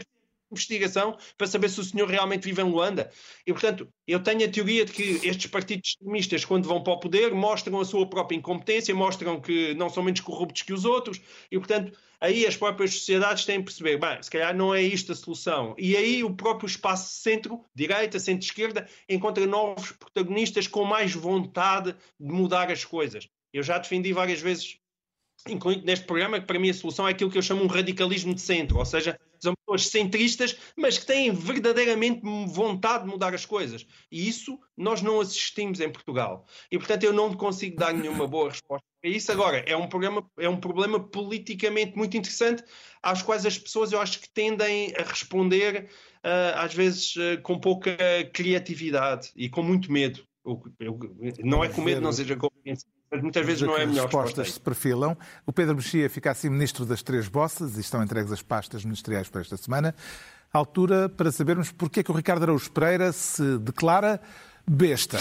investigação 0.50 1.16
para 1.36 1.46
saber 1.46 1.68
se 1.68 1.80
o 1.80 1.84
senhor 1.84 2.08
realmente 2.08 2.44
vive 2.44 2.62
em 2.62 2.64
Luanda. 2.64 3.10
E, 3.46 3.52
portanto, 3.52 3.88
eu 4.06 4.22
tenho 4.22 4.44
a 4.44 4.48
teoria 4.50 4.84
de 4.84 4.92
que 4.92 5.20
estes 5.26 5.46
partidos 5.46 5.90
extremistas, 5.90 6.44
quando 6.44 6.68
vão 6.68 6.82
para 6.82 6.92
o 6.92 7.00
poder, 7.00 7.34
mostram 7.34 7.80
a 7.80 7.84
sua 7.84 8.08
própria 8.08 8.36
incompetência, 8.36 8.94
mostram 8.94 9.40
que 9.40 9.74
não 9.74 9.88
são 9.88 10.02
menos 10.02 10.20
corruptos 10.20 10.62
que 10.62 10.72
os 10.72 10.84
outros, 10.84 11.20
e, 11.50 11.58
portanto, 11.58 11.96
aí 12.20 12.46
as 12.46 12.56
próprias 12.56 12.94
sociedades 12.94 13.44
têm 13.44 13.58
que 13.58 13.66
perceber, 13.66 13.98
bem, 13.98 14.22
se 14.22 14.30
calhar 14.30 14.54
não 14.54 14.74
é 14.74 14.82
isto 14.82 15.12
a 15.12 15.14
solução. 15.14 15.74
E 15.78 15.96
aí 15.96 16.24
o 16.24 16.34
próprio 16.34 16.66
espaço 16.66 17.20
centro-direita, 17.20 18.18
centro-esquerda, 18.18 18.88
encontra 19.08 19.46
novos 19.46 19.92
protagonistas 19.92 20.66
com 20.66 20.84
mais 20.84 21.14
vontade 21.14 21.94
de 22.18 22.32
mudar 22.32 22.70
as 22.70 22.84
coisas. 22.84 23.28
Eu 23.52 23.62
já 23.62 23.78
defendi 23.78 24.12
várias 24.12 24.40
vezes 24.40 24.78
incluindo 25.46 25.84
neste 25.84 26.04
programa, 26.04 26.40
que 26.40 26.46
para 26.46 26.58
mim 26.58 26.70
a 26.70 26.74
solução 26.74 27.06
é 27.06 27.12
aquilo 27.12 27.30
que 27.30 27.38
eu 27.38 27.42
chamo 27.42 27.62
um 27.62 27.68
radicalismo 27.68 28.34
de 28.34 28.40
centro, 28.40 28.78
ou 28.78 28.84
seja, 28.84 29.18
são 29.40 29.54
pessoas 29.54 29.88
centristas, 29.88 30.56
mas 30.76 30.98
que 30.98 31.06
têm 31.06 31.32
verdadeiramente 31.32 32.22
vontade 32.46 33.04
de 33.04 33.10
mudar 33.10 33.34
as 33.34 33.44
coisas. 33.44 33.86
E 34.10 34.28
isso 34.28 34.58
nós 34.76 35.02
não 35.02 35.20
assistimos 35.20 35.80
em 35.80 35.90
Portugal. 35.90 36.46
E 36.70 36.78
portanto 36.78 37.04
eu 37.04 37.12
não 37.12 37.34
consigo 37.34 37.76
dar 37.76 37.92
nenhuma 37.92 38.26
boa 38.26 38.50
resposta 38.50 38.86
a 39.04 39.08
isso. 39.08 39.30
Agora, 39.32 39.58
é 39.66 39.76
um, 39.76 39.88
programa, 39.88 40.28
é 40.38 40.48
um 40.48 40.56
problema 40.56 41.00
politicamente 41.00 41.96
muito 41.96 42.16
interessante, 42.16 42.64
às 43.02 43.22
quais 43.22 43.46
as 43.46 43.58
pessoas 43.58 43.92
eu 43.92 44.00
acho 44.00 44.20
que 44.20 44.28
tendem 44.28 44.92
a 44.96 45.02
responder, 45.02 45.88
uh, 46.24 46.58
às 46.58 46.74
vezes, 46.74 47.14
uh, 47.16 47.40
com 47.42 47.58
pouca 47.58 47.96
criatividade 48.32 49.30
e 49.36 49.48
com 49.48 49.62
muito 49.62 49.90
medo. 49.92 50.26
Eu, 50.44 50.62
eu, 50.80 50.98
não 51.44 51.62
é 51.62 51.68
com 51.68 51.82
medo, 51.82 52.00
não 52.00 52.12
seja 52.12 52.36
com 52.36 52.48
mas 53.10 53.22
muitas 53.22 53.44
vezes 53.44 53.62
não 53.62 53.76
é 53.76 53.84
a 53.84 53.86
melhor 53.86 54.04
respostas 54.04 54.52
se 54.52 54.60
perfilam. 54.60 55.16
O 55.46 55.52
Pedro 55.52 55.76
Mexia 55.76 56.08
fica 56.10 56.30
assim 56.30 56.50
ministro 56.50 56.84
das 56.84 57.02
três 57.02 57.28
bossas 57.28 57.76
e 57.76 57.80
estão 57.80 58.02
entregues 58.02 58.30
as 58.32 58.42
pastas 58.42 58.84
ministeriais 58.84 59.28
para 59.28 59.40
esta 59.40 59.56
semana. 59.56 59.94
Altura 60.52 61.08
para 61.08 61.30
sabermos 61.30 61.70
porque 61.70 62.00
é 62.00 62.02
que 62.02 62.10
o 62.10 62.14
Ricardo 62.14 62.42
Araújo 62.42 62.70
Pereira 62.70 63.12
se 63.12 63.58
declara 63.58 64.20
besta. 64.66 65.18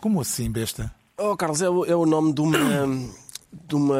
Como 0.00 0.20
assim 0.20 0.50
besta? 0.50 0.94
Oh, 1.16 1.36
Carlos, 1.36 1.62
é 1.62 1.68
o, 1.68 1.84
é 1.84 1.94
o 1.94 2.04
nome 2.06 2.32
de 2.32 2.40
uma, 2.40 2.58
de 3.66 3.74
uma 3.74 3.98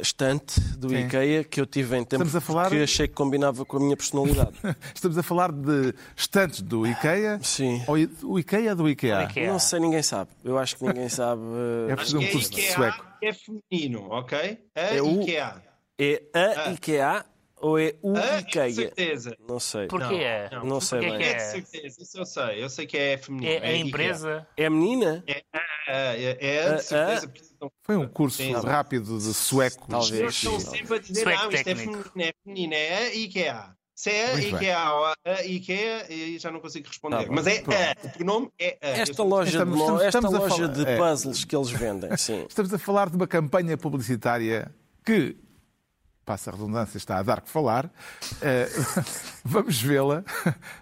estante 0.00 0.60
do 0.76 0.88
Sim. 0.90 1.06
IKEA 1.06 1.44
que 1.44 1.60
eu 1.60 1.66
tive 1.66 1.96
em 1.96 2.04
tempo 2.04 2.24
a 2.24 2.40
falar- 2.40 2.68
que 2.70 2.82
achei 2.82 3.08
que 3.08 3.14
combinava 3.14 3.64
com 3.64 3.76
a 3.76 3.80
minha 3.80 3.96
personalidade. 3.96 4.52
Estamos 4.94 5.16
a 5.18 5.22
falar 5.22 5.50
de 5.52 5.94
estantes 6.16 6.60
do 6.62 6.86
IKEA. 6.86 7.38
Sim. 7.42 7.82
Ou 7.86 7.96
o 8.32 8.38
IKEA 8.38 8.74
do 8.74 8.88
IKEA? 8.88 9.24
IKEA. 9.24 9.52
Não 9.52 9.58
sei, 9.58 9.80
ninguém 9.80 10.02
sabe. 10.02 10.30
Eu 10.44 10.58
acho 10.58 10.76
que 10.76 10.84
ninguém 10.84 11.08
sabe. 11.08 11.42
eh, 11.42 11.90
É 11.90 11.92
Acho 11.92 11.96
preciso 11.96 12.18
um 12.18 12.22
é 12.22 12.26
curso 12.30 12.50
de 12.50 12.60
IKEA 12.60 12.74
sueco. 12.74 13.06
é 13.22 13.32
feminino, 13.32 14.08
ok? 14.10 14.58
A 14.74 14.80
É 14.80 15.02
o- 15.02 15.22
IKEA. 15.22 15.62
É 15.98 16.22
a 16.34 16.68
Ah. 16.68 16.72
IKEA 16.72 17.24
ou 17.58 17.78
é 17.78 17.94
o 18.02 18.14
A 18.16 18.20
é 18.20 18.36
de 18.36 18.42
IKEA? 18.48 18.70
certeza. 18.74 19.36
Não 19.48 19.58
sei. 19.58 19.86
Porquê 19.86 20.14
é? 20.16 20.48
Não, 20.52 20.64
Não 20.66 20.80
sei 20.80 21.00
Porquê 21.00 21.16
bem. 21.16 21.26
É 21.26 21.34
de 21.34 21.36
é? 21.36 21.38
certeza, 21.38 22.02
isso 22.02 22.18
eu 22.18 22.26
sei. 22.26 22.62
Eu 22.62 22.68
sei 22.68 22.86
que 22.86 22.98
é 22.98 23.16
feminino. 23.16 23.50
É 23.50 23.56
a 23.56 23.72
IKEA. 23.72 23.76
empresa? 23.78 24.46
É 24.56 24.66
a 24.66 24.70
menina? 24.70 25.24
É, 25.26 25.42
é, 25.86 26.38
é, 26.40 26.68
Ah, 26.68 26.74
de 26.76 26.82
certeza. 26.82 27.26
ah. 27.34 27.38
estão- 27.40 27.72
Foi 27.82 27.96
um 27.96 28.06
curso 28.08 28.36
Sim. 28.38 28.52
rápido 28.52 29.18
de 29.18 29.32
sueco. 29.34 29.86
Talvez. 29.88 30.12
Eles 30.20 30.34
estão 30.34 30.60
sempre 30.60 30.96
a 30.96 30.98
dizer, 31.00 31.22
Sueco 31.22 31.42
não, 31.42 31.50
isto 31.52 31.60
é 31.60 31.64
técnico. 31.64 31.92
feminino, 31.92 32.12
é 32.18 32.32
feminino, 32.44 32.74
é 32.74 32.96
a 32.98 33.14
IKEA. 33.14 33.76
Se 33.94 34.10
é 34.10 34.24
a 34.26 34.32
Muito. 34.32 34.56
IKEA 34.56 34.90
ou 34.92 35.04
a 35.06 35.42
IKEA, 35.46 36.06
eu 36.12 36.38
já 36.38 36.50
não 36.50 36.60
consigo 36.60 36.86
responder. 36.86 37.24
Tá. 37.24 37.32
Mas 37.32 37.46
é 37.46 37.58
a, 37.60 38.06
o 38.06 38.10
pronome 38.10 38.50
é 38.58 38.76
a. 38.82 38.88
Esta 38.88 39.22
loja, 39.22 39.50
Estamos- 39.50 39.78
estamos- 39.80 40.02
esta 40.02 40.18
estamos 40.18 40.34
a 40.34 40.38
loja 40.38 40.54
falar- 40.56 40.72
de 40.74 40.86
é. 40.86 40.96
puzzles 40.98 41.44
que 41.44 41.56
eles 41.56 41.70
vendem, 41.70 42.16
sim. 42.18 42.44
Estamos 42.46 42.74
a 42.74 42.78
falar 42.78 43.08
de 43.08 43.16
uma 43.16 43.26
campanha 43.26 43.78
publicitária 43.78 44.70
que, 45.04 45.34
passa 46.26 46.50
a 46.50 46.52
redundância, 46.52 46.98
está 46.98 47.18
a 47.18 47.22
dar 47.22 47.40
que 47.40 47.48
falar. 47.48 47.88
Eh, 48.42 48.68
vamos 49.44 49.80
vê-la. 49.80 50.24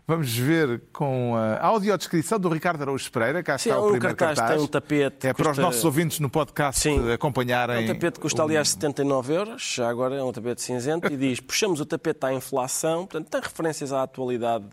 Vamos 0.09 0.35
ver 0.35 0.81
com 0.91 1.37
a 1.37 1.65
audiodescrição 1.67 2.41
do 2.41 2.49
Ricardo 2.49 2.81
Araújo 2.81 3.13
Pereira. 3.13 3.43
Cá 3.43 3.59
Sim, 3.59 3.69
está 3.69 3.81
o 3.81 3.89
um 3.89 3.91
primeiro 3.93 4.17
cartaz, 4.17 4.39
cartaz. 4.39 4.57
tem 4.57 4.65
um 4.65 4.67
tapete. 4.69 5.27
É 5.29 5.35
para 5.35 5.51
os 5.51 5.59
nossos 5.59 5.85
ouvintes 5.85 6.19
no 6.19 6.31
podcast 6.31 6.81
Sim. 6.81 7.13
acompanharem. 7.13 7.77
É 7.77 7.81
um 7.91 7.95
tapete 7.95 8.15
que 8.15 8.23
custa, 8.23 8.41
o- 8.43 8.47
aliás, 8.47 8.71
79 8.71 9.35
euros, 9.35 9.75
já 9.77 9.89
agora 9.89 10.15
é 10.17 10.23
um 10.23 10.33
tapete 10.33 10.63
cinzento, 10.63 11.13
e 11.13 11.17
diz: 11.17 11.41
puxamos 11.41 11.79
o 11.79 11.85
tapete 11.85 12.25
à 12.25 12.33
inflação, 12.33 13.07
portanto, 13.07 13.29
tem 13.29 13.41
referências 13.43 13.93
à 13.93 14.03
atualidade 14.03 14.65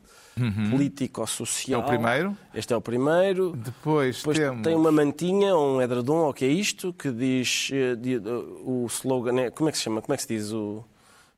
político-social. 0.69 1.81
É 1.81 1.83
o 1.83 1.87
primeiro. 1.87 2.37
Este 2.53 2.73
é 2.73 2.77
o 2.77 2.81
primeiro. 2.81 3.53
Depois, 3.55 4.17
Depois 4.17 4.37
temos. 4.37 4.61
tem 4.63 4.75
uma 4.75 4.91
mantinha 4.91 5.55
ou 5.55 5.77
um 5.77 5.81
edredom, 5.81 6.17
ou 6.17 6.29
o 6.29 6.33
que 6.33 6.45
é 6.45 6.47
isto, 6.47 6.93
que 6.93 7.11
diz 7.11 7.69
eh, 7.73 7.95
di- 7.95 8.17
o 8.63 8.85
slogan, 8.89 9.39
é- 9.39 9.49
como 9.51 9.69
é 9.69 9.71
que 9.71 9.77
se 9.77 9.83
chama? 9.85 10.01
Como 10.01 10.13
é 10.13 10.17
que 10.17 10.23
se 10.23 10.29
diz 10.29 10.51
o. 10.51 10.83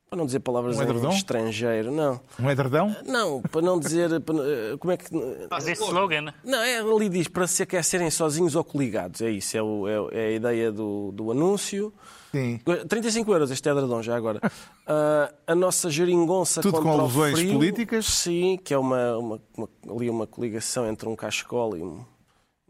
Para 0.10 0.18
não 0.20 0.28
dizer 0.28 0.42
palavras 0.42 0.78
Um 0.80 0.84
em 0.84 1.10
estrangeiro, 1.16 1.92
não. 1.92 2.22
Um 2.40 2.48
edredão? 2.52 2.96
Não, 3.04 3.42
para 3.42 3.62
não 3.64 3.80
dizer. 3.80 4.20
para- 4.22 4.36
eh, 4.36 4.78
como 4.78 4.92
é 4.92 4.98
que. 4.98 5.06
Mas 5.50 5.68
esse 5.68 5.84
slogan? 5.84 6.32
Não, 6.44 6.60
é, 6.62 6.78
ali 6.80 7.10
diz 7.10 7.28
para 7.28 7.48
se 7.48 7.64
aquecerem 7.64 8.12
sozinhos 8.12 8.56
ou 8.56 8.64
coligados. 8.64 9.22
É 9.22 9.32
isso, 9.32 9.58
é, 9.58 9.64
o- 9.64 9.88
é 9.88 9.96
é 10.12 10.28
a 10.28 10.32
ideia 10.32 10.72
do, 10.72 11.12
do 11.12 11.32
anúncio. 11.32 11.92
Sim. 12.34 12.60
35 12.90 13.32
euros 13.32 13.52
este 13.52 13.70
edredom, 13.70 14.02
já 14.02 14.16
agora. 14.16 14.40
Ah, 14.86 15.34
a 15.48 15.56
nossa 15.56 15.90
geringonça 15.90 16.62
Tudo 16.62 16.74
com 16.74 16.84
contra 16.84 16.98
o 16.98 17.02
alusões 17.04 17.40
frio, 17.40 17.54
políticas? 17.54 18.06
Sim, 18.06 18.60
que 18.62 18.74
é 18.74 18.78
uma, 18.78 19.18
uma, 19.18 19.42
uma- 19.58 19.70
ali 19.96 20.10
uma 20.10 20.28
coligação 20.28 20.86
entre 20.90 21.08
um 21.08 21.16
cachecol 21.16 21.78
e 21.78 21.82
um... 21.82 22.04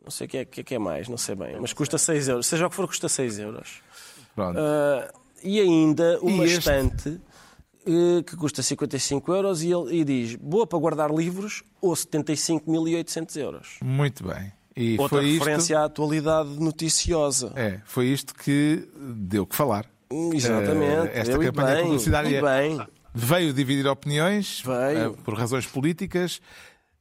Não 0.04 0.12
sei 0.12 0.28
o 0.28 0.30
que 0.30 0.38
é, 0.38 0.46
que 0.46 0.62
é 0.62 0.64
que 0.64 0.76
é 0.76 0.80
mais, 0.80 1.08
não 1.10 1.18
sei 1.18 1.34
bem. 1.34 1.58
Mas 1.60 1.74
custa 1.74 1.98
6 1.98 2.28
euros. 2.28 2.46
Seja 2.46 2.68
o 2.68 2.70
que 2.70 2.76
for, 2.76 2.86
custa 2.86 3.10
6 3.10 3.40
euros. 3.40 3.82
Pronto. 4.36 4.60
Ah, 4.60 5.12
e 5.44 5.60
ainda 5.60 6.20
uma 6.22 6.46
este? 6.46 6.60
estante 6.60 7.20
eh, 7.88 8.22
que 8.24 8.36
custa 8.36 8.62
55 8.62 9.34
euros 9.34 9.64
e, 9.64 9.72
ele, 9.72 9.96
e 10.02 10.04
diz 10.04 10.36
boa 10.36 10.68
para 10.68 10.78
guardar 10.78 11.10
livros 11.10 11.64
ou 11.82 11.94
75.800 11.94 13.36
euros. 13.42 13.78
Muito 13.82 14.24
bem. 14.24 14.52
E 14.76 14.98
Outra 15.00 15.20
foi 15.20 15.28
isto, 15.30 15.40
referência 15.44 15.80
à 15.80 15.86
atualidade 15.86 16.50
noticiosa. 16.60 17.52
é, 17.56 17.80
foi 17.86 18.08
isto 18.08 18.34
que 18.34 18.88
deu 18.96 19.46
que 19.46 19.56
falar. 19.56 19.86
Exatamente. 20.34 21.08
Eh, 21.08 21.20
Esta 21.20 21.32
Eu, 21.34 21.40
campanha 21.42 21.76
bem, 21.76 21.84
publicitária 21.86 22.42
veio 23.14 23.54
dividir 23.54 23.88
opiniões 23.88 24.62
Veio. 24.66 25.12
eh, 25.14 25.14
por 25.24 25.36
razões 25.36 25.66
políticas. 25.68 26.42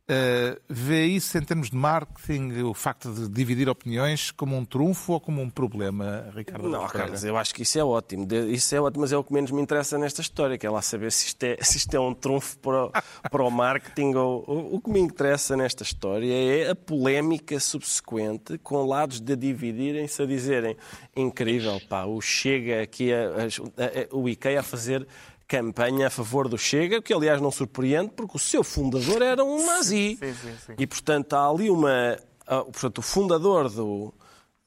Eh, 0.09 0.59
vê 0.69 1.07
isso 1.07 1.39
em 1.39 1.43
termos 1.43 1.71
de 1.71 1.77
marketing, 1.77 2.61
o 2.63 2.75
facto 2.75 3.09
de 3.15 3.29
dividir 3.29 3.69
opiniões, 3.69 4.33
como 4.33 4.57
um 4.57 4.65
trunfo 4.65 5.13
ou 5.13 5.21
como 5.21 5.41
um 5.41 5.49
problema, 5.49 6.29
Ricardo? 6.35 6.69
Não? 6.69 6.87
Carlos, 6.89 7.23
eu 7.23 7.37
acho 7.37 7.55
que 7.55 7.63
isso 7.63 7.79
é 7.79 7.85
ótimo. 7.85 8.27
Isso 8.49 8.75
é 8.75 8.81
ótimo, 8.81 9.03
mas 9.03 9.13
é 9.13 9.17
o 9.17 9.23
que 9.23 9.33
menos 9.33 9.53
me 9.53 9.63
interessa 9.63 9.97
nesta 9.97 10.21
história, 10.21 10.59
que 10.59 10.67
é 10.67 10.71
lá 10.71 10.83
saber 10.83 11.13
se 11.13 11.27
isto 11.29 11.45
é, 11.45 11.57
se 11.63 11.77
isto 11.79 11.95
é 11.95 12.01
um 12.01 12.13
trunfo 12.13 12.59
para, 12.59 12.87
o- 12.87 12.93
para 13.31 13.43
o 13.45 13.51
marketing 13.51 14.15
ou, 14.15 14.45
ou- 14.47 14.75
o 14.75 14.81
que 14.81 14.91
me 14.91 14.99
interessa 14.99 15.57
nesta 15.57 15.85
história 15.85 16.33
é 16.35 16.71
a 16.71 16.75
polémica 16.75 17.61
subsequente 17.61 18.59
com 18.59 18.85
lados 18.85 19.21
de 19.21 19.37
dividirem-se 19.37 20.21
a 20.21 20.27
dizerem 20.27 20.77
incrível, 21.17 21.81
pá, 21.89 22.05
o 22.07 22.21
Chega 22.21 22.83
aqui, 22.83 23.13
a, 23.13 23.19
a- 23.29 23.85
a- 23.85 24.17
o 24.17 24.29
IKEA 24.29 24.61
a 24.61 24.63
fazer 24.65 25.07
campanha 25.53 26.07
a 26.07 26.11
favor 26.11 26.49
do 26.49 26.57
Chega, 26.57 27.03
que 27.03 27.13
aliás 27.13 27.39
não 27.39 27.51
surpreende, 27.51 28.11
porque 28.17 28.37
o 28.37 28.41
seu 28.41 28.65
fundador 28.65 29.21
era 29.21 29.45
um 29.45 29.67
nazi. 29.67 30.17
Sim, 30.17 30.33
sim, 30.33 30.55
sim. 30.65 30.75
E, 30.79 30.87
portanto, 30.87 31.35
há 31.35 31.47
ali 31.47 31.69
uma. 31.69 32.17
ah, 32.47 32.65
Portanto, 32.65 32.99
o 32.99 33.03
fundador 33.03 33.69
do, 33.69 34.15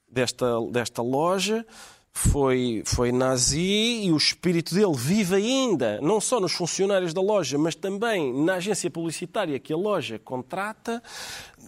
desta, 0.07 0.45
desta 0.71 1.01
loja 1.01 1.65
foi, 2.17 2.81
foi 2.85 3.11
nazi 3.11 4.05
e 4.05 4.11
o 4.11 4.15
espírito 4.15 4.73
dele 4.73 4.93
vive 4.95 5.35
ainda, 5.35 5.99
não 6.01 6.21
só 6.21 6.39
nos 6.39 6.53
funcionários 6.53 7.13
da 7.13 7.19
loja, 7.21 7.57
mas 7.57 7.75
também 7.75 8.33
na 8.33 8.55
agência 8.55 8.89
publicitária 8.89 9.59
que 9.59 9.73
a 9.73 9.77
loja 9.77 10.17
contrata. 10.17 11.03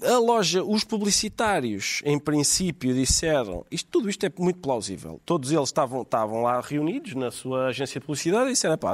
A 0.02 0.18
loja, 0.18 0.64
os 0.64 0.86
publicitários, 0.86 2.02
em 2.06 2.18
princípio, 2.18 2.94
disseram. 2.94 3.66
Isto, 3.70 3.90
tudo 3.92 4.10
isto 4.10 4.26
é 4.26 4.32
muito 4.40 4.60
plausível. 4.60 5.20
Todos 5.26 5.52
eles 5.52 5.68
estavam, 5.68 6.04
estavam 6.04 6.44
lá 6.44 6.62
reunidos 6.62 7.14
na 7.14 7.30
sua 7.30 7.68
agência 7.68 8.00
de 8.00 8.06
publicidade 8.06 8.50
e 8.50 8.54
disseram: 8.54 8.78
pá, 8.78 8.94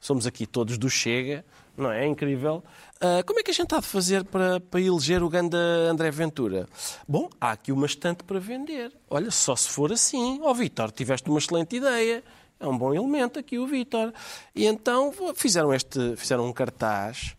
somos 0.00 0.26
aqui 0.26 0.46
todos 0.46 0.78
do 0.78 0.88
Chega, 0.88 1.44
não 1.80 1.90
é? 1.90 2.04
É 2.04 2.06
incrível. 2.06 2.62
Ah, 3.00 3.22
como 3.24 3.40
é 3.40 3.42
que 3.42 3.50
a 3.50 3.54
gente 3.54 3.74
há 3.74 3.80
de 3.80 3.86
fazer 3.86 4.24
para, 4.24 4.60
para 4.60 4.80
eleger 4.80 5.22
o 5.22 5.28
ganda 5.28 5.56
André 5.90 6.10
Ventura? 6.10 6.68
Bom, 7.08 7.30
há 7.40 7.52
aqui 7.52 7.72
uma 7.72 7.86
estante 7.86 8.22
para 8.24 8.38
vender. 8.38 8.92
Olha, 9.08 9.30
só 9.30 9.56
se 9.56 9.68
for 9.68 9.90
assim. 9.90 10.38
Ó, 10.42 10.52
Vítor, 10.52 10.90
tiveste 10.92 11.28
uma 11.28 11.38
excelente 11.38 11.76
ideia. 11.76 12.22
É 12.58 12.66
um 12.66 12.76
bom 12.76 12.94
elemento 12.94 13.38
aqui 13.38 13.58
o 13.58 13.66
Vítor. 13.66 14.12
E 14.54 14.66
então 14.66 15.12
fizeram, 15.34 15.72
este, 15.72 16.14
fizeram 16.16 16.46
um 16.46 16.52
cartaz 16.52 17.34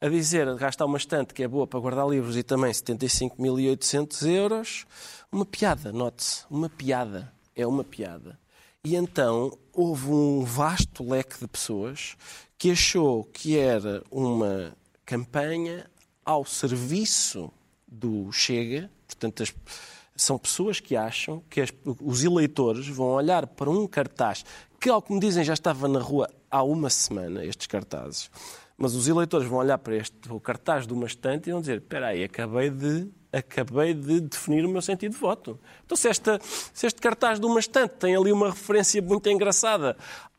a 0.00 0.08
dizer, 0.08 0.54
gastar 0.56 0.84
uma 0.84 0.98
estante 0.98 1.34
que 1.34 1.42
é 1.42 1.48
boa 1.48 1.66
para 1.66 1.80
guardar 1.80 2.06
livros 2.06 2.36
e 2.36 2.42
também 2.42 2.70
75.800 2.70 4.28
euros. 4.30 4.86
Uma 5.32 5.46
piada, 5.46 5.90
note-se, 5.90 6.44
uma 6.50 6.68
piada. 6.68 7.32
É 7.56 7.66
uma 7.66 7.82
piada. 7.82 8.38
E 8.88 8.96
então 8.96 9.52
houve 9.70 10.06
um 10.08 10.42
vasto 10.44 11.06
leque 11.06 11.38
de 11.38 11.46
pessoas 11.46 12.16
que 12.56 12.70
achou 12.70 13.22
que 13.22 13.54
era 13.58 14.02
uma 14.10 14.72
campanha 15.04 15.84
ao 16.24 16.42
serviço 16.46 17.52
do 17.86 18.32
Chega, 18.32 18.90
portanto, 19.06 19.42
as- 19.42 19.54
são 20.16 20.38
pessoas 20.38 20.80
que 20.80 20.96
acham 20.96 21.42
que 21.50 21.60
as- 21.60 21.72
os 22.00 22.24
eleitores 22.24 22.88
vão 22.88 23.08
olhar 23.08 23.46
para 23.46 23.68
um 23.68 23.86
cartaz 23.86 24.42
que, 24.80 24.88
ao 24.88 25.02
que 25.02 25.12
me 25.12 25.20
dizem, 25.20 25.44
já 25.44 25.52
estava 25.52 25.86
na 25.86 26.00
rua 26.00 26.26
há 26.50 26.62
uma 26.62 26.88
semana, 26.88 27.44
estes 27.44 27.66
cartazes. 27.66 28.30
Mas 28.74 28.94
os 28.94 29.06
eleitores 29.06 29.46
vão 29.46 29.58
olhar 29.58 29.76
para 29.76 29.96
este 29.96 30.14
o 30.30 30.40
cartaz 30.40 30.86
de 30.86 30.94
uma 30.94 31.06
estante 31.06 31.50
e 31.50 31.52
vão 31.52 31.60
dizer: 31.60 31.76
espera 31.76 32.06
aí, 32.06 32.24
acabei 32.24 32.70
de, 32.70 33.06
acabei 33.32 33.94
de 33.94 34.20
definir 34.20 34.64
o 34.64 34.68
meu 34.68 34.82
sentido 34.82 35.12
de 35.12 35.18
voto. 35.18 35.58
Então, 35.84 35.96
se, 35.96 36.08
esta, 36.08 36.40
se 36.42 36.86
este 36.86 37.00
cartaz 37.00 37.38
de 37.38 37.46
uma 37.46 37.60
estante 37.60 37.92
tem 37.92 38.16
ali 38.16 38.32
uma 38.32 38.50
referência 38.50 39.00
muito 39.02 39.28
engraçada 39.28 39.96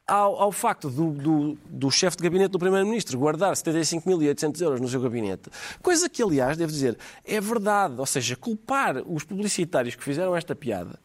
ao, 0.07 0.41
ao 0.41 0.51
facto 0.51 0.89
do, 0.89 1.11
do, 1.11 1.57
do 1.65 1.91
chefe 1.91 2.17
de 2.17 2.23
gabinete 2.23 2.51
do 2.51 2.59
Primeiro-Ministro 2.59 3.17
guardar 3.17 3.53
75.800 3.53 4.61
euros 4.61 4.81
no 4.81 4.87
seu 4.87 4.99
gabinete, 4.99 5.49
coisa 5.81 6.09
que, 6.09 6.23
aliás, 6.23 6.57
devo 6.57 6.71
dizer, 6.71 6.97
é 7.23 7.39
verdade. 7.39 7.95
Ou 7.97 8.05
seja, 8.05 8.35
culpar 8.35 8.97
os 9.05 9.23
publicitários 9.23 9.95
que 9.95 10.03
fizeram 10.03 10.35
esta 10.35 10.55
piada 10.55 10.99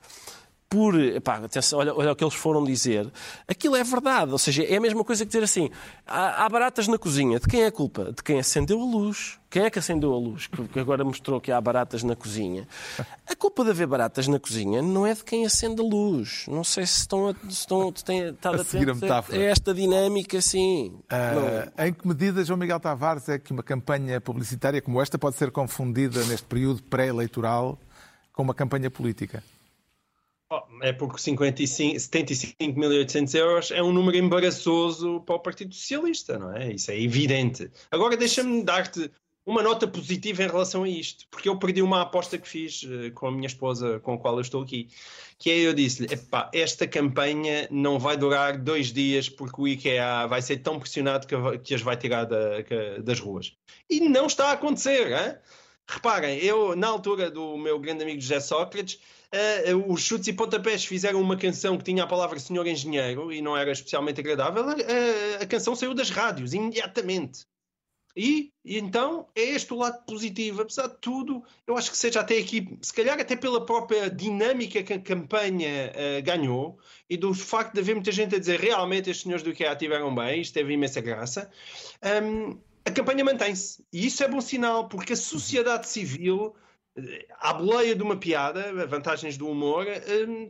por. 0.68 0.98
Epá, 1.00 1.36
atenção, 1.36 1.78
olha, 1.78 1.94
olha 1.94 2.12
o 2.12 2.16
que 2.16 2.24
eles 2.24 2.34
foram 2.34 2.64
dizer. 2.64 3.10
Aquilo 3.46 3.76
é 3.76 3.84
verdade. 3.84 4.32
Ou 4.32 4.38
seja, 4.38 4.64
é 4.64 4.76
a 4.76 4.80
mesma 4.80 5.04
coisa 5.04 5.24
que 5.24 5.28
dizer 5.28 5.44
assim: 5.44 5.70
há, 6.06 6.44
há 6.44 6.48
baratas 6.48 6.88
na 6.88 6.98
cozinha. 6.98 7.38
De 7.38 7.46
quem 7.46 7.62
é 7.62 7.66
a 7.66 7.72
culpa? 7.72 8.12
De 8.12 8.22
quem 8.22 8.38
acendeu 8.38 8.80
a 8.80 8.84
luz. 8.84 9.38
Quem 9.50 9.62
é 9.62 9.70
que 9.70 9.78
acendeu 9.78 10.12
a 10.12 10.18
luz? 10.18 10.48
Que 10.72 10.80
agora 10.80 11.04
mostrou 11.04 11.40
que 11.40 11.52
há 11.52 11.60
baratas 11.60 12.02
na 12.02 12.16
cozinha. 12.16 12.66
A 13.24 13.36
culpa 13.36 13.62
de 13.62 13.70
haver 13.70 13.86
baratas 13.86 14.26
na 14.26 14.40
cozinha 14.40 14.82
não 14.82 15.06
é 15.06 15.14
de 15.14 15.22
quem 15.22 15.46
acende 15.46 15.80
a 15.80 15.84
luz. 15.84 16.44
Não 16.48 16.64
sei 16.64 16.84
se 16.84 16.98
estão 16.98 17.28
a, 17.28 17.34
se 17.34 17.50
estão, 17.50 17.92
têm 17.92 18.30
estado 18.30 18.60
A 18.60 18.64
seguir 18.64 18.90
a 18.90 18.94
metáfora. 18.96 19.38
a 19.38 19.42
esta 19.44 19.72
dinâmica, 19.72 20.40
sim. 20.40 20.98
Não. 21.08 21.72
Ah, 21.76 21.86
em 21.86 21.92
que 21.92 22.04
medida, 22.08 22.44
João 22.44 22.58
Miguel 22.58 22.80
Tavares, 22.80 23.28
é 23.28 23.38
que 23.38 23.52
uma 23.52 23.62
campanha 23.62 24.20
publicitária 24.20 24.82
como 24.82 25.00
esta 25.00 25.16
pode 25.18 25.36
ser 25.36 25.52
confundida 25.52 26.24
neste 26.24 26.46
período 26.46 26.82
pré-eleitoral 26.82 27.78
com 28.32 28.42
uma 28.42 28.54
campanha 28.54 28.90
política? 28.90 29.40
É 30.82 30.92
porque 30.92 31.20
55 31.20 31.96
75.800 31.96 33.34
euros 33.34 33.70
é 33.70 33.82
um 33.82 33.92
número 33.92 34.16
embaraçoso 34.16 35.20
para 35.22 35.36
o 35.36 35.40
Partido 35.40 35.74
Socialista, 35.74 36.38
não 36.38 36.54
é? 36.54 36.72
Isso 36.72 36.90
é 36.90 37.00
evidente. 37.00 37.70
Agora 37.90 38.16
deixa-me 38.16 38.62
dar-te 38.62 39.10
uma 39.46 39.62
nota 39.62 39.86
positiva 39.86 40.42
em 40.42 40.46
relação 40.46 40.84
a 40.84 40.88
isto, 40.88 41.26
porque 41.30 41.48
eu 41.48 41.58
perdi 41.58 41.82
uma 41.82 42.02
aposta 42.02 42.38
que 42.38 42.48
fiz 42.48 42.82
uh, 42.82 43.12
com 43.14 43.26
a 43.26 43.32
minha 43.32 43.46
esposa, 43.46 44.00
com 44.00 44.14
a 44.14 44.18
qual 44.18 44.36
eu 44.36 44.40
estou 44.40 44.62
aqui, 44.62 44.88
que 45.38 45.50
é 45.50 45.58
eu 45.58 45.74
disse-lhe, 45.74 46.08
esta 46.52 46.86
campanha 46.86 47.68
não 47.70 47.98
vai 47.98 48.16
durar 48.16 48.56
dois 48.56 48.92
dias 48.92 49.28
porque 49.28 49.60
o 49.60 49.68
IKEA 49.68 50.26
vai 50.26 50.40
ser 50.40 50.58
tão 50.58 50.78
pressionado 50.78 51.26
que 51.62 51.74
as 51.74 51.82
vai 51.82 51.96
tirar 51.96 52.24
da, 52.24 52.62
que, 52.62 53.00
das 53.02 53.20
ruas. 53.20 53.54
E 53.90 54.00
não 54.00 54.26
está 54.26 54.48
a 54.48 54.52
acontecer, 54.52 55.12
hein? 55.12 55.36
Reparem, 55.86 56.38
eu, 56.38 56.74
na 56.74 56.88
altura 56.88 57.30
do 57.30 57.58
meu 57.58 57.78
grande 57.78 58.02
amigo 58.02 58.20
José 58.20 58.40
Sócrates, 58.40 58.98
uh, 59.72 59.92
os 59.92 60.00
chutes 60.00 60.28
e 60.28 60.32
pontapés 60.32 60.84
fizeram 60.84 61.20
uma 61.20 61.36
canção 61.36 61.76
que 61.76 61.84
tinha 61.84 62.04
a 62.04 62.06
palavra 62.06 62.38
Senhor 62.38 62.66
Engenheiro 62.66 63.32
e 63.32 63.42
não 63.42 63.56
era 63.56 63.72
especialmente 63.72 64.20
agradável. 64.20 64.64
Uh, 64.64 65.42
a 65.42 65.46
canção 65.46 65.74
saiu 65.74 65.94
das 65.94 66.10
rádios 66.10 66.54
imediatamente. 66.54 67.46
E, 68.16 68.52
e, 68.64 68.78
então 68.78 69.26
é 69.34 69.42
este 69.42 69.72
o 69.72 69.76
lado 69.76 70.04
positivo. 70.06 70.62
Apesar 70.62 70.86
de 70.86 70.96
tudo, 71.00 71.42
eu 71.66 71.76
acho 71.76 71.90
que 71.90 71.96
seja 71.96 72.20
até 72.20 72.38
aqui, 72.38 72.78
se 72.80 72.92
calhar 72.92 73.18
até 73.18 73.34
pela 73.34 73.64
própria 73.66 74.08
dinâmica 74.08 74.82
que 74.82 74.92
a 74.92 75.00
campanha 75.00 75.92
uh, 75.92 76.22
ganhou 76.22 76.78
e 77.10 77.16
do 77.16 77.34
facto 77.34 77.74
de 77.74 77.80
haver 77.80 77.94
muita 77.94 78.12
gente 78.12 78.36
a 78.36 78.38
dizer 78.38 78.60
realmente 78.60 79.10
estes 79.10 79.24
senhores 79.24 79.42
do 79.42 79.50
IKEA 79.50 79.74
tiveram 79.74 80.14
bem, 80.14 80.40
isto 80.40 80.54
teve 80.54 80.72
imensa 80.72 81.00
graça, 81.00 81.50
um, 82.22 82.56
a 82.84 82.90
campanha 82.90 83.24
mantém-se. 83.24 83.84
E 83.92 84.06
isso 84.06 84.22
é 84.22 84.28
bom 84.28 84.40
sinal, 84.40 84.88
porque 84.88 85.14
a 85.14 85.16
sociedade 85.16 85.88
civil 85.88 86.54
à 87.40 87.52
boleia 87.52 87.94
de 87.94 88.02
uma 88.02 88.16
piada, 88.16 88.86
vantagens 88.86 89.36
do 89.36 89.48
humor, 89.48 89.84
hum, 90.28 90.48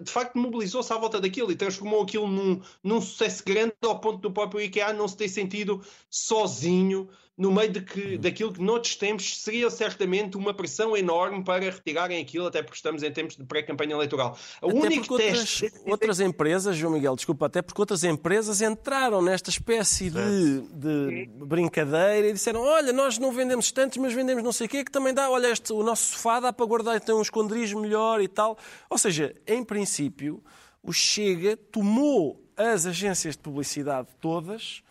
de, 0.00 0.10
facto 0.10 0.38
mobilizou-se 0.38 0.92
à 0.92 0.96
volta 0.96 1.20
daquilo 1.20 1.50
e 1.50 1.56
transformou 1.56 2.02
aquilo 2.02 2.28
num, 2.28 2.62
num 2.82 3.00
sucesso 3.00 3.42
grande 3.44 3.74
ao 3.82 4.00
ponto 4.00 4.18
do 4.18 4.30
próprio 4.30 4.60
IKEA 4.60 4.92
não 4.92 5.08
se 5.08 5.16
ter 5.16 5.28
sentido 5.28 5.84
sozinho 6.08 7.08
no 7.36 7.50
meio 7.50 7.70
de 7.70 7.80
que, 7.80 8.14
uhum. 8.14 8.20
daquilo 8.20 8.52
que 8.52 8.62
noutros 8.62 8.94
tempos 8.94 9.42
seria 9.42 9.68
certamente 9.68 10.36
uma 10.36 10.54
pressão 10.54 10.96
enorme 10.96 11.42
para 11.42 11.64
retirarem 11.64 12.22
aquilo, 12.22 12.46
até 12.46 12.62
porque 12.62 12.76
estamos 12.76 13.02
em 13.02 13.10
tempos 13.10 13.36
de 13.36 13.44
pré-campanha 13.44 13.94
eleitoral. 13.94 14.38
O 14.62 14.68
até 14.68 14.78
único 14.78 15.16
teste... 15.16 15.64
Outras, 15.64 15.82
outras 15.86 16.20
empresas, 16.20 16.76
João 16.76 16.92
Miguel, 16.92 17.16
desculpa, 17.16 17.46
até 17.46 17.60
porque 17.60 17.80
outras 17.80 18.04
empresas 18.04 18.62
entraram 18.62 19.20
nesta 19.20 19.50
espécie 19.50 20.10
de, 20.10 20.60
de 20.60 21.28
brincadeira 21.44 22.28
e 22.28 22.32
disseram, 22.32 22.60
olha, 22.60 22.92
nós 22.92 23.18
não 23.18 23.32
vendemos 23.32 23.72
tantos, 23.72 23.98
mas 23.98 24.12
vendemos 24.12 24.44
não 24.44 24.52
sei 24.52 24.66
o 24.66 24.70
quê, 24.70 24.84
que 24.84 24.92
também 24.92 25.12
dá, 25.12 25.28
olha, 25.28 25.48
este, 25.48 25.72
o 25.72 25.82
nosso 25.82 26.12
sofá 26.12 26.38
dá 26.38 26.52
para 26.52 26.66
guardar, 26.66 27.00
tem 27.00 27.14
um 27.14 27.22
esconderijo 27.22 27.80
melhor 27.80 28.20
e 28.20 28.28
tal. 28.28 28.56
Ou 28.88 28.96
seja, 28.96 29.34
em 29.44 29.64
princípio, 29.64 30.40
o 30.80 30.92
Chega 30.92 31.56
tomou 31.56 32.40
as 32.56 32.86
agências 32.86 33.34
de 33.34 33.42
publicidade 33.42 34.06
todas 34.20 34.84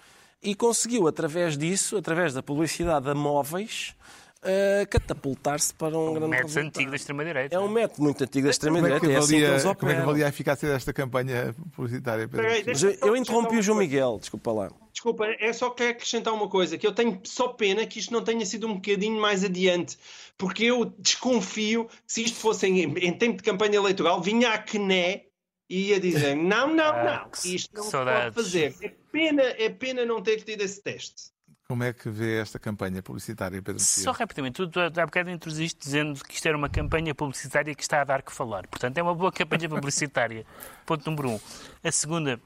e 0.44 0.54
conseguiu, 0.56 1.08
através 1.08 1.58
disso, 1.58 1.98
através 1.98 2.34
da 2.34 2.44
publicidade 2.44 3.10
a 3.10 3.16
móveis, 3.16 3.96
uh, 4.44 4.88
catapultar-se 4.90 5.74
para 5.74 5.98
um, 5.98 6.10
um 6.10 6.14
grande 6.14 6.30
método 6.30 6.48
resultado. 6.48 6.68
antigo 6.68 6.90
da 6.92 6.96
extrema-direita. 6.96 7.56
É 7.56 7.60
um 7.60 7.70
método 7.70 8.04
muito 8.04 8.24
antigo 8.24 8.46
da 8.46 8.52
extrema-direita. 8.52 9.08
É, 9.08 9.14
é, 9.14 9.18
assim 9.18 9.38
que 9.38 9.44
eles 9.44 9.64
Como 9.64 9.92
é 9.92 9.96
que 9.96 10.02
avalia 10.02 10.26
a 10.26 10.30
eficácia 10.30 10.70
desta 10.70 10.94
campanha 10.94 11.56
publicitária? 11.74 12.28
Peraí, 12.28 12.64
eu 13.02 13.16
interrompi 13.16 13.58
o 13.58 13.62
João 13.62 13.78
Miguel, 13.78 14.18
desculpa 14.20 14.52
lá. 14.52 14.70
Desculpa, 14.92 15.26
é 15.40 15.52
só 15.52 15.70
que 15.70 15.84
acrescentar 15.84 16.34
uma 16.34 16.48
coisa, 16.48 16.78
que 16.78 16.86
eu 16.86 16.92
tenho 16.92 17.20
só 17.24 17.48
pena 17.50 17.86
que 17.86 18.00
isto 18.00 18.14
não 18.14 18.24
tenha 18.24 18.46
sido 18.46 18.68
um 18.68 18.76
bocadinho 18.76 19.20
mais 19.20 19.44
adiante, 19.44 19.98
porque 20.38 20.66
eu 20.66 20.86
desconfio 21.00 21.86
que 21.86 22.14
se 22.14 22.24
isto 22.24 22.38
fosse 22.38 22.68
em, 22.68 22.84
em 22.84 23.14
tempo 23.14 23.38
de 23.38 23.44
campanha 23.44 23.78
eleitoral, 23.78 24.22
vinha 24.22 24.54
a 24.54 24.58
CNE 24.60 25.33
e 25.74 25.88
ia 25.88 26.00
dizer, 26.00 26.36
não, 26.36 26.72
não, 26.72 26.94
ah, 26.94 27.26
não, 27.26 27.52
isto 27.52 27.76
não 27.76 27.84
se 27.84 27.92
pode 27.92 28.32
fazer. 28.36 28.76
É 28.80 28.90
pena, 29.12 29.42
é 29.42 29.70
pena 29.70 30.06
não 30.06 30.22
ter 30.22 30.44
tido 30.44 30.62
esse 30.62 30.80
teste. 30.80 31.34
Como 31.68 31.84
é 31.84 31.92
que 31.92 32.12
vê 32.12 32.40
esta 32.40 32.60
campanha 32.60 33.02
publicitária, 33.02 33.60
Pedro 33.60 33.82
Só 33.82 34.12
rapidamente, 34.12 34.54
tu, 34.54 34.70
tu 34.70 34.80
há 34.80 35.06
bocado 35.06 35.32
introduziste 35.32 35.80
dizendo 35.80 36.24
que 36.24 36.36
isto 36.36 36.46
era 36.48 36.56
uma 36.56 36.70
campanha 36.70 37.16
publicitária 37.16 37.74
que 37.74 37.82
está 37.82 38.02
a 38.02 38.04
dar 38.04 38.22
que 38.22 38.32
falar. 38.32 38.68
Portanto, 38.68 38.96
é 39.00 39.02
uma 39.02 39.16
boa 39.16 39.32
campanha 39.32 39.68
publicitária. 39.68 40.46
Ponto 40.86 41.10
número 41.10 41.32
um. 41.32 41.40
A 41.84 41.92
segunda, 41.92 42.40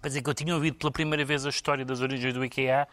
para 0.00 0.08
dizer 0.08 0.22
que 0.22 0.30
eu 0.30 0.34
tinha 0.34 0.54
ouvido 0.54 0.78
pela 0.78 0.90
primeira 0.90 1.22
vez 1.22 1.44
a 1.44 1.50
história 1.50 1.84
das 1.84 2.00
origens 2.00 2.32
do 2.32 2.42
IKEA 2.42 2.88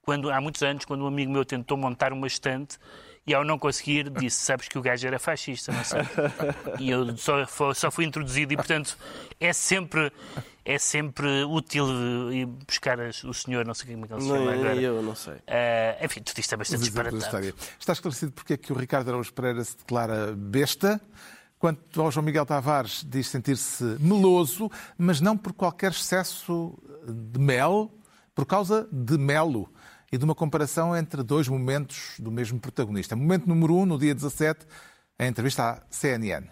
quando, 0.00 0.30
há 0.30 0.40
muitos 0.40 0.62
anos, 0.62 0.86
quando 0.86 1.04
um 1.04 1.06
amigo 1.06 1.30
meu 1.30 1.44
tentou 1.44 1.76
montar 1.76 2.10
uma 2.10 2.26
estante 2.26 2.78
e 3.26 3.34
ao 3.34 3.44
não 3.44 3.58
conseguir 3.58 4.10
disse, 4.10 4.44
sabes 4.44 4.66
que 4.66 4.78
o 4.78 4.82
gajo 4.82 5.06
era 5.06 5.18
fascista, 5.18 5.72
não 5.72 5.84
sei. 5.84 6.00
E 6.78 6.90
eu 6.90 7.16
só, 7.16 7.44
só 7.74 7.90
fui 7.90 8.04
introduzido 8.04 8.52
e, 8.52 8.56
portanto, 8.56 8.96
é 9.38 9.52
sempre, 9.52 10.10
é 10.64 10.78
sempre 10.78 11.44
útil 11.44 12.32
ir 12.32 12.46
buscar 12.46 12.98
o 13.24 13.34
senhor, 13.34 13.64
não 13.66 13.74
sei 13.74 13.92
como 13.92 14.04
é 14.04 14.08
que 14.08 14.14
ele 14.14 14.22
se 14.22 14.28
chama 14.28 14.44
não, 14.44 14.52
agora. 14.52 14.74
Eu 14.74 15.02
não 15.02 15.14
sei. 15.14 15.34
Uh, 15.34 16.04
enfim, 16.04 16.22
tudo 16.22 16.38
isto 16.38 16.54
é 16.54 16.56
bastante 16.56 16.80
disparatado. 16.80 17.54
Está 17.78 17.92
esclarecido 17.92 18.32
porque 18.32 18.54
é 18.54 18.56
que 18.56 18.72
o 18.72 18.76
Ricardo 18.76 19.08
Araújo 19.08 19.32
Pereira 19.32 19.62
se 19.62 19.76
declara 19.76 20.34
besta. 20.34 21.00
Quanto 21.58 22.00
ao 22.00 22.10
João 22.10 22.24
Miguel 22.24 22.46
Tavares, 22.46 23.04
diz 23.06 23.28
sentir-se 23.28 23.84
meloso, 24.00 24.70
mas 24.96 25.20
não 25.20 25.36
por 25.36 25.52
qualquer 25.52 25.90
excesso 25.90 26.76
de 27.06 27.38
mel, 27.38 27.92
por 28.34 28.46
causa 28.46 28.88
de 28.90 29.18
melo 29.18 29.70
e 30.12 30.18
de 30.18 30.24
uma 30.24 30.34
comparação 30.34 30.96
entre 30.96 31.22
dois 31.22 31.48
momentos 31.48 32.14
do 32.18 32.30
mesmo 32.30 32.58
protagonista. 32.58 33.14
Momento 33.14 33.46
número 33.46 33.74
um, 33.76 33.86
no 33.86 33.98
dia 33.98 34.14
17, 34.14 34.66
a 35.18 35.26
entrevista 35.26 35.62
à 35.62 35.82
CNN. 35.90 36.46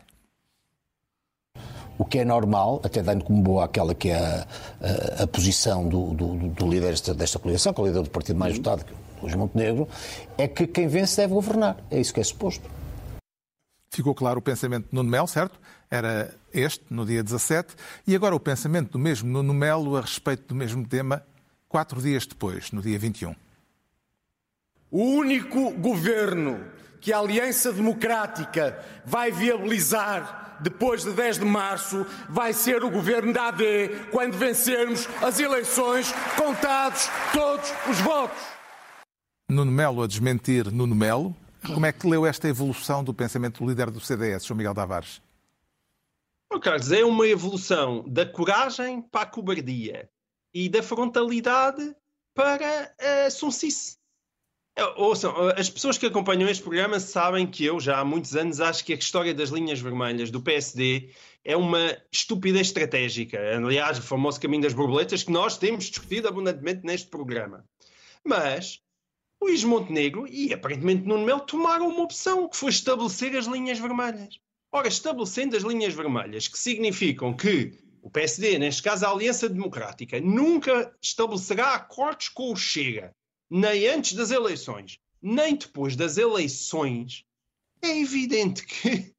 O 1.99 2.05
que 2.05 2.21
é 2.21 2.25
normal, 2.25 2.81
até 2.85 3.03
dando 3.03 3.25
como 3.25 3.43
boa 3.43 3.65
aquela 3.65 3.93
que 3.93 4.11
é 4.11 4.17
a, 4.17 4.47
a, 5.21 5.25
a 5.25 5.27
posição 5.27 5.89
do, 5.89 6.15
do, 6.15 6.37
do 6.51 6.69
líder 6.69 6.91
desta, 6.91 7.13
desta 7.13 7.39
coligação, 7.41 7.75
que 7.75 7.81
é 7.81 7.83
o 7.83 7.87
líder 7.87 8.03
do 8.03 8.11
partido 8.11 8.39
mais 8.39 8.57
votado, 8.57 8.85
é 8.89 9.19
o 9.19 9.23
Luís 9.23 9.35
Montenegro, 9.35 9.89
é 10.37 10.47
que 10.47 10.67
quem 10.67 10.87
vence 10.87 11.17
deve 11.17 11.35
governar. 11.35 11.77
É 11.91 11.99
isso 12.01 12.15
que 12.15 12.21
é 12.21 12.25
suposto. 12.25 12.71
Ficou 13.91 14.15
claro 14.15 14.39
o 14.39 14.43
pensamento 14.43 14.91
de 14.91 14.95
Nuno 14.95 15.11
Melo, 15.11 15.27
certo? 15.27 15.59
Era 15.91 16.33
este, 16.55 16.85
no 16.89 17.05
dia 17.05 17.23
17. 17.23 17.75
E 18.07 18.15
agora 18.15 18.37
o 18.37 18.39
pensamento 18.39 18.93
do 18.93 18.99
mesmo 18.99 19.29
Nuno 19.29 19.53
Melo 19.53 19.97
a 19.97 20.01
respeito 20.03 20.47
do 20.47 20.55
mesmo 20.55 20.87
tema, 20.87 21.25
quatro 21.69 22.01
dias 22.01 22.27
depois, 22.27 22.71
no 22.71 22.81
dia 22.81 22.99
21. 22.99 23.35
O 24.91 25.03
único 25.03 25.71
governo 25.73 26.65
que 27.01 27.13
a 27.13 27.19
Aliança 27.19 27.73
Democrática 27.73 28.83
vai 29.05 29.31
viabilizar 29.31 30.59
depois 30.61 31.05
de 31.05 31.13
10 31.13 31.39
de 31.39 31.45
março 31.45 32.07
vai 32.29 32.53
ser 32.53 32.83
o 32.83 32.91
governo 32.91 33.33
da 33.33 33.49
AD 33.49 34.09
quando 34.11 34.37
vencermos 34.37 35.07
as 35.23 35.39
eleições, 35.39 36.13
contados 36.37 37.09
todos 37.33 37.71
os 37.89 38.01
votos. 38.01 38.39
Nuno 39.51 39.71
Melo 39.71 40.03
a 40.03 40.07
desmentir 40.07 40.73
Nuno 40.73 40.95
Melo. 40.95 41.37
Como 41.67 41.87
é 41.87 41.93
que 41.93 42.07
leu 42.07 42.27
esta 42.27 42.49
evolução 42.49 43.05
do 43.05 43.13
pensamento 43.13 43.63
do 43.63 43.69
líder 43.69 43.91
do 43.91 44.01
CDS, 44.01 44.47
João 44.47 44.57
Miguel 44.57 44.75
Tavares? 44.75 45.21
Oh, 46.53 46.59
Carlos, 46.59 46.91
é 46.93 47.05
uma 47.05 47.27
evolução 47.27 48.05
da 48.09 48.25
coragem 48.25 49.03
para 49.03 49.23
a 49.23 49.27
cobardia 49.27 50.09
e 50.53 50.69
da 50.69 50.83
frontalidade 50.83 51.95
para 52.35 52.95
a 53.27 53.31
sonsice. 53.31 53.99
É, 54.79 54.85
ouçam, 54.95 55.35
as 55.57 55.69
pessoas 55.69 55.99
que 55.99 56.07
acompanham 56.07 56.49
este 56.49 56.63
programa 56.63 57.01
sabem 57.01 57.49
que 57.49 57.65
eu, 57.65 57.81
já 57.81 57.99
há 57.99 58.05
muitos 58.05 58.37
anos, 58.37 58.61
acho 58.61 58.85
que 58.85 58.93
a 58.93 58.97
história 58.97 59.35
das 59.35 59.49
linhas 59.49 59.81
vermelhas 59.81 60.31
do 60.31 60.41
PSD 60.41 61.11
é 61.45 61.57
uma 61.57 62.01
estupidez 62.13 62.69
estratégica. 62.69 63.41
Aliás, 63.57 63.99
o 63.99 64.03
famoso 64.03 64.41
caminho 64.41 64.63
das 64.63 64.75
borboletas 64.75 65.25
que 65.25 65.33
nós 65.33 65.59
temos 65.59 65.87
discutido 65.87 66.29
abundantemente 66.29 66.87
neste 66.87 67.09
programa. 67.09 67.65
Mas 68.25 68.81
Luís 69.43 69.65
Montenegro 69.65 70.29
e 70.29 70.55
aparentemente 70.55 71.09
Nuno 71.09 71.27
Melo 71.27 71.41
tomaram 71.41 71.89
uma 71.89 72.05
opção, 72.05 72.49
que 72.49 72.57
foi 72.57 72.71
estabelecer 72.71 73.37
as 73.37 73.47
linhas 73.47 73.81
vermelhas. 73.81 74.39
Ora, 74.71 74.87
estabelecendo 74.87 75.57
as 75.57 75.65
linhas 75.65 75.93
vermelhas, 75.93 76.47
que 76.47 76.57
significam 76.57 77.35
que 77.35 77.73
o 78.01 78.09
PSD, 78.09 78.61
neste 78.61 78.85
caso 78.85 79.05
a 79.05 79.11
Aliança 79.11 79.49
Democrática, 79.49 80.21
nunca 80.21 80.97
estabelecerá 81.03 81.75
acordos 81.75 82.29
com 82.29 82.53
o 82.53 82.57
Chega 82.57 83.13
nem 83.51 83.87
antes 83.89 84.13
das 84.15 84.31
eleições, 84.31 84.99
nem 85.21 85.57
depois 85.57 85.97
das 85.97 86.17
eleições, 86.17 87.25
é 87.83 87.99
evidente 88.01 88.65
que 88.67 89.13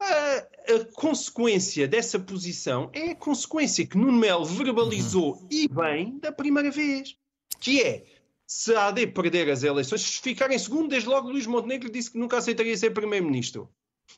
a, 0.00 0.36
a 0.74 0.84
consequência 0.94 1.88
dessa 1.88 2.18
posição 2.18 2.90
é 2.92 3.10
a 3.10 3.16
consequência 3.16 3.86
que 3.86 3.96
Nuno 3.96 4.18
Melo 4.18 4.44
verbalizou 4.44 5.36
uhum. 5.36 5.48
e 5.50 5.68
bem 5.68 6.18
da 6.18 6.32
primeira 6.32 6.70
vez, 6.70 7.16
que 7.60 7.82
é 7.82 8.04
se 8.46 8.74
a 8.74 8.88
AD 8.88 9.08
perder 9.08 9.50
as 9.50 9.62
eleições, 9.62 10.02
se 10.02 10.20
ficar 10.20 10.50
em 10.50 10.58
segundo, 10.58 10.88
desde 10.88 11.08
logo 11.08 11.30
Luís 11.30 11.46
Montenegro 11.46 11.90
disse 11.90 12.12
que 12.12 12.18
nunca 12.18 12.38
aceitaria 12.38 12.76
ser 12.76 12.90
primeiro-ministro. 12.90 13.68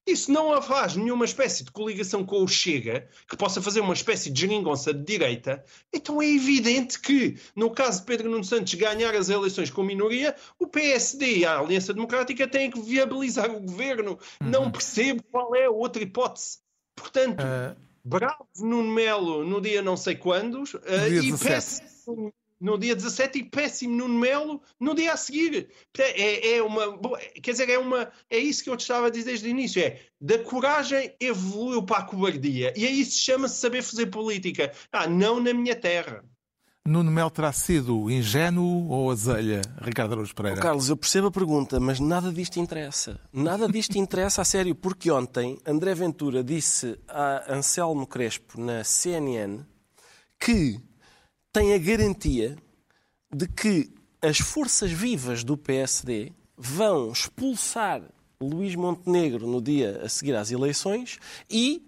Isso 0.06 0.32
não 0.32 0.60
faz 0.62 0.96
nenhuma 0.96 1.24
espécie 1.24 1.64
de 1.64 1.70
coligação 1.70 2.24
com 2.24 2.42
o 2.42 2.48
Chega, 2.48 3.08
que 3.28 3.36
possa 3.36 3.60
fazer 3.60 3.80
uma 3.80 3.94
espécie 3.94 4.30
de 4.30 4.40
geringonça 4.40 4.92
de 4.92 5.04
direita, 5.04 5.64
então 5.92 6.22
é 6.22 6.26
evidente 6.26 6.98
que, 7.00 7.36
no 7.54 7.70
caso 7.70 8.00
de 8.00 8.06
Pedro 8.06 8.30
Nuno 8.30 8.44
Santos 8.44 8.74
ganhar 8.74 9.14
as 9.14 9.28
eleições 9.28 9.70
com 9.70 9.82
minoria, 9.82 10.34
o 10.58 10.66
PSD 10.66 11.38
e 11.38 11.44
a 11.44 11.58
Aliança 11.58 11.92
Democrática 11.92 12.48
têm 12.48 12.70
que 12.70 12.80
viabilizar 12.80 13.50
o 13.50 13.60
governo. 13.60 14.18
Uhum. 14.40 14.48
Não 14.48 14.70
percebo 14.70 15.22
qual 15.30 15.54
é 15.54 15.66
a 15.66 15.70
outra 15.70 16.02
hipótese. 16.02 16.58
Portanto, 16.96 17.42
uh... 17.42 17.76
bravo 18.04 18.48
Nuno 18.58 18.90
Melo 18.90 19.44
no 19.44 19.60
dia 19.60 19.82
não 19.82 19.96
sei 19.96 20.16
quando, 20.16 20.62
uh, 20.62 21.22
e 21.22 21.36
peço 21.38 21.82
no 22.60 22.76
dia 22.78 22.94
17 22.94 23.38
e 23.38 23.44
péssimo 23.44 23.96
Nuno 23.96 24.18
Melo 24.18 24.62
no 24.80 24.94
dia 24.94 25.12
a 25.12 25.16
seguir. 25.16 25.68
É, 25.96 26.56
é 26.56 26.62
uma, 26.62 26.98
quer 27.42 27.52
dizer, 27.52 27.70
é, 27.70 27.78
uma, 27.78 28.10
é 28.28 28.38
isso 28.38 28.64
que 28.64 28.70
eu 28.70 28.76
te 28.76 28.80
estava 28.80 29.06
a 29.06 29.10
dizer 29.10 29.28
desde 29.28 29.46
o 29.46 29.50
início, 29.50 29.82
é 29.82 30.00
da 30.20 30.38
coragem 30.38 31.14
evoluiu 31.20 31.82
para 31.82 31.98
a 31.98 32.04
cobardia. 32.04 32.72
E 32.76 32.86
aí 32.86 33.04
se 33.04 33.18
chama-se 33.18 33.56
saber 33.56 33.82
fazer 33.82 34.06
política. 34.06 34.72
Ah, 34.90 35.06
não 35.06 35.40
na 35.40 35.52
minha 35.52 35.76
terra. 35.76 36.24
Nuno 36.86 37.10
Melo 37.10 37.30
terá 37.30 37.52
sido 37.52 38.10
ingênuo 38.10 38.88
ou 38.88 39.10
azelha, 39.10 39.60
Ricardo 39.82 40.12
Araújo 40.12 40.34
Pereira? 40.34 40.58
Oh, 40.58 40.62
Carlos, 40.62 40.88
eu 40.88 40.96
percebo 40.96 41.26
a 41.26 41.30
pergunta, 41.30 41.78
mas 41.78 42.00
nada 42.00 42.32
disto 42.32 42.58
interessa. 42.58 43.20
Nada 43.30 43.68
disto 43.68 43.98
interessa 43.98 44.40
a 44.40 44.44
sério, 44.44 44.74
porque 44.74 45.10
ontem 45.10 45.58
André 45.66 45.94
Ventura 45.94 46.42
disse 46.42 46.98
a 47.06 47.54
Anselmo 47.54 48.06
Crespo 48.06 48.58
na 48.58 48.82
CNN 48.84 49.60
que 50.40 50.80
tem 51.58 51.74
a 51.74 51.78
garantia 51.78 52.56
de 53.34 53.48
que 53.48 53.90
as 54.22 54.38
forças 54.38 54.92
vivas 54.92 55.42
do 55.42 55.56
PSD 55.56 56.30
vão 56.56 57.10
expulsar 57.10 58.00
Luís 58.40 58.76
Montenegro 58.76 59.44
no 59.44 59.60
dia 59.60 60.00
a 60.04 60.08
seguir 60.08 60.36
às 60.36 60.52
eleições 60.52 61.18
e, 61.50 61.84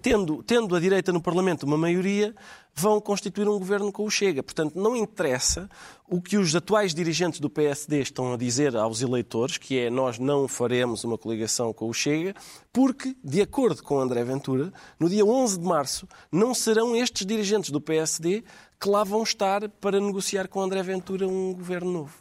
tendo, 0.00 0.42
tendo 0.42 0.74
a 0.74 0.80
direita 0.80 1.12
no 1.12 1.20
Parlamento 1.20 1.64
uma 1.64 1.76
maioria, 1.76 2.34
vão 2.78 3.00
constituir 3.00 3.48
um 3.48 3.58
governo 3.58 3.92
com 3.92 4.04
o 4.04 4.10
Chega. 4.10 4.42
Portanto, 4.42 4.78
não 4.78 4.96
interessa 4.96 5.68
o 6.08 6.22
que 6.22 6.38
os 6.38 6.54
atuais 6.54 6.94
dirigentes 6.94 7.40
do 7.40 7.50
PSD 7.50 8.00
estão 8.00 8.32
a 8.32 8.36
dizer 8.36 8.76
aos 8.76 9.02
eleitores, 9.02 9.58
que 9.58 9.78
é 9.78 9.90
nós 9.90 10.18
não 10.18 10.46
faremos 10.46 11.04
uma 11.04 11.18
coligação 11.18 11.72
com 11.72 11.88
o 11.88 11.92
Chega, 11.92 12.34
porque, 12.72 13.16
de 13.22 13.42
acordo 13.42 13.82
com 13.82 13.98
André 13.98 14.24
Ventura, 14.24 14.72
no 14.98 15.10
dia 15.10 15.26
11 15.26 15.58
de 15.58 15.66
março 15.66 16.08
não 16.30 16.54
serão 16.54 16.94
estes 16.96 17.26
dirigentes 17.26 17.70
do 17.70 17.80
PSD 17.80 18.44
que 18.80 18.88
lá 18.88 19.04
vão 19.04 19.22
estar 19.22 19.68
para 19.68 20.00
negociar 20.00 20.48
com 20.48 20.60
André 20.60 20.82
Ventura 20.82 21.26
um 21.26 21.52
governo 21.54 21.92
novo. 21.92 22.14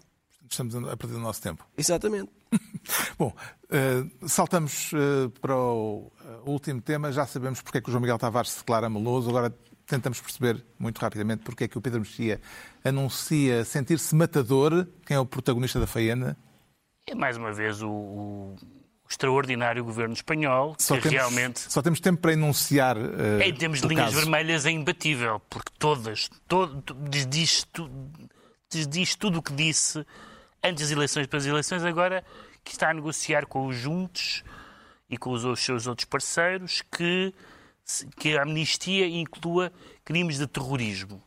Estamos 0.50 0.76
a 0.76 0.96
perder 0.96 1.16
o 1.16 1.20
nosso 1.20 1.42
tempo. 1.42 1.66
Exatamente. 1.78 2.32
Bom, 3.20 3.34
uh, 3.34 4.30
saltamos 4.30 4.92
uh, 4.94 5.30
para 5.42 5.56
o 5.56 6.12
uh, 6.46 6.50
último 6.50 6.82
tema. 6.82 7.12
Já 7.12 7.26
sabemos 7.26 7.62
porque 7.62 7.80
é 7.80 7.82
que 7.82 7.90
o 7.90 7.92
João 7.92 8.02
Miguel 8.02 8.18
Tavares 8.18 8.52
se 8.52 8.60
declara 8.60 8.90
meloso. 8.90 9.30
Agora 9.30 9.54
tentamos 9.86 10.22
perceber 10.22 10.64
muito 10.80 11.00
rapidamente 11.00 11.44
porque 11.44 11.66
é 11.66 11.68
que 11.68 11.78
o 11.78 11.82
Pedro 11.82 12.00
Mexia 12.00 12.40
anuncia 12.84 13.66
sentir-se 13.66 14.16
matador. 14.16 14.88
Quem 15.06 15.18
é 15.18 15.20
o 15.20 15.26
protagonista 15.26 15.80
da 15.80 15.88
faena? 15.88 16.38
É 17.06 17.16
mais 17.16 17.38
uma 17.38 17.52
vez 17.54 17.82
o, 17.82 17.90
o 17.90 18.56
extraordinário 19.10 19.84
governo 19.84 20.14
espanhol 20.14 20.76
só 20.78 20.96
que 20.96 21.04
temos, 21.04 21.18
realmente. 21.18 21.60
Só 21.72 21.82
temos 21.82 22.00
tempo 22.00 22.22
para 22.22 22.34
enunciar. 22.34 22.98
Uh, 22.98 23.42
em 23.42 23.54
termos 23.54 23.82
de 23.82 23.88
linhas 23.88 24.06
caso. 24.06 24.18
vermelhas 24.18 24.66
é 24.66 24.72
imbatível, 24.72 25.42
porque 25.50 25.72
todas, 25.80 26.30
todo, 26.48 26.94
desdiz, 27.10 27.66
tu, 27.72 27.90
desdiz 28.70 29.16
tudo 29.16 29.40
o 29.40 29.42
que 29.42 29.54
disse 29.54 30.06
antes 30.64 30.84
das 30.84 30.92
eleições 30.92 31.28
para 31.28 31.40
as 31.40 31.46
eleições, 31.46 31.84
agora 31.84 32.24
que 32.64 32.72
está 32.72 32.90
a 32.90 32.94
negociar 32.94 33.46
com 33.46 33.68
os 33.68 33.76
juntos 33.76 34.44
e 35.10 35.18
com 35.18 35.32
os 35.32 35.60
seus 35.60 35.88
outros 35.88 36.06
parceiros 36.06 36.84
que 36.92 37.34
que 38.18 38.38
a 38.38 38.44
amnistia 38.44 39.08
inclua 39.08 39.72
crimes 40.04 40.38
de 40.38 40.48
terrorismo. 40.48 41.24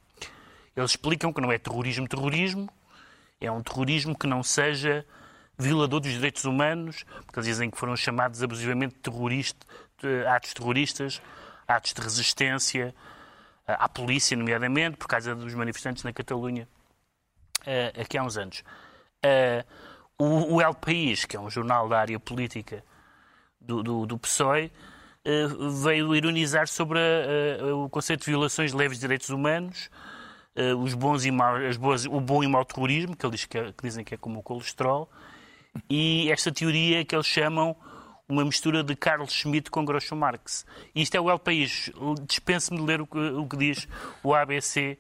Eles 0.77 0.91
explicam 0.91 1.33
que 1.33 1.41
não 1.41 1.51
é 1.51 1.59
terrorismo 1.59 2.07
terrorismo, 2.07 2.69
é 3.41 3.51
um 3.51 3.63
terrorismo 3.63 4.17
que 4.17 4.27
não 4.27 4.43
seja 4.43 5.05
violador 5.61 6.01
dos 6.01 6.13
direitos 6.13 6.45
humanos, 6.45 7.05
porque 7.25 7.39
eles 7.39 7.47
dizem 7.47 7.71
que 7.71 7.79
foram 7.79 7.97
chamados 7.97 8.43
abusivamente 8.43 8.95
terrorista, 8.97 9.67
atos 10.35 10.55
terroristas, 10.55 11.23
atos 11.69 11.93
de 11.93 12.01
resistência 12.01 12.95
à 13.67 13.89
polícia, 13.89 14.37
nomeadamente, 14.37 14.97
por 14.97 15.07
causa 15.07 15.35
dos 15.35 15.55
manifestantes 15.55 16.03
na 16.03 16.13
Catalunha 16.13 16.67
aqui 18.01 18.19
há 18.19 18.23
uns 18.23 18.37
anos. 18.37 18.65
O 20.19 20.61
El 20.61 20.75
País, 20.75 21.25
que 21.25 21.37
é 21.37 21.41
um 21.41 21.49
jornal 21.49 21.89
da 21.89 22.01
área 22.01 22.19
política 22.19 22.83
do, 23.61 23.83
do, 23.83 24.07
do 24.07 24.19
PSOE, 24.19 24.73
veio 25.83 26.15
ironizar 26.15 26.67
sobre 26.67 26.99
o 27.75 27.89
conceito 27.89 28.21
de 28.21 28.31
violações 28.31 28.73
leves 28.73 28.99
de 28.99 29.03
direitos 29.03 29.29
humanos, 29.29 29.91
os 30.79 30.95
bons 30.95 31.25
e 31.25 31.31
maus, 31.31 31.63
as 31.63 31.77
boas, 31.77 32.07
o 32.07 32.21
bom 32.21 32.43
e 32.43 32.49
mau 32.49 32.65
terrorismo, 32.65 33.17
que, 33.17 33.25
eles, 33.25 33.45
que, 33.45 33.73
que 33.73 33.83
dizem 33.83 34.05
que 34.05 34.15
é 34.15 34.17
como 34.17 34.41
o 34.41 34.43
colesterol, 34.43 35.11
e 35.89 36.31
esta 36.31 36.53
teoria 36.53 37.05
que 37.05 37.15
eles 37.15 37.27
chamam 37.27 37.77
uma 38.29 38.45
mistura 38.45 38.83
de 38.83 38.95
Carl 38.95 39.27
Schmitt 39.27 39.71
com 39.71 39.85
Groucho 39.85 40.15
Marx. 40.15 40.65
Isto 40.95 41.17
é 41.17 41.21
o 41.21 41.31
El 41.31 41.39
País. 41.39 41.91
Dispense-me 42.27 42.79
de 42.79 42.85
ler 42.85 43.01
o 43.01 43.07
que, 43.07 43.19
o 43.19 43.47
que 43.47 43.57
diz 43.57 43.89
o 44.23 44.35
ABC 44.35 44.97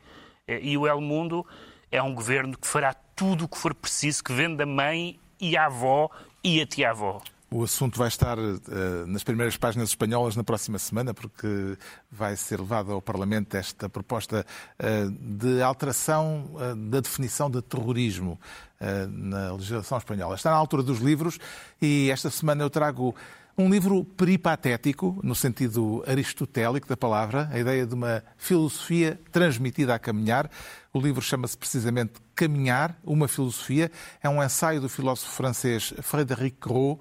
e 0.48 0.76
o 0.76 0.86
El 0.86 1.00
Mundo. 1.00 1.46
É 1.92 2.02
um 2.02 2.14
governo 2.14 2.56
que 2.58 2.66
fará 2.66 2.92
tudo 2.92 3.44
o 3.44 3.48
que 3.48 3.56
for 3.56 3.74
preciso, 3.74 4.22
que 4.22 4.32
vende 4.32 4.62
a 4.62 4.66
mãe 4.66 5.18
e 5.40 5.56
a 5.56 5.66
avó 5.66 6.10
e 6.42 6.60
a 6.60 6.66
tia-avó. 6.66 7.22
O 7.52 7.64
assunto 7.64 7.98
vai 7.98 8.06
estar 8.06 8.38
uh, 8.38 9.06
nas 9.08 9.24
primeiras 9.24 9.56
páginas 9.56 9.88
espanholas 9.88 10.36
na 10.36 10.44
próxima 10.44 10.78
semana, 10.78 11.12
porque 11.12 11.76
vai 12.08 12.36
ser 12.36 12.60
levado 12.60 12.92
ao 12.92 13.02
Parlamento 13.02 13.56
esta 13.56 13.88
proposta 13.88 14.46
uh, 14.78 15.10
de 15.10 15.60
alteração 15.60 16.48
uh, 16.54 16.76
da 16.76 17.00
definição 17.00 17.50
de 17.50 17.60
terrorismo 17.60 18.38
na 19.10 19.52
legislação 19.52 19.98
espanhola. 19.98 20.34
Está 20.34 20.50
na 20.50 20.56
altura 20.56 20.82
dos 20.82 21.00
livros 21.00 21.38
e 21.80 22.10
esta 22.10 22.30
semana 22.30 22.62
eu 22.62 22.70
trago 22.70 23.14
um 23.58 23.68
livro 23.68 24.04
peripatético, 24.04 25.20
no 25.22 25.34
sentido 25.34 26.02
aristotélico 26.06 26.88
da 26.88 26.96
palavra, 26.96 27.48
a 27.52 27.58
ideia 27.58 27.86
de 27.86 27.94
uma 27.94 28.24
filosofia 28.38 29.20
transmitida 29.30 29.94
a 29.94 29.98
caminhar. 29.98 30.50
O 30.94 31.00
livro 31.00 31.20
chama-se 31.20 31.58
precisamente 31.58 32.14
Caminhar, 32.34 32.96
uma 33.04 33.28
filosofia. 33.28 33.92
É 34.22 34.28
um 34.30 34.42
ensaio 34.42 34.80
do 34.80 34.88
filósofo 34.88 35.30
francês 35.32 35.92
Frédéric 36.00 36.56
Gros 36.58 36.98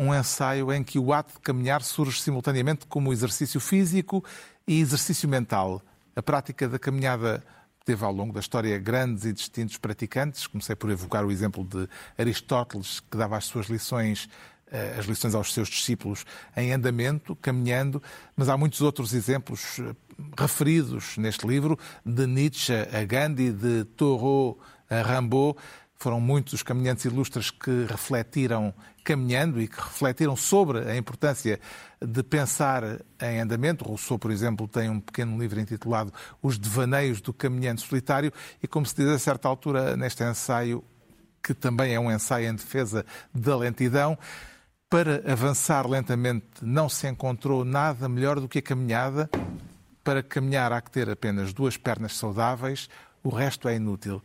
um 0.00 0.14
ensaio 0.14 0.72
em 0.72 0.82
que 0.82 0.98
o 0.98 1.12
ato 1.12 1.34
de 1.34 1.40
caminhar 1.40 1.82
surge 1.82 2.22
simultaneamente 2.22 2.86
como 2.86 3.12
exercício 3.12 3.60
físico 3.60 4.24
e 4.66 4.80
exercício 4.80 5.28
mental. 5.28 5.82
A 6.16 6.22
prática 6.22 6.66
da 6.66 6.78
caminhada 6.78 7.44
teve 7.90 8.04
ao 8.04 8.12
longo 8.12 8.32
da 8.32 8.38
história 8.38 8.78
grandes 8.78 9.24
e 9.24 9.32
distintos 9.32 9.76
praticantes. 9.76 10.46
Comecei 10.46 10.76
por 10.76 10.90
evocar 10.90 11.26
o 11.26 11.32
exemplo 11.32 11.64
de 11.64 11.88
Aristóteles, 12.16 13.00
que 13.00 13.16
dava 13.16 13.36
as 13.36 13.46
suas 13.46 13.66
lições, 13.66 14.28
as 14.96 15.06
lições 15.06 15.34
aos 15.34 15.52
seus 15.52 15.68
discípulos 15.68 16.24
em 16.56 16.72
andamento, 16.72 17.34
caminhando, 17.34 18.00
mas 18.36 18.48
há 18.48 18.56
muitos 18.56 18.80
outros 18.80 19.12
exemplos 19.12 19.80
referidos 20.38 21.16
neste 21.16 21.44
livro, 21.44 21.76
de 22.06 22.28
Nietzsche 22.28 22.72
a 22.72 23.04
Gandhi, 23.04 23.50
de 23.50 23.84
Thoreau 23.96 24.60
a 24.88 25.02
Rimbaud. 25.02 25.58
Foram 25.96 26.20
muitos 26.20 26.52
os 26.52 26.62
caminhantes 26.62 27.04
ilustres 27.06 27.50
que 27.50 27.86
refletiram 27.90 28.72
caminhando 29.04 29.60
e 29.60 29.68
que 29.68 29.76
refletiram 29.76 30.36
sobre 30.36 30.78
a 30.90 30.96
importância 30.96 31.60
de 32.00 32.22
pensar 32.22 32.82
em 33.20 33.40
andamento. 33.40 33.84
Rousseau, 33.84 34.18
por 34.18 34.30
exemplo, 34.30 34.66
tem 34.66 34.88
um 34.88 35.00
pequeno 35.00 35.38
livro 35.38 35.60
intitulado 35.60 36.12
Os 36.42 36.58
Devaneios 36.58 37.20
do 37.20 37.32
Caminhante 37.32 37.82
Solitário 37.82 38.32
e, 38.62 38.66
como 38.66 38.86
se 38.86 38.94
diz 38.94 39.08
a 39.08 39.18
certa 39.18 39.48
altura 39.48 39.96
neste 39.96 40.22
ensaio, 40.24 40.84
que 41.42 41.54
também 41.54 41.94
é 41.94 42.00
um 42.00 42.10
ensaio 42.10 42.48
em 42.48 42.54
defesa 42.54 43.04
da 43.34 43.56
lentidão, 43.56 44.18
para 44.88 45.22
avançar 45.30 45.86
lentamente 45.86 46.46
não 46.60 46.88
se 46.88 47.06
encontrou 47.06 47.64
nada 47.64 48.08
melhor 48.08 48.40
do 48.40 48.48
que 48.48 48.58
a 48.58 48.62
caminhada. 48.62 49.30
Para 50.02 50.22
caminhar 50.22 50.72
há 50.72 50.80
que 50.80 50.90
ter 50.90 51.08
apenas 51.08 51.52
duas 51.52 51.76
pernas 51.76 52.16
saudáveis, 52.16 52.88
o 53.22 53.28
resto 53.28 53.68
é 53.68 53.76
inútil. 53.76 54.22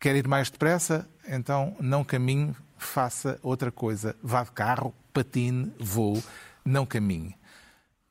Quer 0.00 0.16
ir 0.16 0.26
mais 0.26 0.50
depressa? 0.50 1.08
Então 1.28 1.76
não 1.78 2.02
caminhe, 2.02 2.52
faça 2.84 3.38
outra 3.42 3.70
coisa. 3.70 4.16
Vá 4.22 4.42
de 4.44 4.50
carro, 4.52 4.94
patine, 5.12 5.72
voe, 5.78 6.22
não 6.64 6.84
caminhe. 6.86 7.34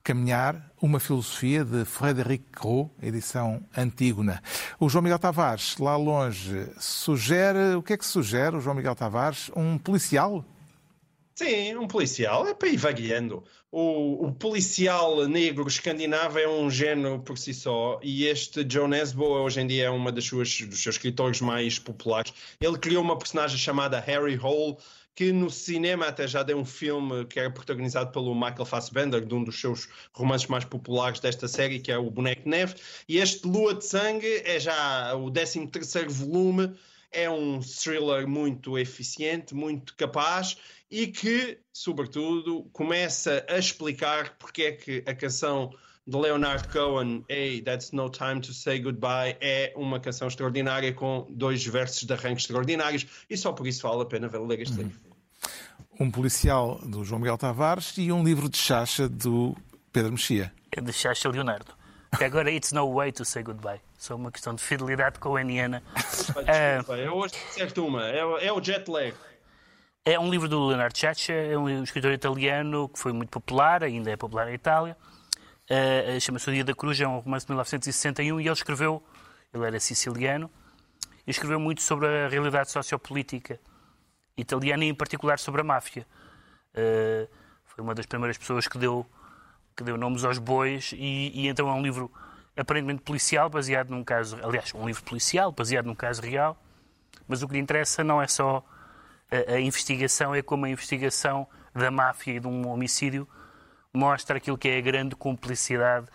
Caminhar, 0.04 0.72
uma 0.82 1.00
filosofia 1.00 1.64
de 1.64 1.86
Frédéric 1.86 2.46
Gros, 2.52 2.90
edição 3.02 3.64
Antígona. 3.78 4.42
O 4.80 4.90
João 4.90 5.04
Miguel 5.04 5.20
Tavares, 5.20 5.78
lá 5.78 5.96
longe, 5.96 6.68
sugere. 6.80 7.76
O 7.76 7.84
que 7.84 7.94
é 7.94 7.98
que 7.98 8.06
sugere 8.06 8.56
o 8.56 8.62
João 8.62 8.76
Miguel 8.76 8.96
Tavares? 8.96 9.52
Um 9.56 9.78
policial? 9.78 10.44
Sim, 11.42 11.76
um 11.76 11.88
policial. 11.88 12.48
É 12.48 12.54
para 12.54 12.68
ir 12.68 12.78
vagueando. 12.78 13.44
O, 13.72 14.28
o, 14.28 14.32
policial 14.32 15.28
negro 15.28 15.68
escandinavo 15.68 16.38
é 16.38 16.48
um 16.48 16.70
género 16.70 17.20
por 17.20 17.36
si 17.36 17.52
só 17.52 18.00
e 18.04 18.26
este 18.28 18.64
John 18.64 18.90
Nesbo 18.90 19.24
hoje 19.24 19.60
em 19.60 19.66
dia 19.66 19.86
é 19.86 19.90
uma 19.90 20.12
das 20.12 20.26
suas 20.26 20.62
dos 20.62 20.84
seus 20.84 20.96
escritores 20.96 21.42
mais 21.42 21.80
populares. 21.80 22.32
Ele 22.62 22.78
criou 22.78 23.04
uma 23.04 23.18
personagem 23.18 23.58
chamada 23.58 24.00
Harry 24.00 24.38
Hole 24.38 24.78
que 25.16 25.32
no 25.32 25.50
cinema 25.50 26.06
até 26.06 26.28
já 26.28 26.44
deu 26.44 26.60
um 26.60 26.66
filme 26.66 27.26
que 27.26 27.40
era 27.40 27.50
protagonizado 27.50 28.12
pelo 28.12 28.36
Michael 28.36 28.66
Fassbender, 28.66 29.26
de 29.26 29.34
um 29.34 29.44
dos 29.44 29.60
seus 29.60 29.90
romances 30.14 30.48
mais 30.48 30.64
populares 30.64 31.20
desta 31.20 31.48
série, 31.48 31.80
que 31.80 31.92
é 31.92 31.98
o 31.98 32.12
Boneco 32.12 32.44
de 32.44 32.50
Neve. 32.50 32.76
E 33.10 33.18
este 33.18 33.48
Lua 33.48 33.74
de 33.74 33.86
Sangue 33.86 34.44
é 34.46 34.60
já 34.60 35.16
o 35.16 35.32
13 35.32 35.66
terceiro 35.68 36.12
volume 36.12 36.72
é 37.12 37.30
um 37.30 37.60
thriller 37.60 38.26
muito 38.26 38.78
eficiente, 38.78 39.54
muito 39.54 39.96
capaz 39.96 40.56
e 40.92 41.08
que, 41.08 41.58
sobretudo, 41.72 42.70
começa 42.74 43.46
a 43.48 43.58
explicar 43.58 44.36
porque 44.38 44.64
é 44.64 44.72
que 44.74 45.04
a 45.08 45.16
canção 45.16 45.72
de 46.06 46.18
Leonard 46.18 46.68
Cohen, 46.68 47.24
Hey, 47.30 47.62
That's 47.62 47.92
No 47.92 48.10
Time 48.10 48.42
to 48.42 48.54
Say 48.54 48.80
Goodbye, 48.80 49.38
é 49.40 49.72
uma 49.78 50.00
canção 50.00 50.28
extraordinária 50.28 50.94
com 50.94 51.26
dois 51.30 51.66
versos 51.66 52.04
de 52.04 52.12
arranque 52.12 52.42
extraordinários 52.42 53.06
e 53.30 53.38
só 53.38 53.54
por 53.54 53.66
isso 53.66 53.88
vale 53.88 54.02
a 54.02 54.06
pena 54.06 54.30
ler 54.38 54.60
este 54.60 54.76
livro. 54.76 55.00
Um 55.98 56.12
policial 56.12 56.80
do 56.84 57.06
João 57.06 57.20
Miguel 57.22 57.38
Tavares 57.38 57.94
e 57.98 58.12
um 58.12 58.24
livro 58.24 58.50
de 58.50 58.58
chacha 58.58 59.08
do 59.08 59.56
Pedro 59.94 60.12
Mexia. 60.12 60.52
É 60.72 60.82
de 60.82 60.92
Chacha 60.92 61.30
Leonardo. 61.30 61.74
Que 62.18 62.26
agora 62.26 62.52
It's 62.52 62.74
No 62.74 62.94
Way 62.94 63.14
to 63.14 63.24
Say 63.24 63.44
Goodbye. 63.44 63.80
Só 63.98 64.16
uma 64.16 64.32
questão 64.32 64.54
de 64.54 64.62
fidelidade 64.62 65.20
coeniana. 65.20 65.82
Desculpa, 65.96 66.98
eu 66.98 67.14
hoje 67.14 67.36
disseste 67.48 67.80
uma, 67.80 68.10
é, 68.10 68.48
é 68.48 68.52
o 68.52 68.62
jet 68.62 68.90
lag. 68.90 69.14
É 70.04 70.20
um 70.20 70.32
livro 70.32 70.50
do 70.50 70.66
Leonardo 70.66 70.98
Chacha, 70.98 71.32
é 71.32 71.56
um 71.56 71.84
escritor 71.84 72.12
italiano 72.12 72.90
que 72.90 72.98
foi 72.98 73.14
muito 73.14 73.30
popular, 73.30 73.84
ainda 73.84 74.10
é 74.10 74.18
popular 74.18 74.48
na 74.48 74.52
Itália. 74.52 74.98
Uh, 75.70 76.20
Chama-se 76.20 76.50
O 76.50 76.54
Dia 76.54 76.64
da 76.64 76.74
Cruz, 76.74 77.00
é 77.00 77.08
um 77.08 77.20
romance 77.20 77.46
de 77.46 77.52
1961 77.52 78.42
e 78.42 78.44
ele 78.46 78.52
escreveu, 78.52 79.04
ele 79.54 79.64
era 79.64 79.80
siciliano, 79.80 80.50
e 81.28 81.30
escreveu 81.30 81.60
muito 81.60 81.84
sobre 81.84 82.08
a 82.08 82.28
realidade 82.28 82.72
sociopolítica 82.72 83.60
italiana 84.36 84.84
e 84.84 84.88
em 84.88 84.96
particular 84.96 85.38
sobre 85.38 85.62
a 85.62 85.64
máfia. 85.64 86.08
Uh, 86.74 87.30
foi 87.66 87.84
uma 87.84 87.94
das 87.94 88.08
primeiras 88.08 88.40
pessoas 88.40 88.68
que 88.68 88.80
deu, 88.80 89.06
que 89.78 89.84
deu 89.84 89.98
nomes 89.98 90.26
aos 90.26 90.40
bois 90.40 90.94
e, 90.94 91.32
e 91.32 91.48
então 91.48 91.70
é 91.70 91.74
um 91.74 91.84
livro 91.84 92.12
aparentemente 92.58 93.04
policial, 93.04 93.52
baseado 93.52 93.92
num 93.92 94.04
caso, 94.04 94.36
aliás, 94.42 94.74
um 94.74 94.88
livro 94.88 95.04
policial 95.04 95.52
baseado 95.52 95.86
num 95.86 95.96
caso 95.96 96.24
real, 96.24 96.58
mas 97.28 97.44
o 97.44 97.48
que 97.48 97.54
lhe 97.54 97.60
interessa 97.60 98.04
não 98.04 98.20
é 98.20 98.28
só 98.28 98.66
a, 99.32 99.60
investigação, 99.60 100.36
é 100.36 100.42
como 100.42 100.66
a 100.66 100.70
investigação 100.70 101.48
da 101.74 101.90
máfia 101.90 102.34
e 102.34 102.40
de 102.40 102.48
um 102.48 102.68
homicídio 102.68 103.28
mostra 103.94 104.38
aquilo 104.38 104.58
que 104.58 104.70
é 104.70 104.78
a 104.78 104.82
grande 104.82 105.16
cumplicidade 105.16 106.08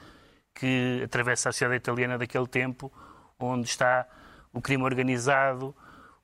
que 0.55 1.03
atravessa 1.05 1.49
a 1.49 1.53
sociedade 1.53 1.79
italiana 1.79 2.17
daquele 2.17 2.47
tempo, 2.47 2.93
onde 3.39 3.69
está 3.69 4.07
o 4.53 4.61
crime 4.61 4.85
organizado, 4.85 5.75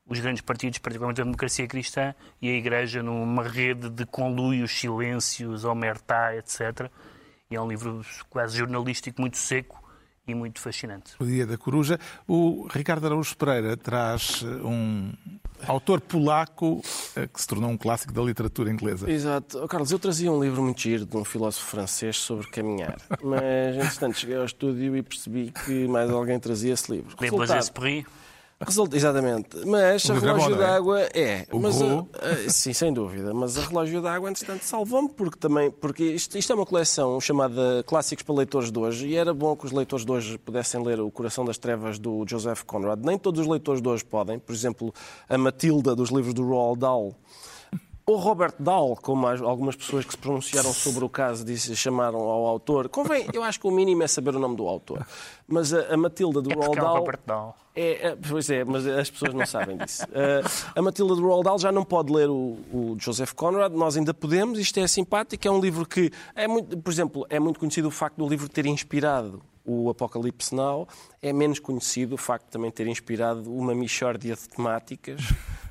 os 0.07 0.19
grandes 0.19 0.41
partidos, 0.41 0.79
particularmente 0.79 1.21
a 1.21 1.23
democracia 1.23 1.67
cristã, 1.67 2.15
e 2.41 2.49
a 2.49 2.53
Igreja 2.53 3.03
numa 3.03 3.43
rede 3.43 3.89
de 3.89 4.05
conluios, 4.05 4.71
silêncios, 4.71 5.63
omertá, 5.63 6.35
etc. 6.35 6.89
E 7.49 7.55
é 7.55 7.61
um 7.61 7.67
livro 7.67 8.03
quase 8.29 8.57
jornalístico, 8.57 9.21
muito 9.21 9.37
seco, 9.37 9.82
e 10.27 10.33
muito 10.33 10.59
fascinante. 10.59 11.13
O 11.19 11.25
Dia 11.25 11.45
da 11.45 11.57
Coruja. 11.57 11.99
O 12.27 12.67
Ricardo 12.71 13.05
Araújo 13.05 13.35
Pereira 13.35 13.75
traz 13.75 14.43
um 14.43 15.11
autor 15.67 16.01
polaco 16.01 16.81
eh, 17.15 17.27
que 17.27 17.41
se 17.41 17.47
tornou 17.47 17.69
um 17.69 17.77
clássico 17.77 18.13
da 18.13 18.21
literatura 18.21 18.71
inglesa. 18.71 19.09
Exato. 19.09 19.59
Oh, 19.63 19.67
Carlos, 19.67 19.91
eu 19.91 19.99
trazia 19.99 20.31
um 20.31 20.41
livro 20.41 20.61
muito 20.61 20.81
giro 20.81 21.05
de 21.05 21.15
um 21.15 21.25
filósofo 21.25 21.67
francês 21.67 22.17
sobre 22.17 22.47
caminhar, 22.47 22.97
mas 23.23 23.75
entretanto 23.75 24.17
cheguei 24.17 24.37
ao 24.37 24.45
estúdio 24.45 24.95
e 24.95 25.03
percebi 25.03 25.51
que 25.65 25.87
mais 25.87 26.09
alguém 26.09 26.39
trazia 26.39 26.73
esse 26.73 26.91
livro. 26.91 27.15
Resultado, 27.19 27.71
Resulta, 28.67 28.95
exatamente. 28.95 29.57
Mas 29.65 30.05
o 30.05 30.13
a 30.13 30.19
relógio 30.19 30.55
d'água 30.55 31.01
é. 31.13 31.45
O 31.51 31.59
mas 31.59 31.81
a, 31.81 31.85
a, 31.85 32.49
sim, 32.49 32.73
sem 32.73 32.93
dúvida. 32.93 33.33
Mas 33.33 33.57
a 33.57 33.61
relógio 33.61 34.01
d'água, 34.01 34.29
entretanto, 34.29 34.63
salvou-me 34.63 35.09
porque 35.09 35.37
também. 35.37 35.69
Porque 35.71 36.03
isto, 36.03 36.37
isto, 36.37 36.51
é 36.51 36.55
uma 36.55 36.65
coleção 36.65 37.19
chamada 37.19 37.83
Clássicos 37.85 38.23
para 38.23 38.35
Leitores 38.35 38.71
de 38.71 38.79
Hoje 38.79 39.07
e 39.07 39.15
era 39.15 39.33
bom 39.33 39.55
que 39.55 39.65
os 39.65 39.71
leitores 39.71 40.05
de 40.05 40.11
hoje 40.11 40.37
pudessem 40.37 40.83
ler 40.83 40.99
O 40.99 41.11
Coração 41.11 41.45
das 41.45 41.57
Trevas 41.57 41.99
do 41.99 42.25
Joseph 42.27 42.63
Conrad. 42.63 43.03
Nem 43.03 43.17
todos 43.17 43.41
os 43.41 43.47
leitores 43.47 43.81
de 43.81 43.87
hoje 43.87 44.03
podem. 44.03 44.39
Por 44.39 44.53
exemplo, 44.53 44.93
a 45.27 45.37
Matilda 45.37 45.95
dos 45.95 46.09
livros 46.09 46.33
do 46.33 46.47
Roald 46.47 46.79
Dahl 46.79 47.15
o 48.05 48.15
Robert 48.15 48.53
Dahl, 48.59 48.97
como 49.01 49.27
algumas 49.27 49.75
pessoas 49.75 50.03
que 50.03 50.11
se 50.11 50.17
pronunciaram 50.17 50.73
sobre 50.73 51.05
o 51.05 51.09
caso 51.09 51.45
disse, 51.45 51.75
chamaram 51.75 52.19
ao 52.19 52.45
autor, 52.45 52.89
convém, 52.89 53.27
eu 53.33 53.41
acho 53.41 53.59
que 53.59 53.67
o 53.67 53.71
mínimo 53.71 54.03
é 54.03 54.07
saber 54.07 54.35
o 54.35 54.39
nome 54.39 54.57
do 54.57 54.67
autor. 54.67 55.05
Mas 55.47 55.73
a, 55.73 55.93
a 55.93 55.97
Matilda 55.97 56.41
do 56.41 56.51
é 56.51 56.55
Roald 56.55 56.75
Dahl. 56.75 56.95
É 56.95 56.99
Robert 56.99 57.19
Dahl. 57.25 57.55
É, 57.75 58.07
é, 58.07 58.15
pois 58.15 58.49
é, 58.49 58.63
mas 58.63 58.85
as 58.85 59.09
pessoas 59.09 59.33
não 59.33 59.45
sabem 59.45 59.77
disso. 59.77 60.03
Uh, 60.03 60.47
a 60.75 60.81
Matilda 60.81 61.15
do 61.15 61.21
Roald 61.21 61.43
Dahl 61.43 61.57
já 61.59 61.71
não 61.71 61.85
pode 61.85 62.11
ler 62.11 62.29
o, 62.29 62.57
o, 62.71 62.95
Joseph 62.99 63.33
Conrad, 63.33 63.73
nós 63.73 63.95
ainda 63.95 64.13
podemos, 64.13 64.59
isto 64.59 64.79
é 64.79 64.87
simpático, 64.87 65.47
é 65.47 65.51
um 65.51 65.59
livro 65.59 65.85
que, 65.85 66.11
é 66.35 66.47
muito, 66.47 66.77
por 66.77 66.91
exemplo, 66.91 67.25
é 67.29 67.39
muito 67.39 67.59
conhecido 67.59 67.87
o 67.87 67.91
facto 67.91 68.17
do 68.17 68.27
livro 68.27 68.49
ter 68.49 68.65
inspirado 68.65 69.41
o 69.65 69.89
Apocalipse 69.89 70.53
Now, 70.53 70.87
é 71.21 71.31
menos 71.31 71.57
conhecido 71.57 72.15
o 72.15 72.17
facto 72.17 72.45
de 72.45 72.51
também 72.51 72.69
ter 72.69 72.85
inspirado 72.85 73.49
uma 73.51 73.73
mixórdia 73.73 74.35
de 74.35 74.49
temáticas 74.49 75.21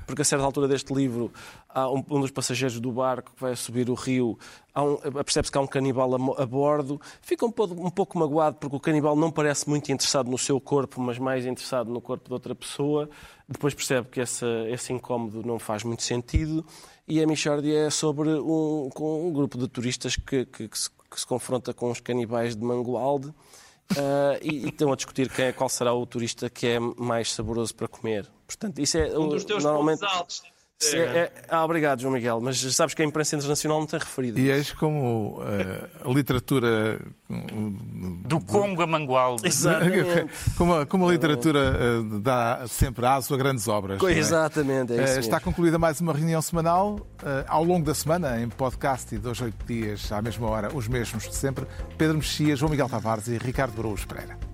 porque 0.05 0.21
a 0.21 0.25
certa 0.25 0.45
altura 0.45 0.67
deste 0.67 0.93
livro 0.93 1.31
há 1.69 1.89
um, 1.89 2.03
um 2.09 2.21
dos 2.21 2.31
passageiros 2.31 2.79
do 2.79 2.91
barco 2.91 3.31
que 3.35 3.41
vai 3.41 3.55
subir 3.55 3.89
o 3.89 3.93
rio, 3.93 4.37
um, 4.75 4.95
percebe-se 5.23 5.51
que 5.51 5.57
há 5.57 5.61
um 5.61 5.67
canibal 5.67 6.13
a, 6.13 6.43
a 6.43 6.45
bordo, 6.45 6.99
fica 7.21 7.45
um 7.45 7.51
pouco, 7.51 7.73
um 7.73 7.89
pouco 7.89 8.17
magoado 8.17 8.57
porque 8.57 8.75
o 8.75 8.79
canibal 8.79 9.15
não 9.15 9.31
parece 9.31 9.69
muito 9.69 9.91
interessado 9.91 10.29
no 10.29 10.37
seu 10.37 10.59
corpo, 10.59 10.99
mas 10.99 11.17
mais 11.17 11.45
interessado 11.45 11.91
no 11.91 12.01
corpo 12.01 12.27
de 12.27 12.33
outra 12.33 12.55
pessoa. 12.55 13.09
Depois 13.47 13.73
percebe 13.73 14.07
que 14.09 14.19
esse, 14.21 14.45
esse 14.69 14.93
incómodo 14.93 15.43
não 15.45 15.59
faz 15.59 15.83
muito 15.83 16.03
sentido 16.03 16.65
e 17.07 17.21
a 17.21 17.27
Michordia 17.27 17.87
é 17.87 17.89
sobre 17.89 18.29
um, 18.29 18.89
um 18.97 19.33
grupo 19.33 19.57
de 19.57 19.67
turistas 19.67 20.15
que, 20.15 20.45
que, 20.45 20.67
que, 20.67 20.79
se, 20.79 20.89
que 20.89 21.19
se 21.19 21.27
confronta 21.27 21.73
com 21.73 21.91
os 21.91 21.99
canibais 21.99 22.55
de 22.55 22.63
Mangualde. 22.63 23.33
Uh, 23.91 24.39
e, 24.41 24.65
e, 24.65 24.69
estão 24.69 24.91
a 24.91 24.95
discutir 24.95 25.29
quem 25.29 25.45
é, 25.45 25.51
qual 25.51 25.69
será 25.69 25.93
o 25.93 26.05
turista 26.05 26.49
que 26.49 26.65
é 26.65 26.79
mais 26.79 27.31
saboroso 27.31 27.75
para 27.75 27.87
comer. 27.87 28.27
Portanto, 28.47 28.79
isso 28.79 28.97
é 28.97 29.17
um 29.17 29.27
dos 29.27 29.43
teus 29.43 29.63
normalmente... 29.63 29.99
pontos 29.99 30.15
altos. 30.15 30.52
É, 30.91 30.97
é, 30.97 31.31
ah, 31.49 31.63
obrigado, 31.63 32.01
João 32.01 32.13
Miguel, 32.13 32.41
mas 32.41 32.59
sabes 32.75 32.93
que 32.93 33.01
a 33.01 33.05
imprensa 33.05 33.35
internacional 33.35 33.79
não 33.79 33.87
tem 33.87 33.99
referido. 33.99 34.39
E 34.39 34.51
és 34.51 34.73
como 34.73 35.39
uh, 35.39 36.09
a 36.09 36.13
literatura. 36.13 36.99
Do 38.25 38.39
Congo 38.41 38.81
a 38.81 38.87
Mangualde. 38.87 39.45
Exatamente. 39.47 40.27
Como 40.57 40.75
a, 40.75 40.85
como 40.85 41.07
a 41.07 41.11
literatura 41.11 42.01
uh, 42.01 42.19
dá 42.19 42.65
sempre 42.67 43.05
aso 43.05 43.33
a 43.33 43.37
grandes 43.37 43.67
obras. 43.67 44.01
É? 44.03 44.11
Exatamente, 44.11 44.93
é? 44.93 45.03
uh, 45.03 45.19
Está 45.19 45.39
concluída 45.39 45.79
mais 45.79 46.01
uma 46.01 46.13
reunião 46.13 46.41
semanal. 46.41 46.99
ao 47.47 47.63
longo 47.63 47.85
da 47.85 47.93
semana, 47.93 48.41
em 48.41 48.49
podcast 48.49 49.13
e 49.15 49.17
dois, 49.17 49.39
oito 49.41 49.65
dias, 49.65 50.11
à 50.11 50.21
mesma 50.21 50.49
hora, 50.49 50.75
os 50.75 50.87
mesmos 50.87 51.29
de 51.29 51.35
sempre. 51.35 51.65
Pedro 51.97 52.17
Mexia, 52.17 52.55
João 52.55 52.69
Miguel 52.69 52.89
Tavares 52.89 53.27
e 53.27 53.37
Ricardo 53.37 53.73
Brouos 53.73 54.05
Pereira. 54.05 54.52